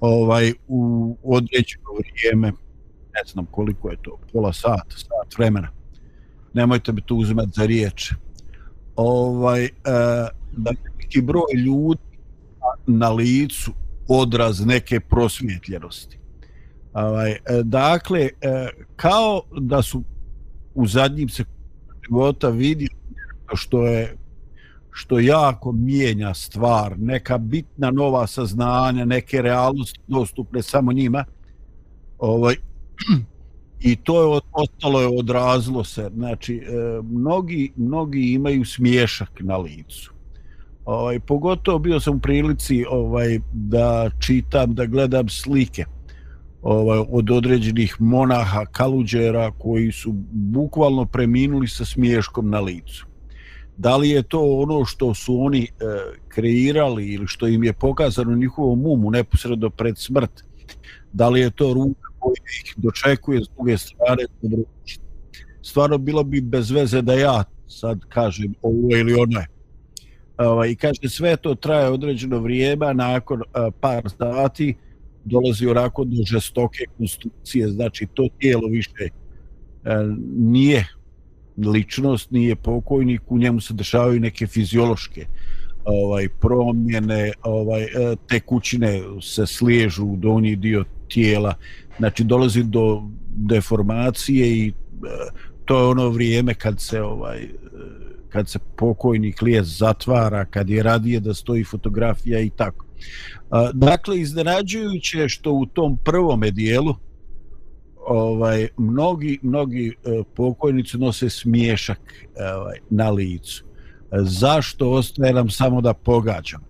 ovaj 0.00 0.52
u 0.68 1.16
određeno 1.22 1.84
vrijeme 1.98 2.48
ne 3.14 3.22
znam 3.32 3.46
koliko 3.46 3.90
je 3.90 3.96
to 4.02 4.18
pola 4.32 4.52
sata, 4.52 4.96
sat 4.96 5.38
vremena 5.38 5.68
nemojte 6.54 6.92
me 6.92 7.00
tu 7.00 7.16
uzimati 7.16 7.50
za 7.54 7.66
riječ 7.66 8.12
ovaj, 8.96 9.64
e, 9.64 9.70
da 10.52 10.70
veliki 10.86 11.22
broj 11.22 11.54
ljudi 11.54 12.00
na 12.86 13.10
licu 13.10 13.72
odraz 14.08 14.66
neke 14.66 15.00
prosvjetljenosti. 15.00 16.18
Ovaj, 16.92 17.30
e, 17.30 17.38
dakle 17.62 18.20
e, 18.20 18.68
kao 18.96 19.42
da 19.60 19.82
su 19.82 20.02
u 20.78 20.86
zadnjim 20.86 21.28
sekundama 21.28 21.94
života 22.08 22.48
vidi 22.48 22.88
što 23.54 23.86
je 23.86 24.16
što 24.90 25.18
jako 25.18 25.72
mijenja 25.72 26.34
stvar, 26.34 26.98
neka 26.98 27.38
bitna 27.38 27.90
nova 27.90 28.26
saznanja, 28.26 29.04
neke 29.04 29.42
realnosti 29.42 30.00
dostupne 30.06 30.62
samo 30.62 30.92
njima. 30.92 31.24
Ovaj, 32.18 32.54
I 33.80 33.96
to 33.96 34.20
je 34.20 34.40
ostalo 34.52 35.00
je 35.00 35.06
odrazilo 35.18 35.84
se. 35.84 36.10
Znači, 36.14 36.56
e, 36.56 36.70
mnogi, 37.02 37.72
mnogi 37.76 38.32
imaju 38.32 38.64
smiješak 38.64 39.30
na 39.40 39.56
licu. 39.56 40.12
Ovaj, 40.84 41.20
pogotovo 41.20 41.78
bio 41.78 42.00
sam 42.00 42.16
u 42.16 42.20
prilici 42.20 42.84
ovaj, 42.90 43.40
da 43.52 44.10
čitam, 44.18 44.74
da 44.74 44.86
gledam 44.86 45.28
slike 45.28 45.84
ovaj, 46.62 47.04
od 47.10 47.30
određenih 47.30 47.96
monaha, 47.98 48.64
kaluđera 48.72 49.50
koji 49.58 49.92
su 49.92 50.12
bukvalno 50.32 51.04
preminuli 51.04 51.68
sa 51.68 51.84
smiješkom 51.84 52.50
na 52.50 52.60
licu. 52.60 53.06
Da 53.76 53.96
li 53.96 54.10
je 54.10 54.22
to 54.22 54.40
ono 54.42 54.84
što 54.84 55.14
su 55.14 55.40
oni 55.40 55.62
e, 55.62 55.68
kreirali 56.28 57.06
ili 57.06 57.26
što 57.26 57.46
im 57.48 57.64
je 57.64 57.72
pokazano 57.72 58.32
u 58.32 58.36
njihovom 58.36 58.86
umu 58.86 59.10
neposredno 59.10 59.70
pred 59.70 59.98
smrt? 59.98 60.30
Da 61.12 61.28
li 61.28 61.40
je 61.40 61.50
to 61.50 61.72
ruka 61.72 62.08
koja 62.18 62.34
ih 62.64 62.74
dočekuje 62.76 63.44
s 63.44 63.48
druge 63.56 63.78
strane? 63.78 64.24
Stvarno 65.62 65.98
bilo 65.98 66.24
bi 66.24 66.40
bez 66.40 66.70
veze 66.70 67.02
da 67.02 67.14
ja 67.14 67.44
sad 67.68 68.00
kažem 68.08 68.54
ovo 68.62 68.96
ili 68.96 69.14
ono 69.14 69.40
je. 69.40 69.46
Ovaj, 70.38 70.70
I 70.70 70.76
kaže 70.76 71.08
sve 71.08 71.36
to 71.36 71.54
traje 71.54 71.88
određeno 71.88 72.38
vrijeme, 72.38 72.94
nakon 72.94 73.42
a, 73.52 73.70
par 73.80 74.02
sati 74.18 74.74
dolazi 75.28 75.66
onako 75.66 76.04
do 76.04 76.22
žestoke 76.26 76.84
konstrukcije, 76.98 77.68
znači 77.68 78.06
to 78.14 78.28
tijelo 78.38 78.68
više 78.68 79.04
e, 79.04 79.10
nije 80.36 80.86
ličnost, 81.56 82.30
nije 82.30 82.56
pokojnik, 82.56 83.22
u 83.28 83.38
njemu 83.38 83.60
se 83.60 83.74
dešavaju 83.74 84.20
neke 84.20 84.46
fiziološke 84.46 85.26
ovaj 85.84 86.28
promjene, 86.28 87.32
ovaj 87.42 87.82
e, 87.82 88.16
tekućine 88.28 89.02
se 89.22 89.46
sliježu 89.46 90.06
u 90.06 90.16
donji 90.16 90.56
dio 90.56 90.84
tijela. 91.08 91.54
Znači 91.98 92.24
dolazi 92.24 92.62
do 92.62 93.02
deformacije 93.36 94.58
i 94.58 94.68
e, 94.68 94.72
to 95.64 95.78
je 95.78 95.84
ono 95.84 96.08
vrijeme 96.08 96.54
kad 96.54 96.80
se 96.80 97.02
ovaj 97.02 97.48
kad 98.28 98.48
se 98.48 98.58
pokojnik 98.76 99.42
lije 99.42 99.62
zatvara, 99.64 100.44
kad 100.44 100.70
je 100.70 100.82
radije 100.82 101.20
da 101.20 101.34
stoji 101.34 101.64
fotografija 101.64 102.40
i 102.40 102.50
tako. 102.50 102.84
Dakle, 103.72 104.20
iznenađujuće 104.20 105.18
je 105.18 105.28
što 105.28 105.52
u 105.52 105.66
tom 105.66 105.98
prvome 106.04 106.50
dijelu 106.50 106.94
ovaj 108.06 108.68
mnogi 108.76 109.38
mnogi 109.42 109.88
e, 109.88 110.22
pokojnici 110.34 110.98
nose 110.98 111.30
smiješak 111.30 112.00
ovaj 112.56 112.78
na 112.90 113.10
licu. 113.10 113.64
Zašto 114.12 114.90
ostaje 114.90 115.32
nam 115.32 115.50
samo 115.50 115.80
da 115.80 115.94
pogađam? 115.94 116.60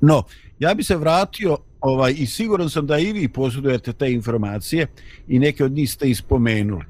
No, 0.00 0.22
ja 0.58 0.74
bi 0.74 0.82
se 0.82 0.96
vratio 0.96 1.56
ovaj 1.80 2.14
i 2.18 2.26
siguran 2.26 2.70
sam 2.70 2.86
da 2.86 2.98
i 2.98 3.12
vi 3.12 3.28
posjedujete 3.28 3.92
te 3.92 4.12
informacije 4.12 4.86
i 5.28 5.38
neke 5.38 5.64
od 5.64 5.72
njih 5.72 5.90
ste 5.90 6.10
ispomenuli. 6.10 6.84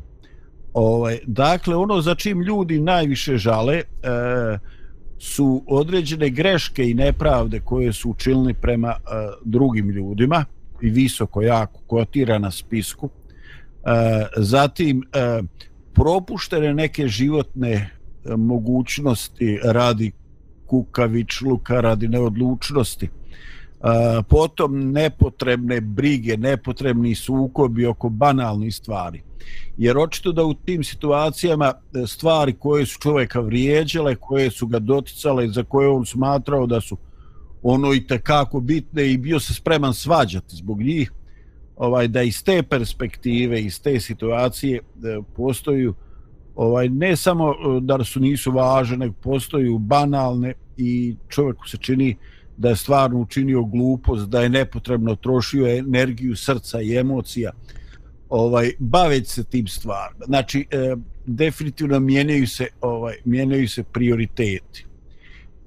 Ovaj 0.72 1.18
dakle 1.26 1.76
ono 1.76 2.00
za 2.00 2.14
čim 2.14 2.42
ljudi 2.42 2.80
najviše 2.80 3.36
žale 3.36 3.74
eh, 3.76 4.58
su 5.18 5.62
određene 5.66 6.30
greške 6.30 6.90
i 6.90 6.94
nepravde 6.94 7.60
koje 7.60 7.92
su 7.92 8.10
učinili 8.10 8.54
prema 8.54 8.88
e, 8.88 8.98
drugim 9.44 9.90
ljudima 9.90 10.44
i 10.80 10.90
visoko 10.90 11.42
jako 11.42 11.80
kotira 11.86 12.38
na 12.38 12.50
spisku. 12.50 13.08
E, 13.08 13.90
zatim 14.36 15.02
e, 15.02 15.42
propuštene 15.92 16.74
neke 16.74 17.08
životne 17.08 17.72
e, 17.72 17.90
mogućnosti 18.36 19.58
radi 19.64 20.12
kukavičluka, 20.66 21.80
radi 21.80 22.08
neodlučnosti. 22.08 23.06
E, 23.06 23.10
potom 24.28 24.92
nepotrebne 24.92 25.80
brige, 25.80 26.36
nepotrebni 26.36 27.14
sukobi 27.14 27.86
oko 27.86 28.08
banalnih 28.08 28.74
stvari. 28.74 29.27
Jer 29.76 29.98
očito 29.98 30.32
da 30.32 30.44
u 30.44 30.54
tim 30.54 30.84
situacijama 30.84 31.72
e, 31.74 32.06
stvari 32.06 32.52
koje 32.52 32.86
su 32.86 32.98
čovjeka 32.98 33.40
vrijeđale, 33.40 34.14
koje 34.14 34.50
su 34.50 34.66
ga 34.66 34.78
doticale, 34.78 35.48
za 35.48 35.62
koje 35.62 35.88
on 35.88 36.06
smatrao 36.06 36.66
da 36.66 36.80
su 36.80 36.96
ono 37.62 37.94
i 37.94 38.06
tekako 38.06 38.60
bitne 38.60 39.12
i 39.12 39.18
bio 39.18 39.40
se 39.40 39.54
spreman 39.54 39.94
svađati 39.94 40.56
zbog 40.56 40.82
njih, 40.82 41.12
ovaj 41.76 42.08
da 42.08 42.22
iz 42.22 42.44
te 42.44 42.62
perspektive, 42.62 43.62
iz 43.62 43.82
te 43.82 44.00
situacije 44.00 44.76
e, 44.76 44.80
postoju 45.36 45.94
ovaj 46.54 46.88
ne 46.88 47.16
samo 47.16 47.50
e, 47.50 47.54
da 47.80 48.04
su 48.04 48.20
nisu 48.20 48.52
važne, 48.52 48.96
nego 48.96 49.14
postoju 49.22 49.78
banalne 49.78 50.54
i 50.76 51.16
čovjeku 51.28 51.68
se 51.68 51.76
čini 51.76 52.16
da 52.56 52.68
je 52.68 52.76
stvarno 52.76 53.20
učinio 53.20 53.62
glupost, 53.62 54.28
da 54.28 54.42
je 54.42 54.48
nepotrebno 54.48 55.16
trošio 55.16 55.66
energiju 55.66 56.36
srca 56.36 56.80
i 56.80 56.96
emocija 56.96 57.50
ovaj 58.28 58.72
baveći 58.78 59.30
se 59.30 59.44
tim 59.44 59.66
stvarima. 59.66 60.24
Znači 60.24 60.66
e, 60.70 60.96
definitivno 61.26 62.00
mijenjaju 62.00 62.46
se 62.46 62.66
ovaj 62.80 63.14
mijenjaju 63.24 63.68
se 63.68 63.82
prioriteti. 63.82 64.86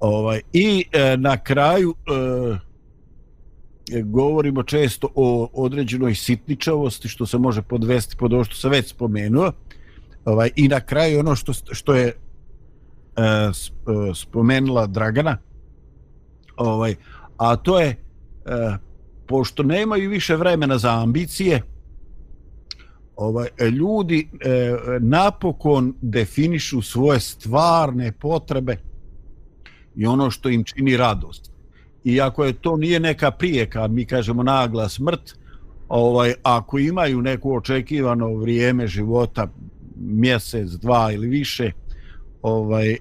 Ovaj 0.00 0.40
i 0.52 0.84
e, 0.92 1.16
na 1.16 1.36
kraju 1.36 1.94
e, 2.06 2.58
e 3.98 4.02
govorimo 4.02 4.62
često 4.62 5.08
o 5.14 5.48
određenoj 5.52 6.14
sitničavosti 6.14 7.08
što 7.08 7.26
se 7.26 7.38
može 7.38 7.62
podvesti 7.62 8.16
pod 8.16 8.32
ovo 8.32 8.44
što 8.44 8.56
se 8.56 8.68
već 8.68 8.88
spomenuo. 8.88 9.52
Ovaj 10.24 10.50
i 10.56 10.68
na 10.68 10.80
kraju 10.80 11.20
ono 11.20 11.36
što 11.36 11.52
što 11.52 11.94
je 11.94 12.06
e, 12.06 12.12
e, 13.22 13.52
spomenula 14.14 14.86
Dragana 14.86 15.38
ovaj 16.56 16.94
a 17.36 17.56
to 17.56 17.80
je 17.80 17.88
e, 17.88 17.96
pošto 19.26 19.62
nemaju 19.62 20.10
više 20.10 20.36
vremena 20.36 20.78
za 20.78 21.02
ambicije 21.02 21.62
ovaj 23.16 23.48
e, 23.58 23.70
ljudi 23.70 24.28
e, 24.40 24.76
napokon 25.00 25.94
definišu 26.00 26.82
svoje 26.82 27.20
stvarne 27.20 28.12
potrebe 28.12 28.76
i 29.96 30.06
ono 30.06 30.30
što 30.30 30.48
im 30.48 30.64
čini 30.64 30.96
radost 30.96 31.52
iako 32.04 32.44
je 32.44 32.52
to 32.52 32.76
nije 32.76 33.00
neka 33.00 33.30
prijeka, 33.30 33.88
mi 33.88 34.04
kažemo 34.04 34.42
nagla 34.42 34.88
smrt, 34.88 35.34
ovaj, 35.88 36.34
ako 36.42 36.78
imaju 36.78 37.22
neko 37.22 37.50
očekivano 37.50 38.34
vrijeme 38.34 38.86
života, 38.86 39.48
mjesec, 39.96 40.68
dva 40.70 41.12
ili 41.12 41.28
više, 41.28 41.72
ovaj 42.42 42.90
e, 42.90 42.98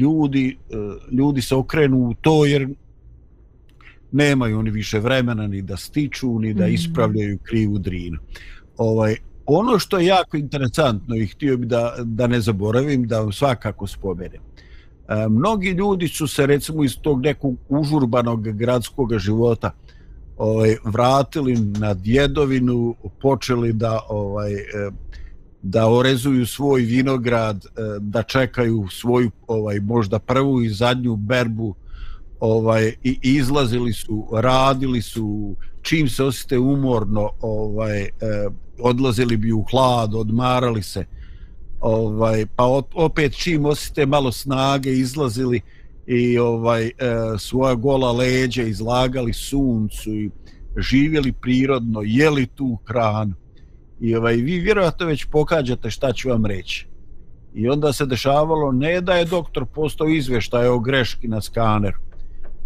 ljudi 0.00 0.56
e, 0.70 0.74
ljudi 1.10 1.42
se 1.42 1.54
okrenu 1.54 1.96
u 1.96 2.14
to 2.14 2.46
jer 2.46 2.68
nemaju 4.12 4.58
oni 4.58 4.70
više 4.70 4.98
vremena 4.98 5.46
ni 5.46 5.62
da 5.62 5.76
stiču 5.76 6.38
ni 6.38 6.54
da 6.54 6.64
mhm. 6.64 6.74
ispravljaju 6.74 7.38
krivu 7.42 7.78
drinu. 7.78 8.18
Ovaj 8.76 9.16
ono 9.46 9.78
što 9.78 9.98
je 9.98 10.06
jako 10.06 10.36
interesantno 10.36 11.16
i 11.16 11.26
htio 11.26 11.56
bih 11.56 11.68
da, 11.68 11.94
da 12.04 12.26
ne 12.26 12.40
zaboravim 12.40 13.06
da 13.06 13.20
vam 13.20 13.32
svakako 13.32 13.86
spomenem. 13.86 14.40
E, 15.08 15.28
mnogi 15.28 15.70
ljudi 15.70 16.08
su 16.08 16.26
se 16.26 16.46
recimo 16.46 16.84
iz 16.84 16.96
tog 17.02 17.22
nekog 17.22 17.56
užurbanog 17.68 18.42
gradskog 18.42 19.18
života 19.18 19.70
ovaj 20.36 20.76
vratili 20.84 21.56
na 21.56 21.94
djedovinu, 21.94 22.94
počeli 23.20 23.72
da 23.72 24.00
ovaj 24.08 24.54
e, 24.54 24.60
da 25.62 25.88
orezuju 25.88 26.46
svoj 26.46 26.82
vinograd, 26.82 27.56
e, 27.56 27.70
da 28.00 28.22
čekaju 28.22 28.86
svoju 28.90 29.30
ovaj 29.46 29.80
možda 29.80 30.18
prvu 30.18 30.62
i 30.62 30.68
zadnju 30.68 31.16
berbu 31.16 31.74
ovaj 32.40 32.94
i 33.02 33.18
izlazili 33.22 33.92
su, 33.92 34.28
radili 34.32 35.02
su 35.02 35.56
čim 35.82 36.08
se 36.08 36.24
osjete 36.24 36.58
umorno, 36.58 37.30
ovaj 37.40 38.02
eh, 38.02 38.10
odlazili 38.78 39.36
bi 39.36 39.52
u 39.52 39.62
hlad, 39.70 40.14
odmarali 40.14 40.82
se. 40.82 41.04
Ovaj 41.80 42.46
pa 42.56 42.64
opet 42.94 43.36
čim 43.36 43.64
osite 43.64 44.06
malo 44.06 44.32
snage, 44.32 44.92
izlazili 44.92 45.60
i 46.06 46.38
ovaj 46.38 46.86
e, 46.86 46.92
svoja 47.38 47.74
gola 47.74 48.12
leđa 48.12 48.62
izlagali 48.62 49.32
suncu 49.32 50.10
i 50.10 50.30
živjeli 50.76 51.32
prirodno, 51.32 52.00
jeli 52.04 52.46
tu 52.46 52.78
hranu 52.84 53.34
I 54.00 54.16
ovaj, 54.16 54.36
vi 54.36 54.58
vjerojatno 54.58 55.06
već 55.06 55.24
pokađate 55.24 55.90
šta 55.90 56.12
ću 56.12 56.28
vam 56.28 56.46
reći. 56.46 56.86
I 57.54 57.68
onda 57.68 57.92
se 57.92 58.06
dešavalo 58.06 58.72
ne 58.72 59.00
da 59.00 59.14
je 59.14 59.24
doktor 59.24 59.66
postao 59.66 60.08
izveštaj 60.08 60.68
o 60.68 60.78
greški 60.78 61.28
na 61.28 61.40
skaneru, 61.40 61.98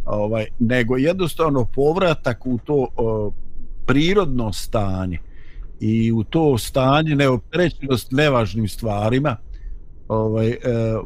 ovaj, 0.05 0.47
nego 0.59 0.97
jednostavno 0.97 1.65
povratak 1.65 2.47
u 2.47 2.59
to 2.65 2.89
o, 2.97 3.33
prirodno 3.87 4.53
stanje 4.53 5.19
i 5.81 6.13
u 6.13 6.25
to 6.25 6.59
stanje 6.59 7.17
neopterećenost 7.17 8.13
nevažnim 8.13 8.69
stvarima 8.69 9.37
ovaj, 10.09 10.49
e, 10.49 10.59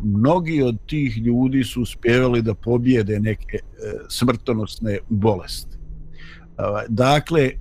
mnogi 0.02 0.62
od 0.62 0.76
tih 0.86 1.18
ljudi 1.18 1.64
su 1.64 1.82
uspjevali 1.82 2.42
da 2.42 2.54
pobjede 2.54 3.20
neke 3.20 3.56
e, 3.56 3.60
smrtonosne 4.08 4.98
bolesti. 5.08 5.76
Ovaj, 6.58 6.84
dakle, 6.88 7.42
e, 7.42 7.52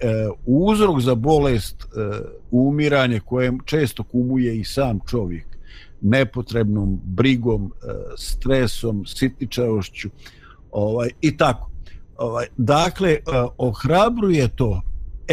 uzrok 0.45 0.99
za 0.99 1.15
bolest, 1.15 1.83
e, 1.83 1.85
umiranje 2.51 3.19
koje 3.19 3.53
često 3.65 4.03
kumuje 4.03 4.59
i 4.59 4.63
sam 4.63 4.99
čovjek, 5.09 5.45
nepotrebnom 6.01 6.99
brigom, 7.03 7.73
e, 7.83 7.93
stresom, 8.17 9.05
sitničavošću 9.05 10.09
ovaj, 10.71 11.09
i 11.21 11.37
tako. 11.37 11.71
Ovaj, 12.17 12.45
dakle, 12.57 13.11
e, 13.11 13.19
ohrabruje 13.57 14.47
to, 14.47 14.81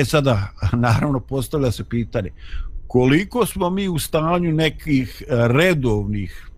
e 0.01 0.05
sada, 0.05 0.49
naravno, 0.73 1.21
postavlja 1.21 1.71
se 1.71 1.85
pitanje, 1.85 2.31
koliko 2.87 3.47
smo 3.47 3.71
mi 3.71 3.89
u 3.89 3.99
stanju 3.99 4.53
nekih 4.53 5.23
e, 5.29 5.49
redovnih 5.49 6.51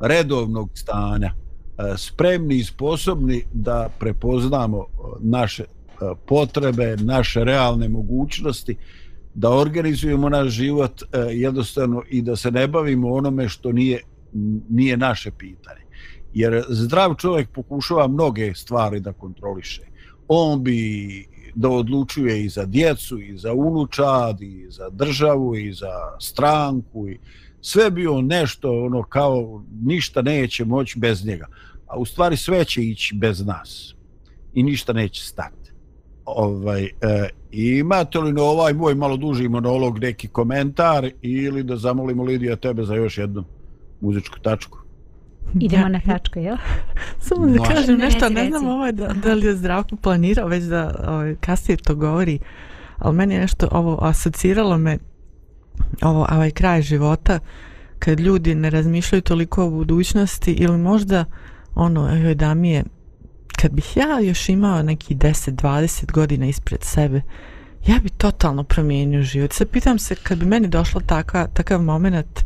redovnog 0.00 0.70
stanja 0.74 1.32
e, 1.32 1.96
spremni 1.96 2.56
i 2.56 2.64
sposobni 2.64 3.42
da 3.52 3.88
prepoznamo 3.98 4.78
e, 4.78 4.84
naše 5.20 5.64
potrebe, 6.26 6.96
naše 6.96 7.44
realne 7.44 7.88
mogućnosti, 7.88 8.76
da 9.34 9.50
organizujemo 9.50 10.28
naš 10.28 10.48
život 10.48 11.02
jednostavno 11.30 12.02
i 12.10 12.22
da 12.22 12.36
se 12.36 12.50
ne 12.50 12.68
bavimo 12.68 13.12
onome 13.12 13.48
što 13.48 13.72
nije, 13.72 14.00
nije 14.68 14.96
naše 14.96 15.30
pitanje. 15.30 15.80
Jer 16.34 16.64
zdrav 16.68 17.14
čovjek 17.14 17.50
pokušava 17.50 18.08
mnoge 18.08 18.54
stvari 18.54 19.00
da 19.00 19.12
kontroliše. 19.12 19.82
On 20.28 20.62
bi 20.62 21.26
da 21.54 21.68
odlučuje 21.68 22.44
i 22.44 22.48
za 22.48 22.64
djecu, 22.64 23.20
i 23.20 23.38
za 23.38 23.52
unučad, 23.52 24.42
i 24.42 24.66
za 24.70 24.90
državu, 24.90 25.56
i 25.56 25.72
za 25.72 25.92
stranku, 26.20 27.08
i 27.08 27.18
sve 27.60 27.90
bio 27.90 28.20
nešto 28.20 28.84
ono 28.84 29.02
kao 29.02 29.62
ništa 29.82 30.22
neće 30.22 30.64
moći 30.64 30.98
bez 30.98 31.26
njega. 31.26 31.46
A 31.86 31.96
u 31.96 32.04
stvari 32.04 32.36
sve 32.36 32.64
će 32.64 32.82
ići 32.82 33.14
bez 33.14 33.46
nas. 33.46 33.94
I 34.54 34.62
ništa 34.62 34.92
neće 34.92 35.22
stati. 35.22 35.72
Ovaj, 36.24 36.84
e, 36.84 37.28
imate 37.50 38.18
li 38.18 38.32
na 38.32 38.42
ovaj 38.42 38.72
moj 38.72 38.94
malo 38.94 39.16
duži 39.16 39.48
monolog 39.48 39.98
neki 39.98 40.28
komentar 40.28 41.10
ili 41.22 41.62
da 41.62 41.76
zamolimo 41.76 42.24
Lidija 42.24 42.56
tebe 42.56 42.84
za 42.84 42.94
još 42.94 43.18
jednu 43.18 43.44
muzičku 44.00 44.38
tačku? 44.40 44.81
Idemo 45.60 45.88
na 45.88 46.00
tačku, 46.00 46.38
jel? 46.38 46.56
Samo 47.26 47.46
da 47.46 47.64
kažem 47.64 47.98
nešto, 47.98 48.28
ne 48.28 48.48
znam 48.48 48.68
ovaj 48.68 48.92
da, 48.92 49.08
da 49.08 49.34
li 49.34 49.46
je 49.46 49.56
zdravko 49.56 49.96
planirao 49.96 50.48
već 50.48 50.64
da 50.64 51.04
ovaj, 51.08 51.34
kasnije 51.40 51.76
to 51.76 51.94
govori, 51.94 52.38
ali 52.98 53.16
meni 53.16 53.34
je 53.34 53.40
nešto 53.40 53.68
ovo 53.70 53.98
asociralo 54.02 54.78
me 54.78 54.98
ovo, 56.02 56.26
ovaj 56.32 56.50
kraj 56.50 56.82
života 56.82 57.38
kad 57.98 58.20
ljudi 58.20 58.54
ne 58.54 58.70
razmišljaju 58.70 59.22
toliko 59.22 59.64
o 59.64 59.70
budućnosti 59.70 60.52
ili 60.52 60.78
možda 60.78 61.24
ono, 61.74 62.16
joj 62.16 62.34
da 62.34 62.54
mi 62.54 62.70
je, 62.70 62.84
kad 63.60 63.72
bih 63.72 63.96
ja 63.96 64.20
još 64.20 64.48
imao 64.48 64.82
neki 64.82 65.14
10-20 65.14 66.12
godina 66.12 66.46
ispred 66.46 66.82
sebe, 66.82 67.22
ja 67.86 67.98
bi 68.02 68.08
totalno 68.08 68.64
promijenio 68.64 69.22
život. 69.22 69.52
Sad 69.52 69.68
pitam 69.68 69.98
se, 69.98 70.14
kad 70.14 70.38
bi 70.38 70.46
meni 70.46 70.68
došlo 70.68 71.00
taka, 71.00 71.46
takav 71.46 71.82
moment 71.82 72.44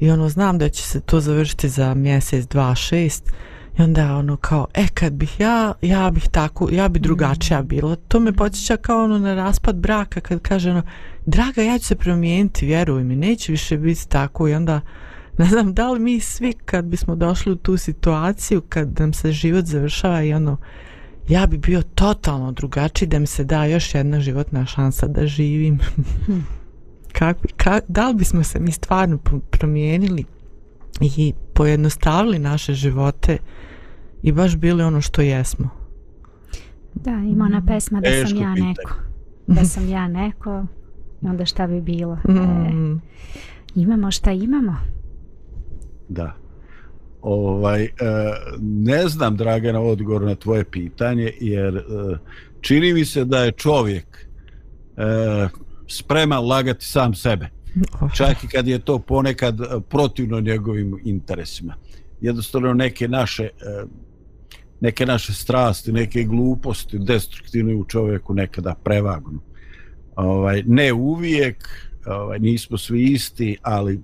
i 0.00 0.10
ono, 0.10 0.28
znam 0.28 0.58
da 0.58 0.68
će 0.68 0.82
se 0.82 1.00
to 1.00 1.20
završiti 1.20 1.68
za 1.68 1.94
mjesec, 1.94 2.46
dva, 2.46 2.74
šest, 2.74 3.32
i 3.78 3.82
onda 3.82 4.16
ono 4.16 4.36
kao, 4.36 4.66
e, 4.74 4.86
kad 4.94 5.12
bih 5.12 5.40
ja, 5.40 5.72
ja 5.82 6.10
bih 6.10 6.28
tako, 6.30 6.68
ja 6.72 6.88
bi 6.88 6.98
drugačija 6.98 7.62
mm. 7.62 7.66
bila. 7.66 7.96
To 7.96 8.20
me 8.20 8.32
podsjeća 8.32 8.76
kao 8.76 9.04
ono 9.04 9.18
na 9.18 9.34
raspad 9.34 9.76
braka, 9.76 10.20
kad 10.20 10.40
kaže 10.40 10.70
ono, 10.70 10.82
draga, 11.26 11.62
ja 11.62 11.78
ću 11.78 11.86
se 11.86 11.94
promijeniti, 11.94 12.66
vjeruj 12.66 13.04
mi, 13.04 13.16
neće 13.16 13.52
više 13.52 13.78
biti 13.78 14.08
tako 14.08 14.48
i 14.48 14.54
onda, 14.54 14.80
ne 15.38 15.44
znam 15.44 15.74
da 15.74 15.90
li 15.90 16.00
mi 16.00 16.20
svi 16.20 16.52
kad 16.52 16.84
bismo 16.84 17.16
došli 17.16 17.52
u 17.52 17.56
tu 17.56 17.76
situaciju 17.76 18.60
kad 18.60 19.00
nam 19.00 19.12
se 19.12 19.32
život 19.32 19.64
završava 19.64 20.22
i 20.22 20.34
ono 20.34 20.56
ja 21.28 21.46
bi 21.46 21.58
bio 21.58 21.82
totalno 21.82 22.52
drugačiji 22.52 23.08
da 23.08 23.18
mi 23.18 23.26
se 23.26 23.44
da 23.44 23.64
još 23.64 23.94
jedna 23.94 24.20
životna 24.20 24.66
šansa 24.66 25.06
da 25.06 25.26
živim 25.26 25.78
kako, 27.12 27.40
ka, 27.56 27.80
da 27.88 28.08
li 28.08 28.14
bismo 28.14 28.42
se 28.42 28.60
mi 28.60 28.72
stvarno 28.72 29.18
promijenili 29.50 30.24
i 31.00 31.32
pojednostavili 31.54 32.38
naše 32.38 32.74
živote 32.74 33.38
i 34.22 34.32
baš 34.32 34.56
bili 34.56 34.82
ono 34.82 35.00
što 35.00 35.22
jesmo? 35.22 35.68
Da 36.94 37.10
ima 37.10 37.44
ona 37.44 37.62
pesma 37.66 38.00
da 38.00 38.26
sam 38.26 38.38
ja 38.38 38.54
neko. 38.54 38.94
Da 39.46 39.64
sam 39.64 39.88
ja 39.88 40.08
neko 40.08 40.66
onda 41.22 41.44
šta 41.44 41.66
bi 41.66 41.80
bilo? 41.80 42.18
Mm. 42.28 42.92
e, 42.92 42.98
imamo 43.74 44.10
šta 44.10 44.32
imamo. 44.32 44.76
Da. 46.08 46.34
Ovaj, 47.22 47.84
e, 47.84 47.90
ne 48.60 49.08
znam, 49.08 49.36
Dragana, 49.36 49.80
odgovor 49.80 50.22
na 50.22 50.34
tvoje 50.34 50.64
pitanje, 50.64 51.32
jer 51.40 51.76
e, 51.76 51.82
čini 52.60 52.92
mi 52.92 53.04
se 53.04 53.24
da 53.24 53.38
je 53.38 53.52
čovjek 53.52 54.26
e, 54.96 55.48
spreman 55.92 56.46
lagati 56.46 56.86
sam 56.86 57.14
sebe. 57.14 57.48
Čak 58.16 58.44
i 58.44 58.48
kad 58.48 58.68
je 58.68 58.78
to 58.78 58.98
ponekad 58.98 59.58
protivno 59.88 60.40
njegovim 60.40 61.00
interesima. 61.04 61.74
Jednostavno 62.20 62.74
neke 62.74 63.08
naše 63.08 63.48
neke 64.82 65.06
naše 65.06 65.32
strasti, 65.32 65.92
neke 65.92 66.24
gluposti 66.24 66.98
destruktivne 66.98 67.74
u 67.74 67.84
čovjeku 67.84 68.34
nekada 68.34 68.74
prevagnu. 68.74 69.40
Ovaj, 70.16 70.62
ne 70.66 70.92
uvijek, 70.92 71.68
ovaj, 72.06 72.38
nismo 72.38 72.78
svi 72.78 73.04
isti, 73.04 73.56
ali 73.62 74.00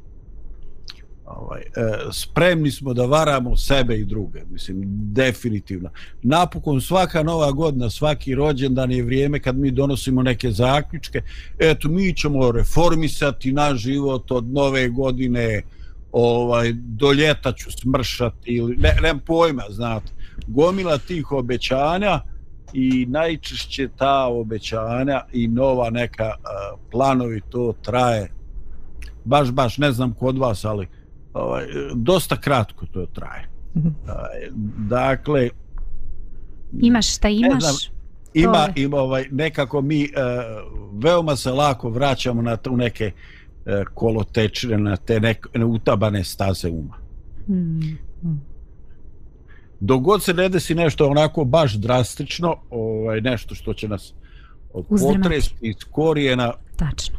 ovaj, 1.37 1.61
e, 1.61 1.67
spremni 2.13 2.71
smo 2.71 2.95
da 2.95 3.07
varamo 3.07 3.57
sebe 3.57 3.99
i 3.99 4.05
druge, 4.05 4.41
mislim, 4.51 4.83
definitivno. 5.13 5.91
Napokon 6.23 6.81
svaka 6.81 7.23
nova 7.23 7.53
godina, 7.53 7.91
svaki 7.91 8.35
rođendan 8.35 8.93
je 8.93 9.03
vrijeme 9.03 9.41
kad 9.41 9.59
mi 9.59 9.71
donosimo 9.71 10.23
neke 10.23 10.51
zaključke, 10.51 11.23
eto, 11.59 11.89
mi 11.89 12.17
ćemo 12.17 12.53
reformisati 12.53 13.53
naš 13.53 13.79
život 13.79 14.31
od 14.31 14.53
nove 14.53 14.89
godine, 14.89 15.63
ovaj, 16.13 16.73
do 16.73 17.13
ljeta 17.13 17.53
ću 17.53 17.71
smršati, 17.71 18.51
ili, 18.51 18.77
ne, 18.77 18.97
nemam 19.03 19.21
pojma, 19.27 19.65
znate, 19.71 20.13
gomila 20.47 20.99
tih 20.99 21.33
obećanja 21.33 22.21
i 22.73 23.07
najčešće 23.07 23.89
ta 23.97 24.27
obećanja 24.27 25.21
i 25.33 25.49
nova 25.49 25.91
neka 25.91 26.25
uh, 26.25 26.81
planovi 26.91 27.41
to 27.51 27.75
traje. 27.83 28.31
Baš, 29.25 29.51
baš, 29.51 29.79
ne 29.79 29.93
znam 29.93 30.15
kod 30.15 30.39
vas, 30.39 30.65
ali 30.65 30.89
ovaj, 31.39 31.65
dosta 31.95 32.37
kratko 32.37 32.87
to 32.87 33.07
traje. 33.07 33.49
Mhm. 33.77 33.89
Ovaj, 34.09 34.49
dakle, 34.89 35.49
Imaš 36.81 37.15
šta 37.17 37.29
imaš. 37.29 37.63
znam, 37.63 37.75
Ima, 38.35 38.69
ima 38.77 38.97
ovaj, 38.97 39.27
nekako 39.31 39.81
mi 39.81 40.05
uh, 40.05 40.11
veoma 41.03 41.37
se 41.37 41.51
lako 41.51 41.91
vraćamo 41.91 42.43
na 42.43 42.57
tu 42.57 42.77
neke 42.77 43.13
uh, 43.13 43.73
kolotečne, 43.95 44.79
na 44.79 44.97
te 44.97 45.21
neke 45.21 45.65
utabane 45.65 46.25
staze 46.25 46.69
uma. 46.69 46.97
Hmm. 47.47 47.99
Dok 49.81 50.03
god 50.03 50.23
se 50.23 50.35
ne 50.35 50.49
desi 50.49 50.75
nešto 50.75 51.09
onako 51.09 51.45
baš 51.45 51.75
drastično, 51.75 52.57
ovaj, 52.71 53.21
nešto 53.21 53.55
što 53.55 53.75
će 53.75 53.89
nas 53.89 54.15
potresti 54.73 55.57
iz 55.61 55.77
korijena, 55.91 56.53
Tačno. 56.77 57.18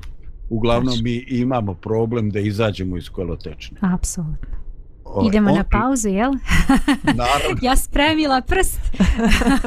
Uglavnom 0.49 0.93
Tačno. 0.93 1.03
mi 1.03 1.25
imamo 1.29 1.73
problem 1.73 2.29
da 2.29 2.39
izađemo 2.39 2.97
iz 2.97 3.09
kolotečne. 3.09 3.77
Apsolutno. 3.83 4.59
Ovaj, 5.05 5.27
Idemo 5.27 5.49
on- 5.49 5.57
na 5.57 5.63
pauzu, 5.63 6.09
jel? 6.09 6.31
Naravno. 7.03 7.59
ja 7.62 7.75
spremila 7.75 8.41
prst. 8.41 8.79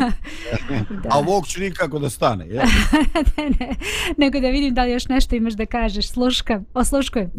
da. 1.03 1.09
A 1.11 1.19
ovog 1.19 1.47
ću 1.47 1.61
nikako 1.61 1.99
da 1.99 2.11
stane, 2.11 2.47
jel? 2.47 2.65
ne, 3.37 3.51
ne, 3.61 3.75
nego 4.17 4.41
da 4.41 4.49
vidim 4.49 4.75
da 4.75 4.85
li 4.85 4.93
još 4.93 5.09
nešto 5.09 5.37
imaš 5.37 5.53
da 5.53 5.67
kažeš. 5.67 6.09
Sluškam, 6.09 6.65
osluškujem. 6.75 7.31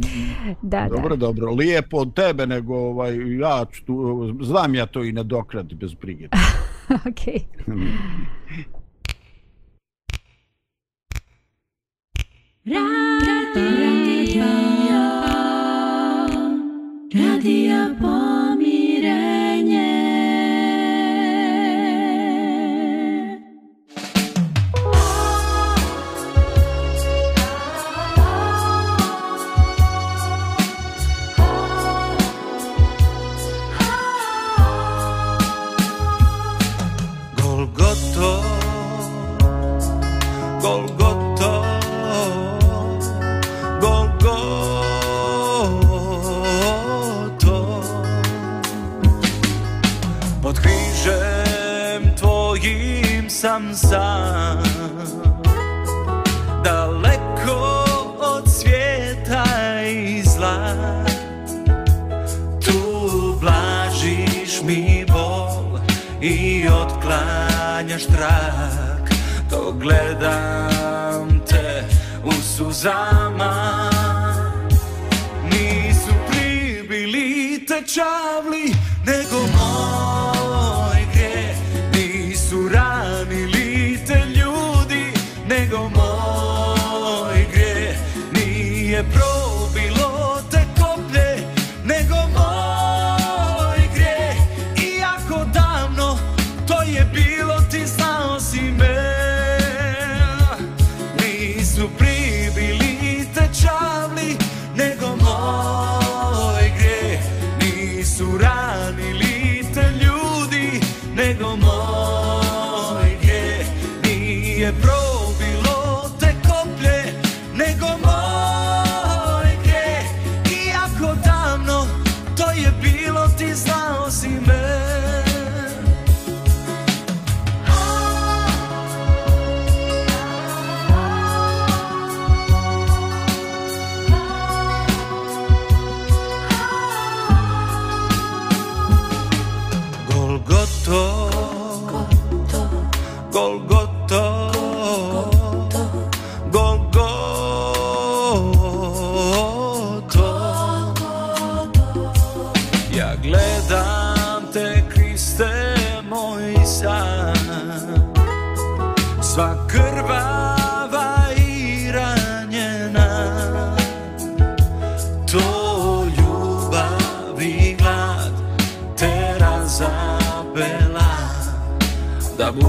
Da, 0.61 0.87
Dobro, 0.89 1.15
dobro. 1.15 1.51
Lijepo 1.51 1.97
od 1.97 2.13
tebe, 2.13 2.47
nego 2.47 2.75
ovaj, 2.75 3.37
ja 3.39 3.65
tu, 3.85 3.95
znam 4.41 4.75
ja 4.75 4.85
to 4.85 5.03
i 5.03 5.11
nadoknadi 5.11 5.75
bez 5.75 5.93
brige. 5.93 6.27
Radio, 12.65 12.79
Radio 17.11 17.95
Pomirel. 17.99 19.42
Otklanjaš 67.93 68.05
trak 68.05 69.09
To 69.49 69.71
gledam 69.71 71.41
te 71.49 71.83
u 72.23 72.31
suzama. 72.31 73.89
Nisu 75.43 76.13
pribili 76.29 77.65
te 77.67 77.83
čavli 77.87 78.73
nego 79.05 79.37
moj 79.37 81.01
gre 81.13 81.55
Nisu 81.93 82.69
ranili 82.69 83.99
te 84.07 84.25
ljudi 84.25 85.05
nego 85.49 85.77
moj 85.77 87.45
gre 87.53 87.95
Nije 88.33 89.03
probilo 89.03 90.41
te 90.51 90.65
koplje 90.79 91.47
nego 91.85 92.15
moj 92.15 93.87
gre 93.95 94.35
Iako 94.97 95.45
davno 95.53 96.17
to 96.67 96.83
je 96.83 97.05
bilo 97.13 97.32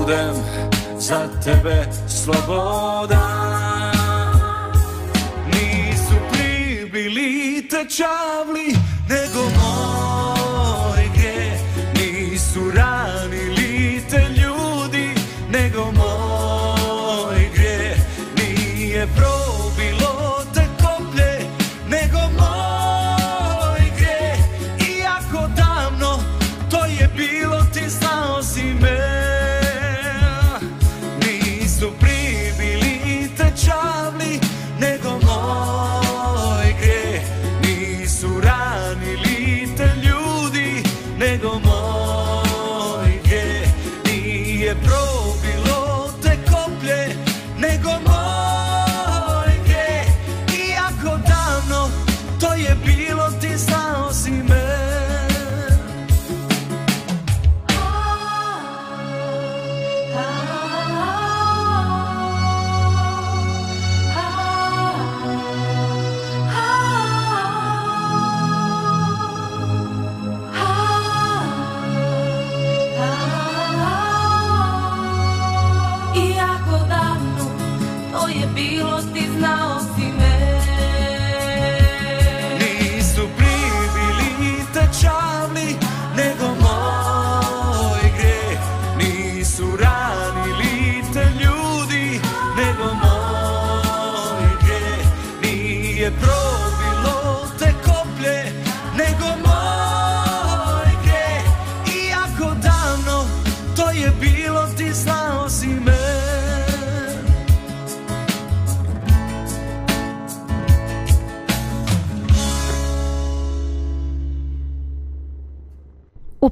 budem 0.05 0.37
za 0.99 1.29
tebe 1.45 1.89
slobodan. 2.09 3.17
Nisu 5.47 6.17
pribili 6.33 7.63
te 7.71 7.89
čavli 7.89 8.77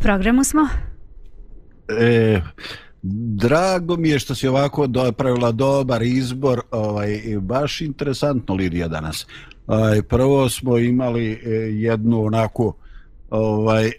programu 0.02 0.44
smo. 0.44 0.68
E, 1.88 2.40
drago 3.36 3.96
mi 3.96 4.08
je 4.08 4.18
što 4.18 4.34
si 4.34 4.48
ovako 4.48 4.86
dopravila 4.86 5.52
dobar 5.52 6.02
izbor, 6.02 6.60
ovaj, 6.70 7.22
baš 7.40 7.80
interesantno 7.80 8.54
Lidija 8.54 8.88
danas. 8.88 9.26
Ovaj, 9.66 10.02
prvo 10.02 10.48
smo 10.48 10.78
imali 10.78 11.32
e, 11.32 11.50
jednu 11.70 12.24
onako 12.24 12.76
ovaj, 13.30 13.86
e, 13.86 13.92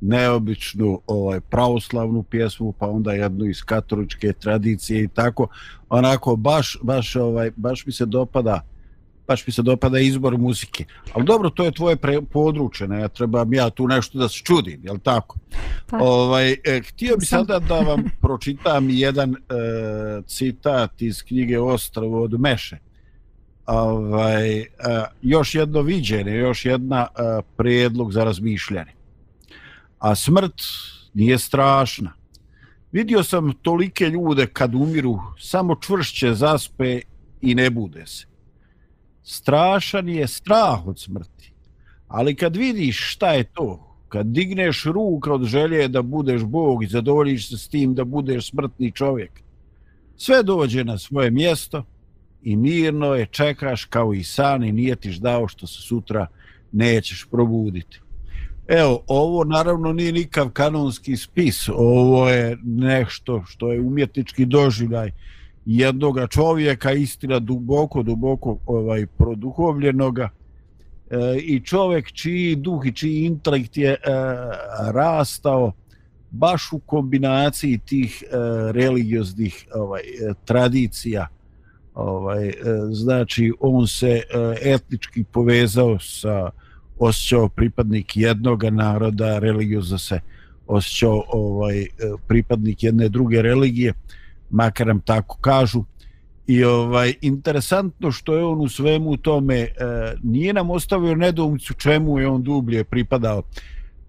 neobičnu 0.00 1.00
ovaj, 1.06 1.40
pravoslavnu 1.40 2.22
pjesmu, 2.22 2.72
pa 2.72 2.86
onda 2.88 3.12
jednu 3.12 3.44
iz 3.44 3.62
katoličke 3.62 4.32
tradicije 4.32 5.02
i 5.02 5.08
tako. 5.08 5.48
Onako, 5.88 6.36
baš, 6.36 6.78
baš, 6.82 7.16
ovaj, 7.16 7.50
baš 7.56 7.86
mi 7.86 7.92
se 7.92 8.06
dopada 8.06 8.60
baš 9.28 9.46
mi 9.46 9.52
se 9.52 9.62
dopada 9.62 9.98
izbor 9.98 10.38
muzike. 10.38 10.84
Ali 11.12 11.24
dobro, 11.24 11.50
to 11.50 11.64
je 11.64 11.72
tvoje 11.72 11.96
pre, 11.96 12.20
područje, 12.22 12.88
ne, 12.88 13.00
ja 13.00 13.08
trebam 13.08 13.54
ja 13.54 13.70
tu 13.70 13.88
nešto 13.88 14.18
da 14.18 14.28
se 14.28 14.38
čudim, 14.44 14.80
jel 14.84 14.98
tako? 14.98 15.38
Pa. 15.86 15.98
Ovaj, 16.00 16.52
e, 16.52 16.80
htio 16.88 17.16
bi 17.16 17.26
Sam. 17.26 17.46
sada 17.46 17.58
da 17.58 17.80
vam 17.80 18.04
pročitam 18.22 18.90
jedan 18.90 19.30
e, 19.30 19.36
citat 20.26 21.02
iz 21.02 21.22
knjige 21.22 21.58
Ostrovo 21.58 22.22
od 22.22 22.40
Meše. 22.40 22.78
Ovaj, 23.66 24.60
e, 24.60 24.66
još 25.22 25.54
jedno 25.54 25.82
viđenje, 25.82 26.32
još 26.32 26.64
jedna 26.64 27.06
e, 27.06 27.42
prijedlog 27.56 28.12
za 28.12 28.24
razmišljanje. 28.24 28.92
A 29.98 30.14
smrt 30.14 30.54
nije 31.14 31.38
strašna. 31.38 32.12
Vidio 32.92 33.22
sam 33.22 33.52
tolike 33.62 34.04
ljude 34.04 34.46
kad 34.46 34.74
umiru, 34.74 35.18
samo 35.38 35.76
čvršće 35.80 36.34
zaspe 36.34 37.00
i 37.40 37.54
ne 37.54 37.70
bude 37.70 38.06
se 38.06 38.26
strašan 39.26 40.08
je 40.08 40.28
strah 40.28 40.86
od 40.86 41.00
smrti. 41.00 41.52
Ali 42.08 42.34
kad 42.34 42.56
vidiš 42.56 43.12
šta 43.12 43.32
je 43.32 43.44
to, 43.44 43.98
kad 44.08 44.26
digneš 44.26 44.84
ruka 44.84 45.32
od 45.32 45.44
želje 45.44 45.88
da 45.88 46.02
budeš 46.02 46.42
Bog 46.42 46.84
i 46.84 46.86
zadovoljiš 46.86 47.48
se 47.48 47.58
s 47.58 47.68
tim 47.68 47.94
da 47.94 48.04
budeš 48.04 48.50
smrtni 48.50 48.92
čovjek, 48.92 49.30
sve 50.16 50.42
dođe 50.42 50.84
na 50.84 50.98
svoje 50.98 51.30
mjesto 51.30 51.84
i 52.42 52.56
mirno 52.56 53.14
je 53.14 53.26
čekaš 53.26 53.84
kao 53.84 54.14
i 54.14 54.24
san 54.24 54.64
i 54.64 54.72
nije 54.72 54.96
tiš 54.96 55.16
dao 55.16 55.48
što 55.48 55.66
se 55.66 55.82
sutra 55.82 56.26
nećeš 56.72 57.26
probuditi. 57.30 58.00
Evo, 58.68 59.02
ovo 59.06 59.44
naravno 59.44 59.92
nije 59.92 60.12
nikav 60.12 60.50
kanonski 60.50 61.16
spis, 61.16 61.68
ovo 61.74 62.28
je 62.28 62.56
nešto 62.64 63.42
što 63.46 63.72
je 63.72 63.80
umjetnički 63.80 64.46
doživljaj 64.46 65.10
jednoga 65.66 66.26
čovjeka, 66.26 66.92
istina 66.92 67.38
duboko, 67.38 68.02
duboko 68.02 68.58
ovaj 68.66 69.06
produhovljenoga. 69.06 70.28
E, 71.10 71.38
i 71.38 71.60
čovjek 71.60 72.12
čiji 72.12 72.56
duh 72.56 72.86
i 72.86 72.92
čiji 72.92 73.24
intelekt 73.24 73.76
je 73.76 73.90
e, 73.90 73.98
rastao 74.92 75.72
baš 76.30 76.72
u 76.72 76.78
kombinaciji 76.78 77.78
tih 77.78 78.22
e, 78.22 78.36
religioznih 78.72 79.66
ovaj 79.74 80.02
tradicija. 80.44 81.26
Ovaj 81.94 82.48
e, 82.48 82.54
znači 82.90 83.52
on 83.60 83.86
se 83.86 84.08
e, 84.08 84.22
etnički 84.62 85.24
povezao 85.24 85.98
sa 85.98 86.50
osjećao 86.98 87.48
pripadnik 87.48 88.16
jednog 88.16 88.64
naroda 88.64 89.38
religiozno 89.38 89.98
se 89.98 90.20
osjećao 90.66 91.24
ovaj 91.28 91.80
e, 91.80 91.86
pripadnik 92.28 92.82
jedne 92.82 93.08
druge 93.08 93.42
religije 93.42 93.92
makar 94.50 94.86
nam 94.86 95.00
tako 95.00 95.38
kažu. 95.40 95.84
I 96.46 96.64
ovaj 96.64 97.14
interesantno 97.20 98.12
što 98.12 98.36
je 98.36 98.44
on 98.44 98.60
u 98.60 98.68
svemu 98.68 99.16
tome 99.16 99.54
e, 99.54 99.70
nije 100.22 100.52
nam 100.52 100.70
ostavio 100.70 101.14
nedoumicu 101.14 101.74
čemu 101.74 102.18
je 102.18 102.28
on 102.28 102.42
dublje 102.42 102.84
pripadao 102.84 103.42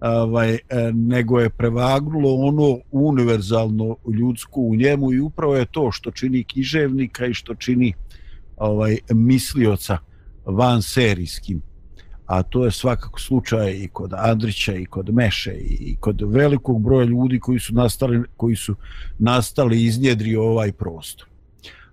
ovaj, 0.02 0.54
e, 0.54 0.60
nego 0.94 1.40
je 1.40 1.50
prevagnulo 1.50 2.36
ono 2.36 2.80
univerzalno 2.92 3.96
ljudsko 4.14 4.62
u 4.62 4.76
njemu 4.76 5.14
i 5.14 5.20
upravo 5.20 5.56
je 5.56 5.66
to 5.66 5.92
što 5.92 6.12
čini 6.12 6.44
književnika 6.44 7.26
i 7.26 7.34
što 7.34 7.56
čini 7.56 7.94
ovaj 8.58 8.98
mislioca 9.10 9.98
van 10.46 10.82
serijskim 10.82 11.62
a 12.28 12.44
to 12.44 12.66
je 12.66 12.72
svakako 12.72 13.20
slučaj 13.20 13.72
i 13.72 13.88
kod 13.88 14.14
Andrića 14.14 14.74
i 14.74 14.86
kod 14.86 15.14
Meše 15.14 15.54
i 15.60 15.96
kod 16.00 16.22
velikog 16.22 16.82
broja 16.82 17.06
ljudi 17.06 17.40
koji 17.40 17.60
su 17.60 17.74
nastali 17.74 18.24
koji 18.38 18.56
su 18.56 18.76
nastali 19.20 19.84
iznjedri 19.84 20.36
ovaj 20.36 20.72
prostor. 20.72 21.28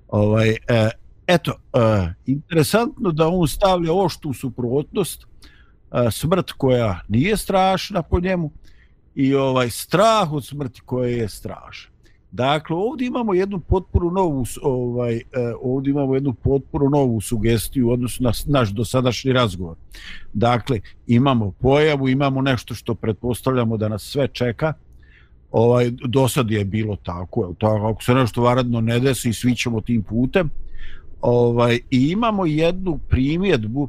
Ovaj 0.09 0.51
e, 0.51 0.91
eto 1.27 1.53
e, 1.53 2.15
interesantno 2.27 3.13
da 3.13 3.29
on 3.29 3.49
stavlja 3.49 3.93
oštu 3.93 4.33
suprotnost 4.33 5.23
e, 5.23 6.11
smrt 6.11 6.53
koja 6.53 7.01
nije 7.09 7.37
strašna 7.37 8.03
po 8.03 8.21
njemu 8.21 8.51
i 9.15 9.35
ovaj 9.35 9.71
strah 9.71 10.33
od 10.33 10.47
smrti 10.47 10.81
koja 10.81 11.09
je 11.09 11.29
strašna. 11.29 11.94
Dakle, 12.35 12.77
ovdje 12.77 13.07
imamo 13.07 13.35
jednu 13.35 13.61
potporu 13.61 14.11
novu 14.11 14.45
ovaj 14.63 15.17
e, 15.17 15.23
ovdje 15.63 15.91
imamo 15.91 16.15
jednu 16.15 16.33
potporu 16.33 16.91
novu 16.91 17.21
sugestiju 17.21 17.89
u 17.89 17.91
odnosu 17.91 18.23
na 18.23 18.33
naš 18.47 18.71
dosadašnji 18.71 19.33
razgovor. 19.33 19.77
Dakle, 20.33 20.81
imamo 21.07 21.51
pojavu, 21.51 22.09
imamo 22.09 22.43
nešto 22.43 22.75
što 22.75 22.95
pretpostavljamo 22.95 23.77
da 23.77 23.89
nas 23.89 24.03
sve 24.03 24.29
čeka. 24.29 24.73
Ovaj 25.53 25.91
do 25.91 26.29
sad 26.29 26.51
je 26.51 26.65
bilo 26.65 26.97
tako, 26.97 27.47
je 27.47 27.55
tako, 27.59 27.87
ako 27.87 28.03
se 28.03 28.15
nešto 28.15 28.43
varadno 28.43 28.81
ne 28.81 29.01
desi, 29.01 29.33
svi 29.33 29.55
ćemo 29.57 29.81
tim 29.81 30.03
putem. 30.03 30.51
Ovaj 31.21 31.79
i 31.91 32.11
imamo 32.11 32.47
jednu 32.47 32.99
primjedbu 33.09 33.89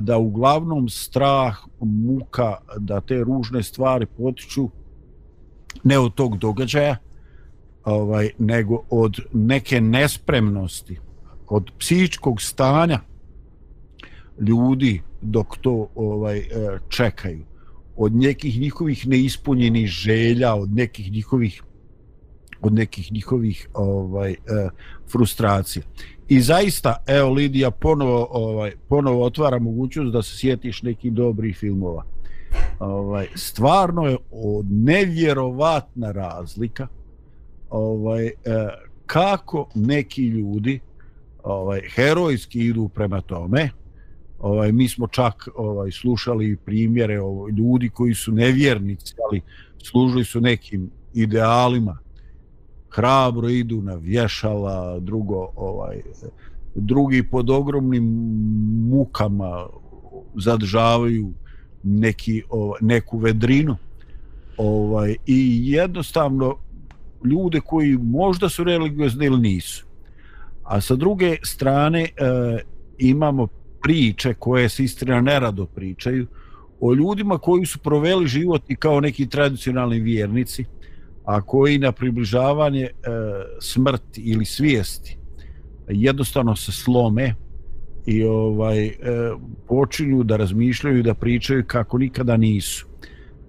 da 0.00 0.18
uglavnom 0.18 0.88
strah, 0.88 1.56
muka, 1.80 2.56
da 2.78 3.00
te 3.00 3.24
ružne 3.24 3.62
stvari 3.62 4.06
potiču 4.06 4.68
ne 5.84 5.98
od 5.98 6.14
tog 6.14 6.38
događaja, 6.38 6.96
ovaj 7.84 8.30
nego 8.38 8.82
od 8.90 9.20
neke 9.32 9.80
nespremnosti 9.80 10.98
od 11.48 11.70
psihičkog 11.78 12.42
stanja 12.42 13.00
ljudi 14.40 15.02
dok 15.22 15.56
to 15.60 15.88
ovaj 15.94 16.38
e, 16.38 16.44
čekaju. 16.88 17.44
Od 17.96 18.14
nekih 18.14 18.60
njihovih 18.60 19.06
neispunjenih 19.06 19.86
želja 19.86 20.54
od 20.54 20.70
nekih 20.70 21.12
njihovih 21.12 21.62
od 22.60 22.72
nekih 22.72 23.12
njihovih 23.12 23.68
ovaj 23.74 24.32
e, 24.32 24.36
frustracija. 25.12 25.82
I 26.28 26.40
zaista 26.40 27.04
evo 27.06 27.30
Lidija 27.30 27.70
ponovo 27.70 28.28
ovaj 28.30 28.72
ponovo 28.88 29.24
otvara 29.24 29.58
mogućnost 29.58 30.12
da 30.12 30.22
se 30.22 30.36
sjetiš 30.36 30.82
nekih 30.82 31.12
dobrih 31.12 31.56
filmova. 31.56 32.04
Ovaj 32.78 33.26
stvarno 33.34 34.06
je 34.06 34.16
od 34.30 34.66
nevjerovatna 34.70 36.12
razlika 36.12 36.86
ovaj 37.70 38.26
e, 38.26 38.32
kako 39.06 39.68
neki 39.74 40.26
ljudi 40.26 40.80
ovaj 41.42 41.80
herojski 41.94 42.58
idu 42.58 42.88
prema 42.88 43.20
tome 43.20 43.70
ovaj 44.38 44.72
mi 44.72 44.88
smo 44.88 45.06
čak 45.06 45.48
ovaj 45.56 45.90
slušali 45.90 46.56
primjere 46.56 47.20
ovaj, 47.20 47.52
ljudi 47.52 47.88
koji 47.88 48.14
su 48.14 48.32
nevjernici 48.32 49.14
ali 49.28 49.40
služili 49.82 50.24
su 50.24 50.40
nekim 50.40 50.90
idealima. 51.14 51.98
Hrabro 52.90 53.48
idu 53.48 53.82
na 53.82 53.94
vješala 53.94 55.00
drugo 55.00 55.48
ovaj 55.56 56.00
drugi 56.74 57.22
pod 57.22 57.50
ogromnim 57.50 58.04
mukama 58.88 59.66
zadržavaju 60.36 61.32
neki 61.82 62.42
ovaj, 62.50 62.78
neku 62.82 63.18
vedrinu. 63.18 63.76
Ovaj 64.56 65.16
i 65.26 65.60
jednostavno 65.64 66.56
ljude 67.24 67.60
koji 67.60 67.96
možda 67.96 68.48
su 68.48 68.64
religiozni 68.64 69.26
ili 69.26 69.40
nisu. 69.40 69.86
A 70.62 70.80
sa 70.80 70.94
druge 70.94 71.36
strane 71.42 72.02
e, 72.02 72.08
imamo 72.98 73.46
priče 73.82 74.34
koje 74.34 74.68
se 74.68 74.84
istina 74.84 75.20
nerado 75.20 75.66
pričaju 75.66 76.26
o 76.80 76.94
ljudima 76.94 77.38
koji 77.38 77.66
su 77.66 77.78
proveli 77.78 78.26
život 78.26 78.62
i 78.68 78.76
kao 78.76 79.00
neki 79.00 79.28
tradicionalni 79.28 80.00
vjernici, 80.00 80.64
a 81.24 81.42
koji 81.42 81.78
na 81.78 81.92
približavanje 81.92 82.82
e, 82.82 82.90
smrti 83.60 84.20
ili 84.20 84.44
svijesti 84.44 85.18
jednostavno 85.88 86.56
se 86.56 86.72
slome 86.72 87.34
i 88.06 88.24
ovaj 88.24 88.86
e, 88.86 88.94
počinju 89.68 90.22
da 90.22 90.36
razmišljaju 90.36 91.02
da 91.02 91.14
pričaju 91.14 91.64
kako 91.66 91.98
nikada 91.98 92.36
nisu 92.36 92.87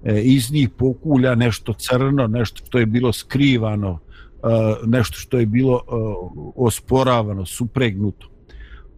E, 0.03 0.21
iz 0.21 0.51
njih 0.51 0.69
pokulja 0.69 1.35
nešto 1.35 1.73
crno, 1.73 2.27
nešto 2.27 2.65
što 2.65 2.79
je 2.79 2.85
bilo 2.85 3.13
skrivano, 3.13 3.99
e, 4.43 4.47
nešto 4.85 5.17
što 5.17 5.39
je 5.39 5.45
bilo 5.45 5.75
e, 5.75 5.91
osporavano, 6.55 7.45
supregnuto. 7.45 8.29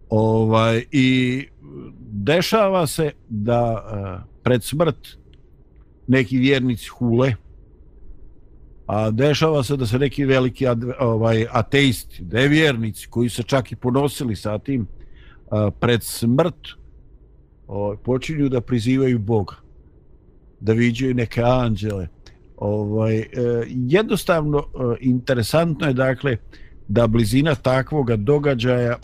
Ovaj, 0.10 0.86
I 0.92 1.48
dešava 2.12 2.88
se 2.88 3.12
da 3.30 3.84
pred 4.44 4.64
smrt 4.64 5.18
neki 6.08 6.38
vjernici 6.38 6.88
hule, 6.88 7.36
a 8.86 9.12
dešava 9.12 9.64
se 9.64 9.78
da 9.78 9.86
se 9.86 10.00
neki 10.00 10.26
veliki 10.26 10.66
ovaj 11.00 11.46
ateisti, 11.52 12.24
nevjernici 12.32 13.08
koji 13.10 13.30
se 13.30 13.44
čak 13.44 13.72
i 13.72 13.76
ponosili 13.76 14.36
sa 14.36 14.60
tim 14.60 14.88
pred 15.80 16.04
smrt 16.04 16.68
ovaj, 17.68 17.98
počinju 17.98 18.50
da 18.50 18.62
prizivaju 18.62 19.20
Boga, 19.20 19.61
da 20.62 20.74
viđaju 20.74 21.14
neke 21.14 21.42
anđele. 21.42 22.08
Ovaj, 22.58 23.18
e, 23.18 23.26
jednostavno, 23.68 24.60
e, 24.60 24.98
interesantno 25.00 25.88
je 25.88 25.94
dakle 25.94 26.38
da 26.88 27.08
blizina 27.08 27.56
takvoga 27.56 28.16
događaja 28.16 28.92
e, 28.92 28.98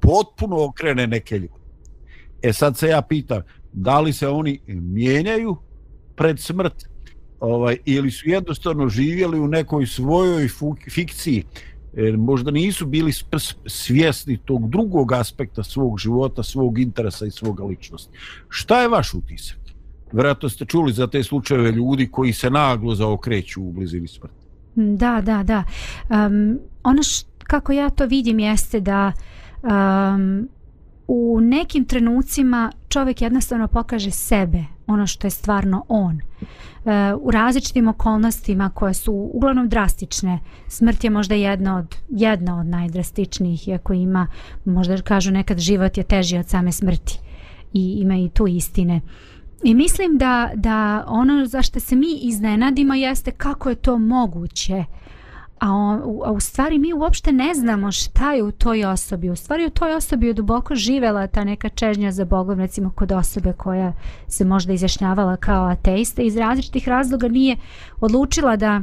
potpuno 0.00 0.64
okrene 0.64 1.06
neke 1.06 1.38
ljude. 1.38 1.66
E 2.42 2.52
sad 2.52 2.78
se 2.78 2.88
ja 2.88 3.02
pitam, 3.02 3.42
da 3.72 4.00
li 4.00 4.12
se 4.12 4.28
oni 4.28 4.60
mijenjaju 4.66 5.56
pred 6.16 6.40
smrt 6.40 6.74
ovaj, 7.40 7.76
ili 7.84 8.10
su 8.10 8.28
jednostavno 8.28 8.88
živjeli 8.88 9.40
u 9.40 9.48
nekoj 9.48 9.86
svojoj 9.86 10.48
fikciji 10.90 11.44
jer 11.96 12.16
možda 12.16 12.50
nisu 12.50 12.86
bili 12.86 13.12
svjesni 13.66 14.38
tog 14.44 14.70
drugog 14.70 15.12
aspekta 15.12 15.62
svog 15.62 15.98
života, 15.98 16.42
svog 16.42 16.78
interesa 16.78 17.26
i 17.26 17.30
svoga 17.30 17.64
ličnosti. 17.64 18.18
Šta 18.48 18.82
je 18.82 18.88
vaš 18.88 19.14
utisak? 19.14 19.65
Vjerojatno 20.12 20.48
ste 20.48 20.64
čuli 20.64 20.92
za 20.92 21.06
te 21.06 21.22
slučajeve 21.22 21.72
ljudi 21.72 22.08
koji 22.10 22.32
se 22.32 22.50
naglo 22.50 22.94
zaokreću 22.94 23.62
u 23.62 23.72
blizini 23.72 24.08
smrti. 24.08 24.46
Mm, 24.76 24.96
da, 24.96 25.20
da, 25.20 25.42
da. 25.42 25.64
Um, 26.08 26.58
ono 26.82 27.02
š, 27.02 27.24
kako 27.38 27.72
ja 27.72 27.90
to 27.90 28.06
vidim 28.06 28.38
jeste 28.38 28.80
da 28.80 29.12
um, 29.62 30.48
u 31.08 31.40
nekim 31.40 31.84
trenucima 31.84 32.72
čovjek 32.88 33.22
jednostavno 33.22 33.68
pokaže 33.68 34.10
sebe, 34.10 34.64
ono 34.86 35.06
što 35.06 35.26
je 35.26 35.30
stvarno 35.30 35.84
on. 35.88 36.20
E, 36.20 37.14
u 37.20 37.30
različitim 37.30 37.88
okolnostima 37.88 38.70
koje 38.74 38.94
su 38.94 39.30
uglavnom 39.34 39.68
drastične, 39.68 40.38
smrt 40.68 41.04
je 41.04 41.10
možda 41.10 41.34
jedna 41.34 41.76
od, 41.78 41.96
jedna 42.08 42.60
od 42.60 42.66
najdrastičnijih, 42.66 43.68
iako 43.68 43.92
ima, 43.92 44.26
možda 44.64 45.02
kažu 45.02 45.30
nekad 45.30 45.58
život 45.58 45.98
je 45.98 46.04
teži 46.04 46.38
od 46.38 46.48
same 46.48 46.72
smrti 46.72 47.18
i 47.72 47.98
ima 48.00 48.16
i 48.16 48.28
tu 48.28 48.46
istine. 48.46 49.00
I 49.62 49.74
mislim 49.74 50.18
da, 50.18 50.50
da 50.54 51.04
ono 51.08 51.46
zašto 51.46 51.80
se 51.80 51.96
mi 51.96 52.18
iznenadimo 52.22 52.94
jeste 52.94 53.30
kako 53.30 53.68
je 53.68 53.74
to 53.74 53.98
moguće 53.98 54.84
a, 55.58 55.72
on, 55.72 56.02
a 56.24 56.32
u 56.32 56.40
stvari 56.40 56.78
mi 56.78 56.92
uopšte 56.92 57.32
ne 57.32 57.54
znamo 57.54 57.92
šta 57.92 58.32
je 58.32 58.42
u 58.42 58.52
toj 58.52 58.84
osobi. 58.84 59.30
U 59.30 59.36
stvari 59.36 59.66
u 59.66 59.70
toj 59.70 59.94
osobi 59.94 60.26
je 60.26 60.32
duboko 60.32 60.74
živela 60.74 61.26
ta 61.26 61.44
neka 61.44 61.68
čežnja 61.68 62.12
za 62.12 62.24
Bogom, 62.24 62.58
recimo 62.58 62.90
kod 62.90 63.12
osobe 63.12 63.52
koja 63.52 63.92
se 64.28 64.44
možda 64.44 64.72
izjašnjavala 64.72 65.36
kao 65.36 65.64
ateista 65.64 66.22
iz 66.22 66.36
različitih 66.36 66.88
razloga 66.88 67.28
nije 67.28 67.56
odlučila 68.00 68.56
da 68.56 68.82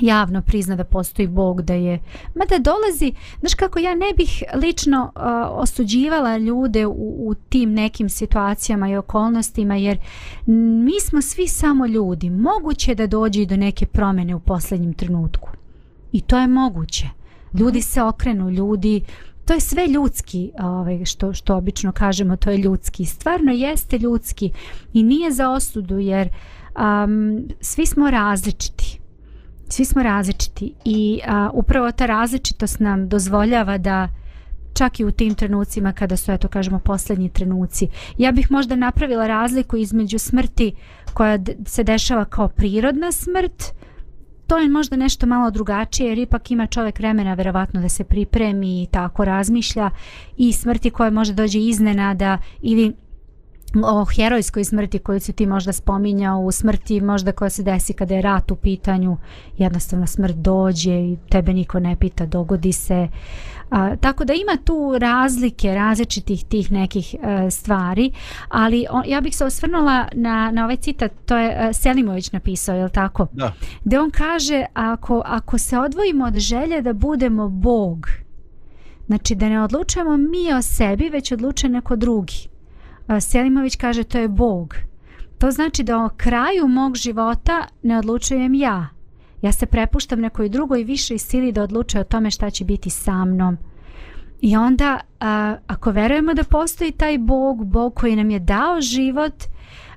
javno 0.00 0.42
prizna 0.42 0.76
da 0.76 0.84
postoji 0.84 1.28
Bog, 1.28 1.62
da 1.62 1.74
je... 1.74 1.98
Mada 2.34 2.58
dolazi, 2.58 3.12
znaš 3.40 3.54
kako 3.54 3.78
ja 3.78 3.94
ne 3.94 4.12
bih 4.16 4.42
lično 4.54 5.12
uh, 5.16 5.22
osuđivala 5.50 6.36
ljude 6.36 6.86
u, 6.86 7.28
u 7.28 7.34
tim 7.48 7.72
nekim 7.72 8.08
situacijama 8.08 8.88
i 8.88 8.96
okolnostima, 8.96 9.76
jer 9.76 9.98
mi 10.84 11.00
smo 11.00 11.22
svi 11.22 11.48
samo 11.48 11.86
ljudi. 11.86 12.30
Moguće 12.30 12.94
da 12.94 13.06
dođe 13.06 13.46
do 13.46 13.56
neke 13.56 13.86
promjene 13.86 14.34
u 14.34 14.40
posljednjem 14.40 14.94
trenutku. 14.94 15.48
I 16.12 16.20
to 16.20 16.38
je 16.38 16.46
moguće. 16.46 17.08
Ljudi 17.54 17.78
mhm. 17.78 17.84
se 17.84 18.02
okrenu, 18.02 18.50
ljudi 18.50 19.02
to 19.44 19.54
je 19.54 19.60
sve 19.60 19.86
ljudski, 19.86 20.50
ovaj 20.60 21.04
što 21.04 21.32
što 21.32 21.56
obično 21.56 21.92
kažemo, 21.92 22.36
to 22.36 22.50
je 22.50 22.58
ljudski. 22.58 23.04
Stvarno 23.04 23.52
jeste 23.52 23.98
ljudski 23.98 24.50
i 24.92 25.02
nije 25.02 25.32
za 25.32 25.50
osudu 25.50 25.98
jer 25.98 26.28
um, 26.28 27.48
svi 27.60 27.86
smo 27.86 28.10
različiti. 28.10 28.99
Svi 29.70 29.84
smo 29.84 30.02
različiti 30.02 30.74
i 30.84 31.20
a, 31.26 31.50
upravo 31.52 31.92
ta 31.92 32.06
različitost 32.06 32.80
nam 32.80 33.08
dozvoljava 33.08 33.78
da 33.78 34.08
čak 34.74 35.00
i 35.00 35.04
u 35.04 35.10
tim 35.10 35.34
trenucima 35.34 35.92
kada 35.92 36.16
su, 36.16 36.32
eto 36.32 36.48
kažemo, 36.48 36.78
posljednji 36.78 37.28
trenuci. 37.28 37.88
Ja 38.18 38.32
bih 38.32 38.50
možda 38.50 38.76
napravila 38.76 39.26
razliku 39.26 39.76
između 39.76 40.18
smrti 40.18 40.72
koja 41.14 41.38
se 41.66 41.84
dešava 41.84 42.24
kao 42.24 42.48
prirodna 42.48 43.12
smrt, 43.12 43.64
to 44.46 44.58
je 44.58 44.68
možda 44.68 44.96
nešto 44.96 45.26
malo 45.26 45.50
drugačije 45.50 46.08
jer 46.08 46.18
ipak 46.18 46.50
ima 46.50 46.66
čovjek 46.66 46.98
vremena 46.98 47.34
verovatno 47.34 47.80
da 47.80 47.88
se 47.88 48.04
pripremi 48.04 48.82
i 48.82 48.86
tako 48.86 49.24
razmišlja 49.24 49.90
i 50.36 50.52
smrti 50.52 50.90
koja 50.90 51.10
može 51.10 51.32
dođe 51.32 51.58
iznenada 51.58 52.38
ili 52.62 52.92
o 53.84 54.04
herojskoj 54.04 54.64
smrti 54.64 54.98
koju 54.98 55.20
si 55.20 55.32
ti 55.32 55.46
možda 55.46 55.72
spominjao 55.72 56.40
u 56.40 56.52
smrti 56.52 57.00
možda 57.00 57.32
koja 57.32 57.50
se 57.50 57.62
desi 57.62 57.92
kada 57.92 58.14
je 58.14 58.22
rat 58.22 58.50
u 58.50 58.56
pitanju 58.56 59.16
jednostavno 59.58 60.06
smrt 60.06 60.36
dođe 60.36 60.92
i 60.92 61.16
tebe 61.28 61.52
niko 61.52 61.80
ne 61.80 61.96
pita 61.96 62.26
dogodi 62.26 62.72
se 62.72 63.08
A, 63.70 63.96
tako 63.96 64.24
da 64.24 64.32
ima 64.32 64.56
tu 64.64 64.98
razlike 64.98 65.74
različitih 65.74 66.44
tih 66.44 66.72
nekih 66.72 67.14
e, 67.14 67.50
stvari, 67.50 68.12
ali 68.48 68.86
on, 68.90 69.02
ja 69.06 69.20
bih 69.20 69.36
se 69.36 69.44
osvrnula 69.44 70.08
na, 70.12 70.50
na 70.50 70.64
ovaj 70.64 70.76
citat, 70.76 71.12
to 71.26 71.36
je 71.36 71.68
e, 71.68 71.72
Selimović 71.72 72.32
napisao, 72.32 72.76
je 72.76 72.84
li 72.84 72.90
tako? 72.90 73.26
Da. 73.32 73.52
Gde 73.84 74.00
on 74.00 74.10
kaže, 74.10 74.64
ako, 74.74 75.22
ako 75.26 75.58
se 75.58 75.78
odvojimo 75.78 76.24
od 76.24 76.38
želje 76.38 76.82
da 76.82 76.92
budemo 76.92 77.48
Bog, 77.48 78.06
znači 79.06 79.34
da 79.34 79.48
ne 79.48 79.62
odlučujemo 79.62 80.16
mi 80.16 80.52
o 80.58 80.62
sebi, 80.62 81.08
već 81.08 81.32
odluče 81.32 81.68
neko 81.68 81.96
drugi. 81.96 82.49
Selimović 83.20 83.76
kaže, 83.76 84.04
to 84.04 84.18
je 84.18 84.28
Bog. 84.28 84.74
To 85.38 85.50
znači 85.50 85.82
da 85.82 86.04
o 86.04 86.08
kraju 86.16 86.68
mog 86.68 86.96
života 86.96 87.66
ne 87.82 87.98
odlučujem 87.98 88.54
ja, 88.54 88.88
ja 89.42 89.52
se 89.52 89.66
prepuštam 89.66 90.20
nekoj 90.20 90.48
drugoj 90.48 90.84
višoj 90.84 91.18
sili 91.18 91.52
da 91.52 91.62
odlučuje 91.62 92.00
o 92.00 92.04
tome 92.04 92.30
šta 92.30 92.50
će 92.50 92.64
biti 92.64 92.90
sa 92.90 93.24
mnom. 93.24 93.56
I 94.40 94.56
onda, 94.56 95.00
a, 95.20 95.56
ako 95.66 95.90
verujemo 95.90 96.34
da 96.34 96.44
postoji 96.44 96.92
taj 96.92 97.18
Bog, 97.18 97.66
Bog 97.66 97.94
koji 97.94 98.16
nam 98.16 98.30
je 98.30 98.38
dao 98.38 98.80
život, 98.80 99.34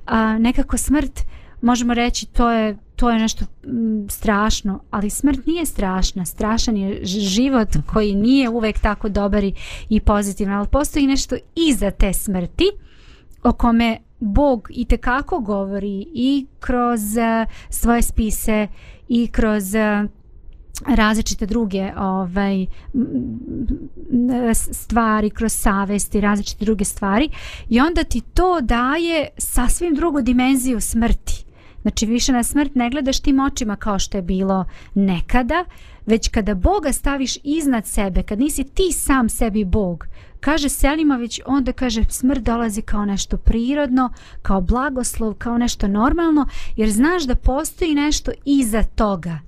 a, 0.05 0.37
nekako 0.37 0.77
smrt, 0.77 1.19
možemo 1.61 1.93
reći, 1.93 2.25
to 2.25 2.51
je, 2.51 2.77
to 2.95 3.09
je 3.09 3.19
nešto 3.19 3.45
m, 3.63 4.05
strašno, 4.09 4.79
ali 4.91 5.09
smrt 5.09 5.45
nije 5.45 5.65
strašna. 5.65 6.25
Strašan 6.25 6.77
je 6.77 7.05
život 7.05 7.69
koji 7.93 8.15
nije 8.15 8.49
uvek 8.49 8.79
tako 8.79 9.09
dobar 9.09 9.43
i 9.89 9.99
pozitivan, 9.99 10.53
ali 10.53 10.67
postoji 10.67 11.07
nešto 11.07 11.35
iza 11.55 11.91
te 11.91 12.13
smrti 12.13 12.65
o 13.43 13.53
kome 13.53 13.97
Bog 14.19 14.67
i 14.69 14.85
tekako 14.85 15.39
govori 15.39 16.05
i 16.13 16.45
kroz 16.59 17.17
e, 17.17 17.45
svoje 17.69 18.01
spise 18.01 18.67
i 19.07 19.27
kroz 19.27 19.75
e, 19.75 20.07
različite 20.87 21.45
druge 21.45 21.91
ovaj 21.97 22.65
stvari 24.71 25.29
kroz 25.29 25.53
savesti 25.53 26.21
različite 26.21 26.65
druge 26.65 26.85
stvari. 26.85 27.29
I 27.69 27.79
onda 27.79 28.03
ti 28.03 28.21
to 28.21 28.61
daje 28.61 29.27
sasvim 29.37 29.95
drugu 29.95 30.21
dimenziju 30.21 30.81
smrti. 30.81 31.45
Znači 31.81 32.05
više 32.05 32.31
na 32.31 32.43
smrt 32.43 32.75
ne 32.75 32.89
gledaš 32.89 33.19
tim 33.19 33.39
očima 33.39 33.75
kao 33.75 33.99
što 33.99 34.17
je 34.17 34.21
bilo 34.21 34.65
nekada 34.93 35.65
već 36.05 36.29
kada 36.29 36.55
Boga 36.55 36.91
staviš 36.91 37.37
iznad 37.43 37.85
sebe 37.85 38.23
kad 38.23 38.39
nisi 38.39 38.63
ti 38.63 38.91
sam 38.91 39.29
sebi 39.29 39.65
Bog 39.65 40.07
kaže 40.43 40.69
Selimović 40.69 41.39
onda 41.45 41.71
kaže 41.71 42.03
smrt 42.09 42.43
dolazi 42.43 42.81
kao 42.81 43.05
nešto 43.05 43.37
prirodno 43.37 44.09
kao 44.41 44.61
blagoslov 44.61 45.33
kao 45.33 45.57
nešto 45.57 45.87
normalno 45.87 46.47
jer 46.75 46.91
znaš 46.91 47.23
da 47.23 47.35
postoji 47.35 47.95
nešto 47.95 48.31
iza 48.45 48.83
toga 48.83 49.39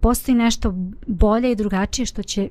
postoji 0.00 0.34
nešto 0.34 0.74
bolje 1.06 1.52
i 1.52 1.56
drugačije 1.56 2.06
što 2.06 2.22
će 2.22 2.48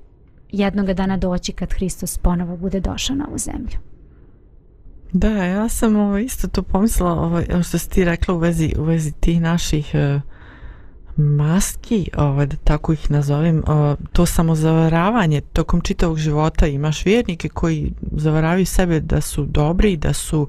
jednog 0.51 0.93
dana 0.93 1.17
doći 1.17 1.51
kad 1.51 1.73
Hristos 1.73 2.17
ponovo 2.17 2.57
bude 2.57 2.79
došao 2.79 3.15
na 3.15 3.27
ovu 3.27 3.37
zemlju. 3.37 3.77
Da, 5.13 5.29
ja 5.29 5.69
sam 5.69 5.95
ovo 5.95 6.17
isto 6.17 6.47
to 6.47 6.63
pomislila, 6.63 7.11
ovo 7.11 7.63
što 7.63 7.77
si 7.77 7.89
ti 7.89 8.05
rekla 8.05 8.33
u 8.33 8.37
vezi, 8.37 8.73
u 8.79 8.83
vezi 8.83 9.11
tih 9.11 9.41
naših 9.41 9.91
uh, 9.93 10.21
maski, 11.19 12.09
ovaj, 12.17 12.45
da 12.45 12.55
tako 12.55 12.93
ih 12.93 13.11
nazovem, 13.11 13.63
to 14.11 14.25
samo 14.25 14.55
zavaravanje 14.55 15.41
tokom 15.41 15.81
čitavog 15.81 16.17
života. 16.17 16.67
Imaš 16.67 17.05
vjernike 17.05 17.49
koji 17.49 17.93
zavaravaju 18.11 18.65
sebe 18.65 18.99
da 18.99 19.21
su 19.21 19.45
dobri, 19.45 19.97
da 19.97 20.13
su 20.13 20.47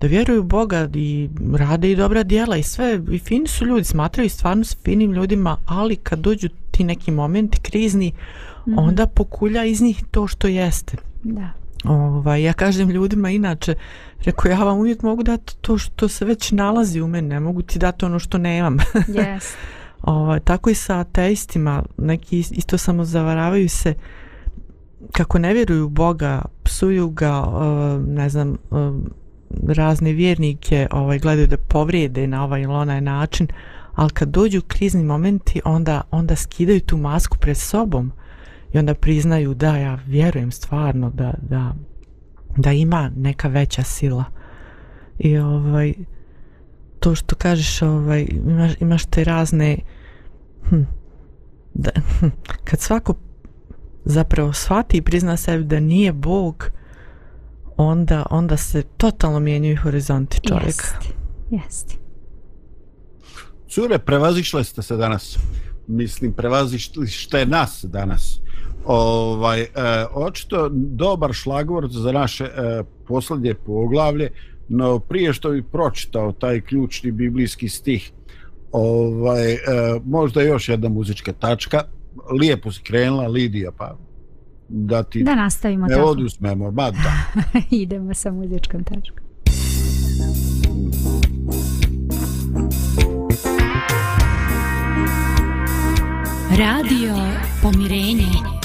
da 0.00 0.06
vjeruju 0.06 0.42
Boga 0.42 0.88
i 0.94 1.28
rade 1.54 1.92
i 1.92 1.96
dobra 1.96 2.22
djela 2.22 2.56
i 2.56 2.62
sve 2.62 3.00
i 3.10 3.18
fini 3.18 3.46
su 3.48 3.66
ljudi, 3.66 3.84
smatraju 3.84 4.30
stvarno 4.30 4.64
s 4.64 4.76
finim 4.84 5.12
ljudima, 5.12 5.56
ali 5.66 5.96
kad 5.96 6.18
dođu 6.18 6.48
ti 6.70 6.84
neki 6.84 7.10
momenti 7.10 7.60
krizni, 7.60 8.12
mm 8.66 8.70
-hmm. 8.70 8.78
onda 8.78 9.06
pokulja 9.06 9.64
iz 9.64 9.82
njih 9.82 10.04
to 10.10 10.26
što 10.26 10.48
jeste. 10.48 10.96
Da. 11.22 11.50
Ovaj, 11.84 12.42
ja 12.42 12.52
kažem 12.52 12.90
ljudima 12.90 13.30
inače, 13.30 13.74
reko 14.24 14.48
ja 14.48 14.64
vam 14.64 14.78
uvijek 14.78 15.02
mogu 15.02 15.22
dati 15.22 15.56
to 15.60 15.78
što 15.78 16.08
se 16.08 16.24
već 16.24 16.52
nalazi 16.52 17.00
u 17.00 17.06
mene, 17.06 17.28
ne 17.28 17.40
mogu 17.40 17.62
ti 17.62 17.78
dati 17.78 18.04
ono 18.04 18.18
što 18.18 18.38
nemam. 18.38 18.76
Yes 19.08 19.54
ovaj, 20.02 20.40
tako 20.40 20.70
i 20.70 20.74
sa 20.74 20.98
ateistima, 20.98 21.82
neki 21.98 22.38
isto 22.38 22.78
samo 22.78 23.04
zavaravaju 23.04 23.68
se 23.68 23.94
kako 25.12 25.38
ne 25.38 25.54
vjeruju 25.54 25.86
u 25.86 25.88
Boga, 25.88 26.42
psuju 26.62 27.10
ga, 27.10 27.44
eh, 27.46 27.98
ne 28.06 28.28
znam, 28.28 28.52
eh, 28.52 28.56
razne 29.66 30.12
vjernike 30.12 30.86
ovaj, 30.90 31.18
gledaju 31.18 31.46
da 31.46 31.56
povrijede 31.56 32.26
na 32.26 32.44
ovaj 32.44 32.62
ili 32.62 32.72
onaj 32.72 33.00
način, 33.00 33.48
ali 33.94 34.10
kad 34.10 34.28
dođu 34.28 34.62
krizni 34.66 35.04
momenti, 35.04 35.60
onda, 35.64 36.00
onda 36.10 36.36
skidaju 36.36 36.80
tu 36.80 36.96
masku 36.96 37.38
pred 37.38 37.56
sobom 37.56 38.12
i 38.72 38.78
onda 38.78 38.94
priznaju 38.94 39.54
da 39.54 39.76
ja 39.76 39.98
vjerujem 40.06 40.50
stvarno 40.50 41.10
da, 41.10 41.34
da, 41.42 41.74
da 42.56 42.72
ima 42.72 43.10
neka 43.16 43.48
veća 43.48 43.82
sila. 43.82 44.24
I 45.18 45.38
ovaj, 45.38 45.94
to 47.08 47.14
što 47.14 47.36
kažeš, 47.36 47.82
ovaj, 47.82 48.26
imaš, 48.46 48.72
imaš 48.80 49.04
te 49.04 49.24
razne, 49.24 49.76
hm, 50.68 50.82
da, 51.74 51.90
hm, 52.20 52.26
kad 52.64 52.80
svako 52.80 53.14
zapravo 54.04 54.52
shvati 54.52 54.96
i 54.96 55.02
prizna 55.02 55.36
sebi 55.36 55.64
da 55.64 55.80
nije 55.80 56.12
Bog, 56.12 56.70
onda, 57.76 58.26
onda 58.30 58.56
se 58.56 58.82
totalno 58.82 59.40
mijenjuju 59.40 59.76
horizonti 59.82 60.40
čovjeka. 60.48 60.66
Jeste, 60.66 61.14
jeste. 61.50 61.94
Cure, 63.68 63.98
prevazišle 63.98 64.64
ste 64.64 64.82
se 64.82 64.96
danas. 64.96 65.38
Mislim, 65.86 66.32
prevazišli 66.32 67.06
ste 67.06 67.46
nas 67.46 67.84
danas. 67.88 68.40
Ovaj, 68.84 69.60
e, 69.60 69.68
očito 70.14 70.68
dobar 70.72 71.32
šlagvord 71.32 71.90
za 71.90 72.12
naše 72.12 72.44
e, 72.44 72.82
posljednje 73.06 73.54
poglavlje, 73.54 74.30
no 74.68 74.98
prije 74.98 75.32
što 75.32 75.50
bi 75.50 75.62
pročitao 75.62 76.32
taj 76.32 76.60
ključni 76.60 77.10
biblijski 77.12 77.68
stih, 77.68 78.12
ovaj, 78.72 79.52
e, 79.52 79.58
možda 80.04 80.42
još 80.42 80.68
jedna 80.68 80.88
muzička 80.88 81.32
tačka. 81.32 81.82
Lijepo 82.40 82.72
si 82.72 82.82
krenula, 82.82 83.26
Lidija, 83.26 83.72
pa 83.72 83.96
da 84.68 85.02
ti 85.02 85.22
Da 85.22 85.34
nastavimo 85.34 85.86
ne 85.86 85.94
tako. 85.94 86.08
odusmemo, 86.08 86.70
ba 86.70 86.90
da. 86.90 87.40
Idemo 87.82 88.14
sa 88.14 88.32
muzičkom 88.32 88.84
tačkom. 88.84 89.24
Radio 96.50 97.14
Pomirenje. 97.62 98.57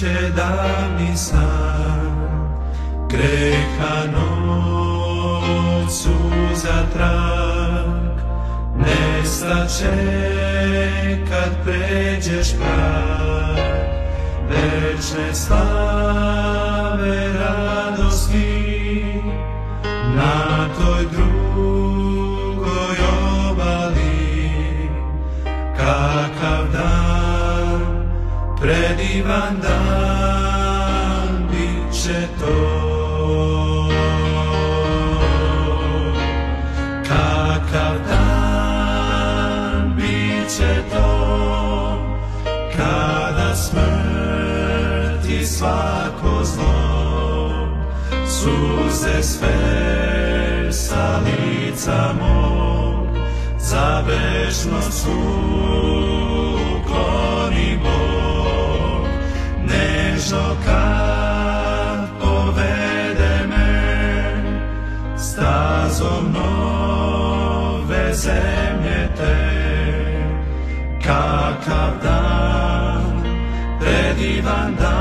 Će 0.00 0.30
da 0.36 0.68
mi 0.98 1.16
sam 1.16 2.16
Greha 3.08 4.04
noć 4.12 5.92
suza 5.92 6.82
trak, 6.92 8.18
nestaće 8.76 9.96
kad 11.28 11.64
pređeš 11.64 12.52
prag. 12.52 13.56
Večne 14.48 15.34
slave 15.34 17.28
radosti, 17.32 19.22
na 20.16 20.68
toj 20.78 21.04
drugoj 21.12 22.96
obali. 23.50 24.90
Kakav 25.76 26.72
dan 26.72 27.80
predivan 28.60 29.60
dan. 29.62 29.75
Suze 49.16 49.22
sve 49.22 50.72
sa 50.72 51.20
lica 51.24 52.12
mog, 52.20 53.06
za 53.58 54.04
večnost 54.06 55.06
ukloni 56.76 57.78
Bog. 57.82 59.06
Nežno 59.64 60.56
kad 60.66 62.08
povede 62.20 63.46
me, 63.48 64.42
stazom 65.18 66.32
nove 66.32 68.14
zemlje 68.14 69.08
te, 69.16 69.36
kakav 71.04 71.90
dan, 72.02 73.22
predivan 73.80 74.74
dan, 74.80 74.95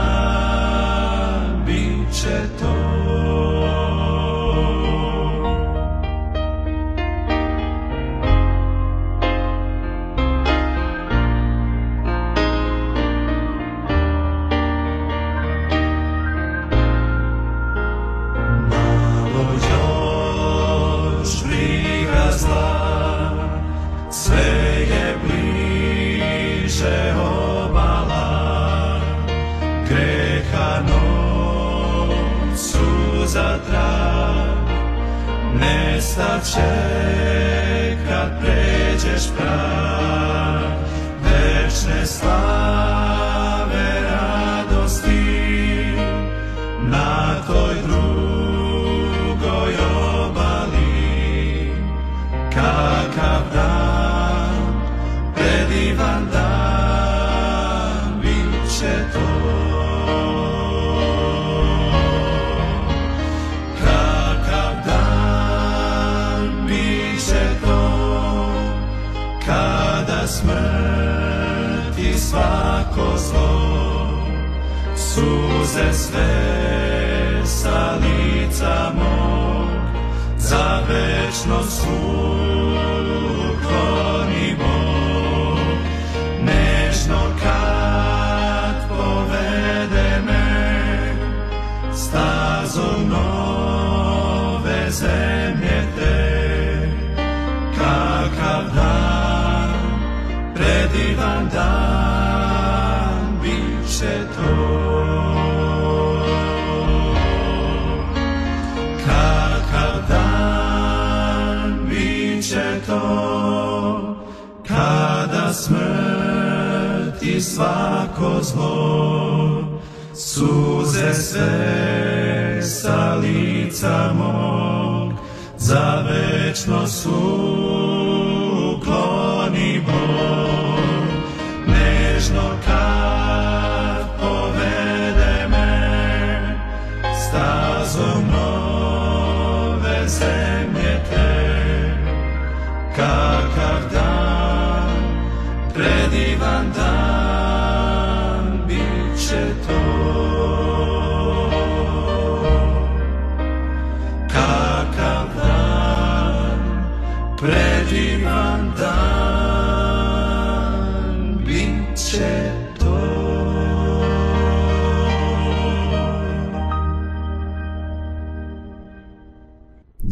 nosso 126.67 127.34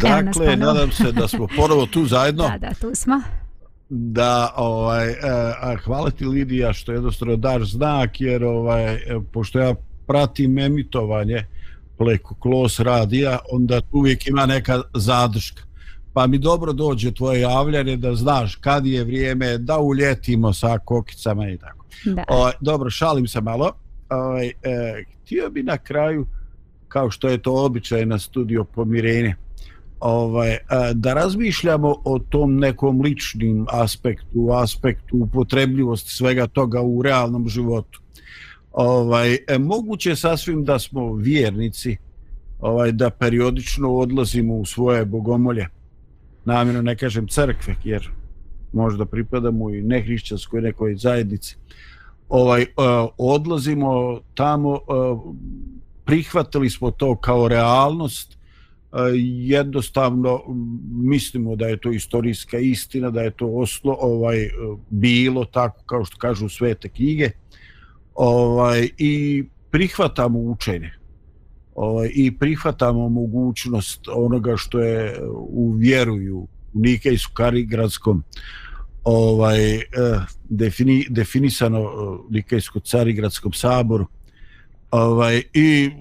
Dakle, 0.10 0.46
ponovo. 0.46 0.74
nadam 0.74 0.92
se 0.92 1.12
da 1.12 1.28
smo 1.28 1.48
ponovo 1.56 1.86
tu 1.86 2.06
zajedno. 2.06 2.44
Da, 2.50 2.58
da, 2.58 2.74
tu 2.74 2.96
smo. 2.96 3.22
da 3.90 4.54
ovaj 4.58 5.10
e, 5.10 5.16
a 5.62 5.76
hvala 5.86 6.12
ti 6.12 6.26
Lidija 6.26 6.74
što 6.74 6.92
jednostavno 6.92 7.36
daš 7.36 7.72
znak 7.72 8.22
jer 8.22 8.44
ovaj 8.44 8.94
e, 8.94 9.00
pošto 9.34 9.60
ja 9.60 9.76
pratim 10.08 10.60
emitovanje 10.60 11.46
preko 11.98 12.36
Klos 12.36 12.80
radija 12.80 13.40
onda 13.52 13.82
tu 13.82 13.88
uvijek 13.92 14.28
ima 14.28 14.46
neka 14.46 14.82
zadrška 14.94 15.64
pa 16.14 16.28
mi 16.28 16.38
dobro 16.38 16.74
dođe 16.74 17.12
tvoje 17.12 17.42
javljanje 17.42 17.98
da 17.98 18.16
znaš 18.16 18.56
kad 18.56 18.86
je 18.86 19.04
vrijeme 19.04 19.58
da 19.58 19.78
uljetimo 19.78 20.54
sa 20.54 20.80
kokicama 20.86 21.50
i 21.50 21.58
tako 21.58 21.84
Da. 22.06 22.24
O, 22.30 22.52
dobro, 22.62 22.90
šalim 22.90 23.28
se 23.28 23.42
malo. 23.42 23.72
Ovaj, 24.10 24.48
e, 24.48 24.54
htio 25.24 25.50
bi 25.50 25.64
na 25.64 25.78
kraju, 25.78 26.26
kao 26.88 27.12
što 27.12 27.30
je 27.30 27.42
to 27.42 27.66
običaj 27.66 28.06
na 28.06 28.20
studio 28.20 28.64
pomirenje, 28.64 29.36
ovaj, 30.04 30.52
e, 30.52 30.60
da 30.94 31.14
razmišljamo 31.14 31.96
o 32.06 32.20
tom 32.20 32.56
nekom 32.60 33.02
ličnim 33.02 33.66
aspektu, 33.70 34.50
aspektu 34.52 35.18
upotrebljivosti 35.18 36.12
svega 36.12 36.48
toga 36.48 36.82
u 36.82 37.02
realnom 37.02 37.48
životu. 37.50 38.02
Ovaj, 38.72 39.38
e, 39.48 39.58
moguće 39.58 40.16
sasvim 40.16 40.64
da 40.64 40.80
smo 40.80 41.14
vjernici, 41.14 41.98
ovaj, 42.60 42.92
da 42.92 43.10
periodično 43.10 43.96
odlazimo 43.96 44.56
u 44.56 44.66
svoje 44.66 45.06
bogomolje. 45.06 45.68
Namjerno 46.46 46.82
ne 46.82 46.98
kažem 46.98 47.28
crkve, 47.28 47.76
jer 47.84 48.10
možda 48.74 49.06
pripadamo 49.06 49.70
i 49.70 49.82
nehrišćanskoj 49.82 50.62
nekoj 50.62 50.96
zajednici 50.96 51.58
ovaj 52.30 52.62
e, 52.62 52.66
odlazimo 53.18 54.20
tamo 54.34 54.80
prihvatili 56.06 56.70
smo 56.70 56.92
to 56.92 57.16
kao 57.16 57.48
realnost 57.48 58.38
E, 58.94 58.98
jednostavno 59.46 60.42
mislimo 60.92 61.56
da 61.56 61.68
je 61.68 61.78
to 61.78 61.92
istorijska 61.92 62.58
istina 62.58 63.10
da 63.10 63.22
je 63.22 63.32
to 63.32 63.48
oslo 63.48 63.98
ovaj 64.00 64.44
e, 64.44 64.50
bilo 64.90 65.46
tako 65.46 65.84
kao 65.86 66.06
što 66.06 66.18
kažu 66.18 66.50
svete 66.50 66.90
knjige. 66.90 67.30
Ovaj 68.16 68.90
i 68.98 69.44
prihvatamo 69.72 70.40
učenje. 70.40 70.92
Ovaj 71.76 72.12
i 72.14 72.38
prihvatamo 72.38 73.10
mogućnost 73.10 74.08
onoga 74.08 74.58
što 74.58 74.80
je 74.80 75.06
e, 75.06 75.20
u 75.32 75.72
vjeruju 75.72 76.38
u 76.38 76.48
Nikejsku 76.74 77.34
Karigradskom 77.34 78.24
ovaj 79.04 79.76
eh, 79.76 79.84
defini, 80.50 81.06
definisano 81.10 81.92
Nikejsko 82.30 82.80
carigradskom 82.80 83.54
saboru. 83.54 84.08
Ovaj 84.92 85.44
i 85.54 85.92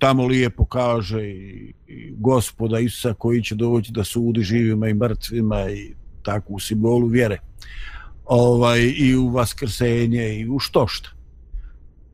tamo 0.00 0.26
lijepo 0.26 0.64
kaže 0.64 1.22
i, 1.28 1.72
i 1.86 2.14
gospoda 2.16 2.78
Isusa 2.78 3.14
koji 3.14 3.42
će 3.42 3.54
doći 3.54 3.92
da 3.92 4.04
sudi 4.04 4.42
živima 4.42 4.88
i 4.88 4.94
mrtvima 4.94 5.70
i 5.70 5.94
tako 6.22 6.52
u 6.52 6.58
simbolu 6.58 7.06
vjere. 7.06 7.38
Ovaj 8.24 8.80
i 8.96 9.16
u 9.16 9.28
vaskrsenje 9.28 10.38
i 10.38 10.48
u 10.48 10.58
što 10.58 10.86
šta 10.86 11.20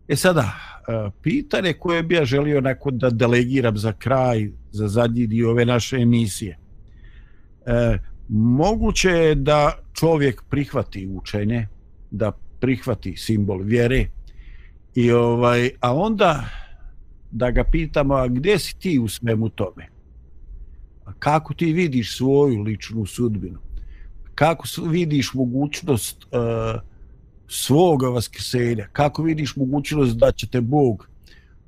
e 0.08 0.16
sada 0.16 0.42
e, 0.42 1.10
pitanje 1.22 1.72
koje 1.72 2.02
bi 2.02 2.14
ja 2.14 2.24
želio 2.24 2.60
nakon 2.60 2.98
da 2.98 3.10
delegiram 3.10 3.78
za 3.78 3.92
kraj 3.92 4.50
za 4.70 4.88
zadnji 4.88 5.26
dio 5.26 5.50
ove 5.50 5.64
naše 5.64 5.96
emisije. 5.96 6.58
E, 7.66 7.98
moguće 8.28 9.08
je 9.08 9.34
da 9.34 9.78
čovjek 9.92 10.42
prihvati 10.50 11.06
učenje, 11.06 11.68
da 12.10 12.32
prihvati 12.60 13.16
simbol 13.16 13.62
vjere 13.62 14.06
i 14.94 15.12
ovaj 15.12 15.70
a 15.80 15.94
onda 15.94 16.44
da 17.30 17.50
ga 17.50 17.64
pitamo 17.64 18.14
a 18.14 18.28
gdje 18.28 18.58
si 18.58 18.78
ti 18.78 18.98
u 18.98 19.08
svemu 19.08 19.48
tome? 19.48 19.88
A 21.04 21.12
kako 21.18 21.54
ti 21.54 21.72
vidiš 21.72 22.16
svoju 22.16 22.62
ličnu 22.62 23.06
sudbinu? 23.06 23.58
Kako 24.34 24.64
vidiš 24.88 25.34
mogućnost 25.34 26.24
uh, 26.24 26.80
svoga 27.48 28.08
vaskrsenja? 28.08 28.88
Kako 28.92 29.22
vidiš 29.22 29.56
mogućnost 29.56 30.16
da 30.16 30.32
će 30.32 30.46
te 30.46 30.60
Bog 30.60 31.08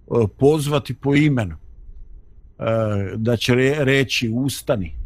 uh, 0.06 0.28
pozvati 0.38 0.94
po 0.94 1.14
imenu? 1.14 1.56
Uh, 2.58 2.64
da 3.16 3.36
će 3.36 3.54
re, 3.54 3.84
reći 3.84 4.30
ustani 4.34 4.96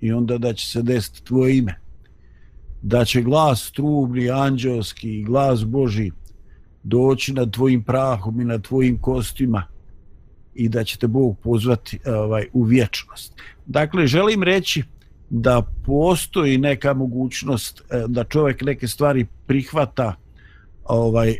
i 0.00 0.12
onda 0.12 0.38
da 0.38 0.52
će 0.52 0.66
se 0.66 0.82
desiti 0.82 1.24
tvoje 1.24 1.58
ime. 1.58 1.80
Da 2.82 3.04
će 3.04 3.22
glas 3.22 3.72
trubni, 3.72 4.30
anđelski 4.30 5.22
glas 5.22 5.64
Boži 5.64 6.10
doći 6.82 7.32
nad 7.32 7.50
tvojim 7.50 7.82
prahom 7.82 8.40
i 8.40 8.44
nad 8.44 8.62
tvojim 8.62 8.98
kostima 8.98 9.71
i 10.54 10.68
da 10.68 10.84
će 10.84 10.98
te 10.98 11.06
Bog 11.06 11.38
pozvati 11.38 11.98
e, 12.04 12.12
ovaj, 12.12 12.46
u 12.52 12.62
vječnost. 12.62 13.34
Dakle, 13.66 14.06
želim 14.06 14.42
reći 14.42 14.82
da 15.30 15.62
postoji 15.86 16.58
neka 16.58 16.94
mogućnost 16.94 17.80
e, 17.80 18.04
da 18.08 18.24
čovjek 18.24 18.62
neke 18.62 18.88
stvari 18.88 19.26
prihvata 19.46 20.14
ovaj 20.84 21.36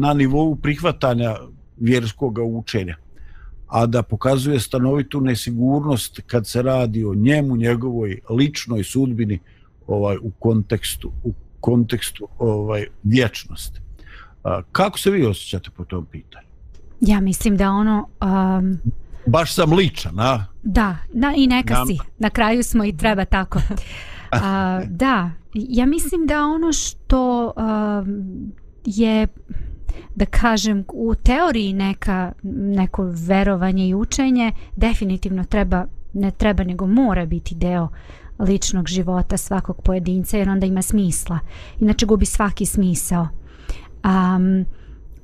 na 0.00 0.14
nivou 0.14 0.56
prihvatanja 0.56 1.36
vjerskog 1.76 2.38
učenja 2.38 2.96
a 3.68 3.86
da 3.86 4.02
pokazuje 4.02 4.60
stanovitu 4.60 5.20
nesigurnost 5.20 6.20
kad 6.26 6.46
se 6.46 6.62
radi 6.62 7.04
o 7.04 7.14
njemu, 7.14 7.56
njegovoj 7.56 8.20
ličnoj 8.30 8.84
sudbini 8.84 9.38
ovaj 9.86 10.16
u 10.16 10.30
kontekstu 10.30 11.12
u 11.24 11.32
kontekstu 11.60 12.28
ovaj 12.38 12.86
vječnosti. 13.02 13.80
Kako 14.72 14.98
se 14.98 15.10
vi 15.10 15.26
osjećate 15.26 15.70
po 15.76 15.84
tom 15.84 16.06
pitanju? 16.06 16.47
Ja 17.00 17.20
mislim 17.20 17.56
da 17.56 17.70
ono... 17.70 18.08
Um, 18.20 18.78
Baš 19.26 19.54
sam 19.54 19.72
ličan, 19.72 20.20
a? 20.20 20.44
Da, 20.62 20.96
da 21.12 21.32
i 21.36 21.46
neka 21.46 21.74
Nam- 21.74 21.86
si. 21.86 21.98
Na 22.18 22.30
kraju 22.30 22.62
smo 22.62 22.84
i 22.84 22.96
treba 22.96 23.24
tako. 23.24 23.60
A, 24.30 24.82
da, 24.86 25.30
ja 25.54 25.86
mislim 25.86 26.26
da 26.26 26.44
ono 26.44 26.72
što 26.72 27.52
a, 27.56 28.04
je 28.84 29.26
da 30.14 30.26
kažem 30.26 30.84
u 30.92 31.14
teoriji 31.14 31.72
neka 31.72 32.32
neko 32.42 33.04
verovanje 33.26 33.88
i 33.88 33.94
učenje 33.94 34.52
definitivno 34.76 35.44
treba 35.44 35.86
ne 36.12 36.30
treba 36.30 36.64
nego 36.64 36.86
mora 36.86 37.26
biti 37.26 37.54
deo 37.54 37.88
ličnog 38.38 38.88
života 38.88 39.36
svakog 39.36 39.82
pojedinca 39.82 40.36
jer 40.36 40.50
onda 40.50 40.66
ima 40.66 40.82
smisla. 40.82 41.38
Inače 41.80 42.06
gubi 42.06 42.26
svaki 42.26 42.66
smisao. 42.66 43.28
Um, 44.04 44.64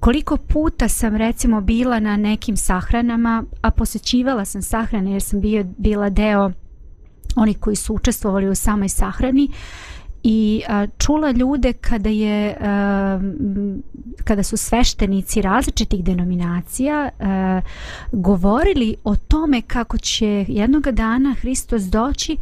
koliko 0.04 0.36
puta 0.36 0.88
sam 0.88 1.16
recimo 1.16 1.60
bila 1.60 2.00
na 2.00 2.16
nekim 2.16 2.56
sahranama, 2.56 3.44
a 3.62 3.70
posjećivala 3.70 4.44
sam 4.44 4.62
sahrane 4.62 5.12
jer 5.12 5.22
sam 5.22 5.40
bio, 5.40 5.64
bila 5.78 6.10
deo 6.10 6.50
onih 7.36 7.58
koji 7.58 7.76
su 7.76 7.94
učestvovali 7.94 8.48
u 8.48 8.54
samoj 8.54 8.88
sahrani 8.88 9.48
i 10.22 10.62
a, 10.68 10.86
čula 10.98 11.30
ljude 11.30 11.72
kada 11.72 12.08
je 12.08 12.56
a, 12.60 13.20
kada 14.24 14.42
su 14.42 14.56
sveštenici 14.56 15.42
različitih 15.42 16.04
denominacija 16.04 17.10
a, 17.18 17.60
govorili 18.12 18.96
o 19.04 19.16
tome 19.16 19.62
kako 19.62 19.98
će 19.98 20.44
jednoga 20.48 20.92
dana 20.92 21.34
Hristos 21.34 21.82
doći 21.82 22.36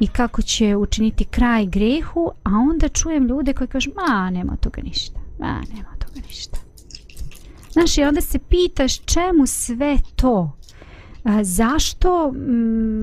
i 0.00 0.06
kako 0.06 0.42
će 0.42 0.76
učiniti 0.76 1.24
kraj 1.24 1.66
grehu, 1.66 2.30
a 2.44 2.50
onda 2.70 2.88
čujem 2.88 3.26
ljude 3.26 3.52
koji 3.52 3.68
kažu, 3.68 3.90
ma 3.96 4.30
nema 4.30 4.56
toga 4.56 4.82
ništa, 4.82 5.20
ma 5.40 5.62
nema 5.74 5.90
toga 5.98 6.20
ništa. 6.28 6.63
Znaš, 7.74 7.98
i 7.98 8.02
onda 8.02 8.20
se 8.20 8.38
pitaš 8.38 8.98
čemu 8.98 9.46
sve 9.46 9.98
to? 10.16 10.56
A, 11.24 11.44
zašto 11.44 12.32
mm, 12.32 13.02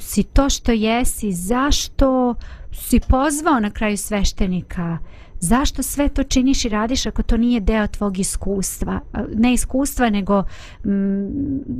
si 0.00 0.22
to 0.22 0.50
što 0.50 0.72
jesi? 0.72 1.32
Zašto 1.32 2.34
si 2.72 3.00
pozvao 3.08 3.60
na 3.60 3.70
kraju 3.70 3.96
sveštenika 3.96 4.98
zašto 5.40 5.82
sve 5.82 6.08
to 6.08 6.22
činiš 6.22 6.64
i 6.64 6.68
radiš 6.68 7.06
ako 7.06 7.22
to 7.22 7.36
nije 7.36 7.60
deo 7.60 7.86
tvog 7.86 8.18
iskustva 8.18 9.00
ne 9.34 9.54
iskustva 9.54 10.10
nego 10.10 10.44
m, 10.84 11.28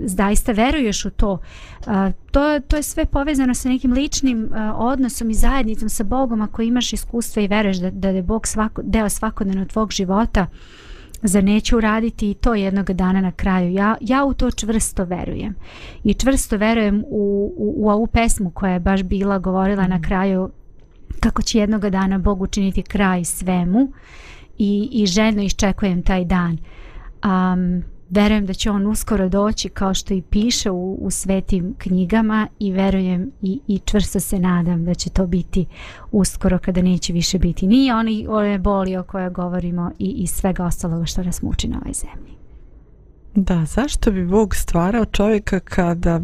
zaista 0.04 0.52
veruješ 0.52 1.04
u 1.04 1.10
to 1.10 1.38
A, 1.86 2.12
to, 2.30 2.60
to 2.60 2.76
je 2.76 2.82
sve 2.82 3.04
povezano 3.04 3.54
sa 3.54 3.68
nekim 3.68 3.92
ličnim 3.92 4.48
a, 4.52 4.74
odnosom 4.76 5.30
i 5.30 5.34
zajednicom 5.34 5.88
sa 5.88 6.04
Bogom 6.04 6.42
ako 6.42 6.62
imaš 6.62 6.92
iskustva 6.92 7.42
i 7.42 7.48
veruješ 7.48 7.76
da, 7.76 7.90
da 7.90 8.08
je 8.08 8.22
Bog 8.22 8.46
svako, 8.46 8.82
deo 8.84 9.08
svakodnevno 9.08 9.64
tvog 9.64 9.92
života 9.92 10.46
za 11.22 11.40
neću 11.40 11.76
uraditi 11.76 12.30
i 12.30 12.34
to 12.34 12.54
jednog 12.54 12.92
dana 12.92 13.20
na 13.20 13.32
kraju. 13.32 13.72
Ja, 13.72 13.96
ja 14.00 14.24
u 14.24 14.34
to 14.34 14.50
čvrsto 14.50 15.04
verujem. 15.04 15.54
I 16.04 16.14
čvrsto 16.14 16.56
verujem 16.56 17.04
u, 17.06 17.52
u, 17.56 17.74
u 17.76 17.90
ovu 17.90 18.06
pesmu 18.06 18.50
koja 18.50 18.72
je 18.72 18.80
baš 18.80 19.02
bila 19.02 19.38
govorila 19.38 19.86
na 19.86 20.02
kraju 20.02 20.50
kako 21.20 21.42
će 21.42 21.58
jednog 21.58 21.90
dana 21.90 22.18
Bog 22.18 22.42
učiniti 22.42 22.82
kraj 22.82 23.24
svemu 23.24 23.92
i, 24.58 24.88
i 24.92 25.06
željno 25.06 25.42
iščekujem 25.42 26.02
taj 26.02 26.24
dan. 26.24 26.58
Um, 27.24 27.82
verujem 28.10 28.46
da 28.46 28.54
će 28.54 28.70
on 28.70 28.86
uskoro 28.86 29.28
doći 29.28 29.68
kao 29.68 29.94
što 29.94 30.14
i 30.14 30.22
piše 30.22 30.70
u, 30.70 30.98
u 31.00 31.10
svetim 31.10 31.74
knjigama 31.78 32.48
i 32.58 32.72
verujem 32.72 33.30
i, 33.42 33.60
i 33.66 33.78
čvrsto 33.78 34.20
se 34.20 34.38
nadam 34.38 34.84
da 34.84 34.94
će 34.94 35.10
to 35.10 35.26
biti 35.26 35.66
uskoro 36.12 36.58
kada 36.58 36.82
neće 36.82 37.12
više 37.12 37.38
biti 37.38 37.66
ni 37.66 37.92
oni 37.92 38.26
one 38.28 38.58
boli 38.58 38.96
o 38.96 39.02
kojoj 39.02 39.30
govorimo 39.30 39.90
i, 39.98 40.10
i 40.10 40.26
svega 40.26 40.64
ostaloga 40.64 41.06
što 41.06 41.22
nas 41.22 41.42
muči 41.42 41.68
na 41.68 41.78
ovoj 41.82 41.92
zemlji. 41.92 42.38
Da, 43.34 43.64
zašto 43.64 44.10
bi 44.10 44.26
Bog 44.26 44.54
stvarao 44.54 45.04
čovjeka 45.04 45.60
kada, 45.60 46.20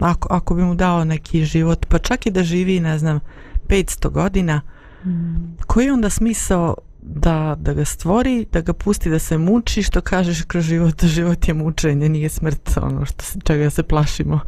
ako, 0.00 0.28
ako 0.30 0.54
bi 0.54 0.62
mu 0.62 0.74
dao 0.74 1.04
neki 1.04 1.44
život, 1.44 1.86
pa 1.86 1.98
čak 1.98 2.26
i 2.26 2.30
da 2.30 2.42
živi, 2.42 2.80
ne 2.80 2.98
znam, 2.98 3.20
500 3.68 4.10
godina, 4.10 4.60
mm. 5.04 5.56
koji 5.66 5.86
je 5.86 5.92
onda 5.92 6.10
smisao 6.10 6.74
da, 7.02 7.56
da 7.58 7.72
ga 7.72 7.84
stvori, 7.84 8.46
da 8.52 8.60
ga 8.60 8.72
pusti 8.72 9.10
da 9.10 9.18
se 9.18 9.38
muči, 9.38 9.82
što 9.82 10.00
kažeš 10.00 10.42
kroz 10.42 10.64
život, 10.64 11.04
život 11.04 11.48
je 11.48 11.54
mučenje, 11.54 12.08
nije 12.08 12.28
smrt, 12.28 12.76
ono 12.82 13.04
što 13.06 13.24
se, 13.24 13.38
čega 13.44 13.70
se 13.70 13.82
plašimo. 13.82 14.40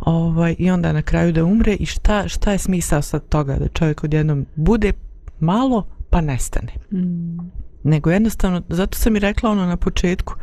Ovaj, 0.00 0.56
I 0.58 0.70
onda 0.70 0.92
na 0.92 1.02
kraju 1.02 1.32
da 1.32 1.44
umre 1.44 1.74
i 1.74 1.86
šta, 1.86 2.28
šta 2.28 2.52
je 2.52 2.58
smisao 2.58 3.02
sad 3.02 3.28
toga, 3.28 3.56
da 3.56 3.68
čovjek 3.68 4.04
odjednom 4.04 4.46
bude 4.56 4.92
malo 5.40 5.86
pa 6.10 6.20
nestane. 6.20 6.72
Mm. 6.92 7.38
Nego 7.82 8.10
jednostavno, 8.10 8.62
zato 8.68 8.98
sam 8.98 9.16
i 9.16 9.20
rekla 9.20 9.50
ono 9.50 9.66
na 9.66 9.76
početku, 9.76 10.34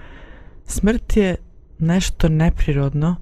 smrt 0.65 1.17
je 1.17 1.35
nešto 1.79 2.29
neprirodno 2.29 3.15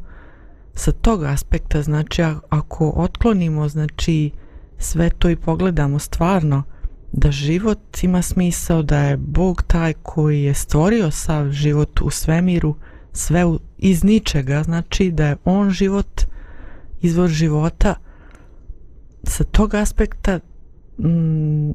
sa 0.74 0.92
tog 0.92 1.24
aspekta, 1.24 1.82
znači 1.82 2.24
ako 2.50 2.94
otklonimo 2.96 3.68
znači 3.68 4.32
sve 4.78 5.10
to 5.10 5.30
i 5.30 5.36
pogledamo 5.36 6.00
stvarno, 6.00 6.64
da 7.14 7.32
život 7.32 8.04
ima 8.04 8.22
smisao, 8.22 8.84
da 8.84 9.00
je 9.00 9.18
Bog 9.18 9.64
taj 9.68 9.94
koji 9.94 10.44
je 10.44 10.54
stvorio 10.54 11.12
sav 11.12 11.52
život 11.52 12.02
u 12.02 12.10
svemiru, 12.10 12.76
sve 13.12 13.46
u, 13.46 13.60
iz 13.78 14.04
ničega, 14.04 14.64
znači 14.64 15.12
da 15.12 15.28
je 15.28 15.38
on 15.46 15.70
život, 15.70 16.22
izvor 17.02 17.30
života, 17.30 17.96
sa 19.24 19.44
tog 19.44 19.74
aspekta 19.74 20.40
m, 21.00 21.74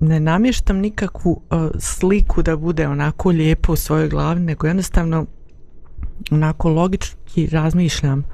ne 0.00 0.20
namještam 0.20 0.76
nikakvu 0.76 1.30
uh, 1.30 1.70
sliku 1.78 2.42
da 2.42 2.56
bude 2.56 2.88
onako 2.88 3.28
lijepo 3.28 3.72
u 3.72 3.76
svojoj 3.76 4.08
glavi, 4.08 4.40
nego 4.40 4.66
jednostavno 4.66 5.26
onako 6.30 6.68
logički 6.68 7.46
razmišljam 7.46 8.24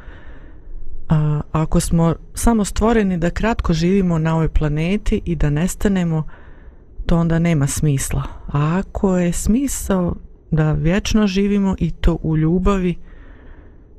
a, 1.09 1.41
ako 1.53 1.81
smo 1.81 2.15
samo 2.35 2.65
stvoreni 2.65 3.19
da 3.19 3.31
kratko 3.31 3.73
živimo 3.73 4.19
na 4.19 4.35
ovoj 4.35 4.49
planeti 4.49 5.21
i 5.25 5.37
da 5.37 5.51
nestanemo, 5.51 6.27
to 7.07 7.19
onda 7.19 7.39
nema 7.39 7.67
smisla. 7.67 8.23
A 8.47 8.79
ako 8.79 9.19
je 9.19 9.33
smisao 9.33 10.17
da 10.51 10.73
vječno 10.73 11.27
živimo 11.27 11.75
i 11.79 11.91
to 11.91 12.19
u 12.23 12.37
ljubavi, 12.37 12.95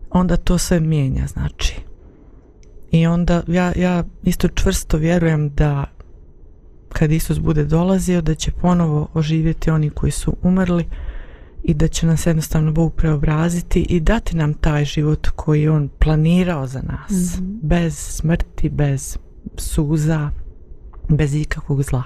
onda 0.10 0.38
to 0.38 0.58
sve 0.58 0.80
mijenja, 0.80 1.28
znači. 1.28 1.76
I 2.92 3.08
onda 3.08 3.44
ja, 3.48 3.74
ja 3.76 4.04
isto 4.24 4.48
čvrsto 4.48 4.98
vjerujem 4.98 5.50
da 5.50 5.86
kad 6.90 7.12
Isus 7.12 7.40
bude 7.40 7.64
dolazio, 7.64 8.22
da 8.22 8.36
će 8.36 8.52
ponovo 8.52 9.08
oživjeti 9.14 9.70
oni 9.70 9.90
koji 9.90 10.12
su 10.12 10.36
umrli, 10.42 10.86
i 11.68 11.74
da 11.74 11.88
će 11.88 12.06
nas 12.06 12.26
jednostavno 12.26 12.72
Bog 12.72 12.94
preobraziti 12.94 13.86
i 13.90 14.00
dati 14.00 14.38
nam 14.38 14.54
taj 14.54 14.86
život 14.86 15.28
koji 15.36 15.68
on 15.68 15.90
planirao 16.00 16.68
za 16.68 16.82
nas. 16.82 17.12
Mm 17.12 17.44
-hmm. 17.44 17.60
Bez 17.62 17.98
smrti, 17.98 18.70
bez 18.70 19.18
suza, 19.58 20.30
bez 21.10 21.36
ikakvog 21.36 21.84
zla. 21.84 22.04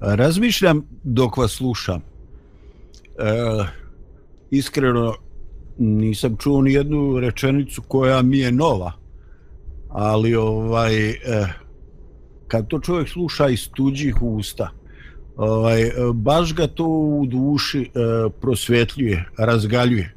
Razmišljam 0.00 0.82
dok 1.02 1.36
vas 1.36 1.52
slušam. 1.52 2.00
E, 2.00 3.64
iskreno 4.50 5.14
nisam 5.78 6.36
čuo 6.36 6.62
ni 6.62 6.72
jednu 6.72 7.20
rečenicu 7.20 7.82
koja 7.82 8.22
mi 8.22 8.38
je 8.38 8.52
nova. 8.52 8.92
Ali 9.88 10.34
ovaj 10.34 11.10
e, 11.10 11.16
kad 12.48 12.68
to 12.68 12.80
čovjek 12.80 13.08
sluša 13.08 13.48
iz 13.48 13.68
tuđih 13.74 14.22
usta, 14.22 14.70
ovaj, 15.36 15.82
e, 15.82 15.92
baš 16.14 16.54
ga 16.54 16.66
to 16.66 16.86
u 16.86 17.26
duši 17.26 17.80
e, 17.80 17.88
prosvjetljuje, 18.40 19.24
razgaljuje. 19.38 20.14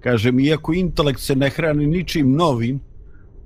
Kažem, 0.00 0.40
iako 0.40 0.72
intelekt 0.72 1.20
se 1.20 1.36
ne 1.36 1.50
hrani 1.50 1.86
ničim 1.86 2.32
novim, 2.32 2.80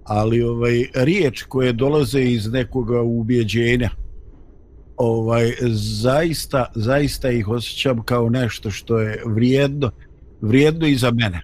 ali 0.05 0.43
ovaj 0.43 0.85
riječ 0.95 1.43
koje 1.43 1.73
dolaze 1.73 2.23
iz 2.23 2.53
nekog 2.53 2.91
ubjeđenja, 3.05 3.91
ovaj, 4.97 5.53
zaista, 6.03 6.67
zaista 6.75 7.31
ih 7.31 7.49
osjećam 7.49 8.03
kao 8.03 8.29
nešto 8.29 8.71
što 8.71 8.99
je 8.99 9.23
vrijedno, 9.27 9.91
vrijedno 10.41 10.87
i 10.87 10.97
za 10.97 11.11
mene. 11.11 11.43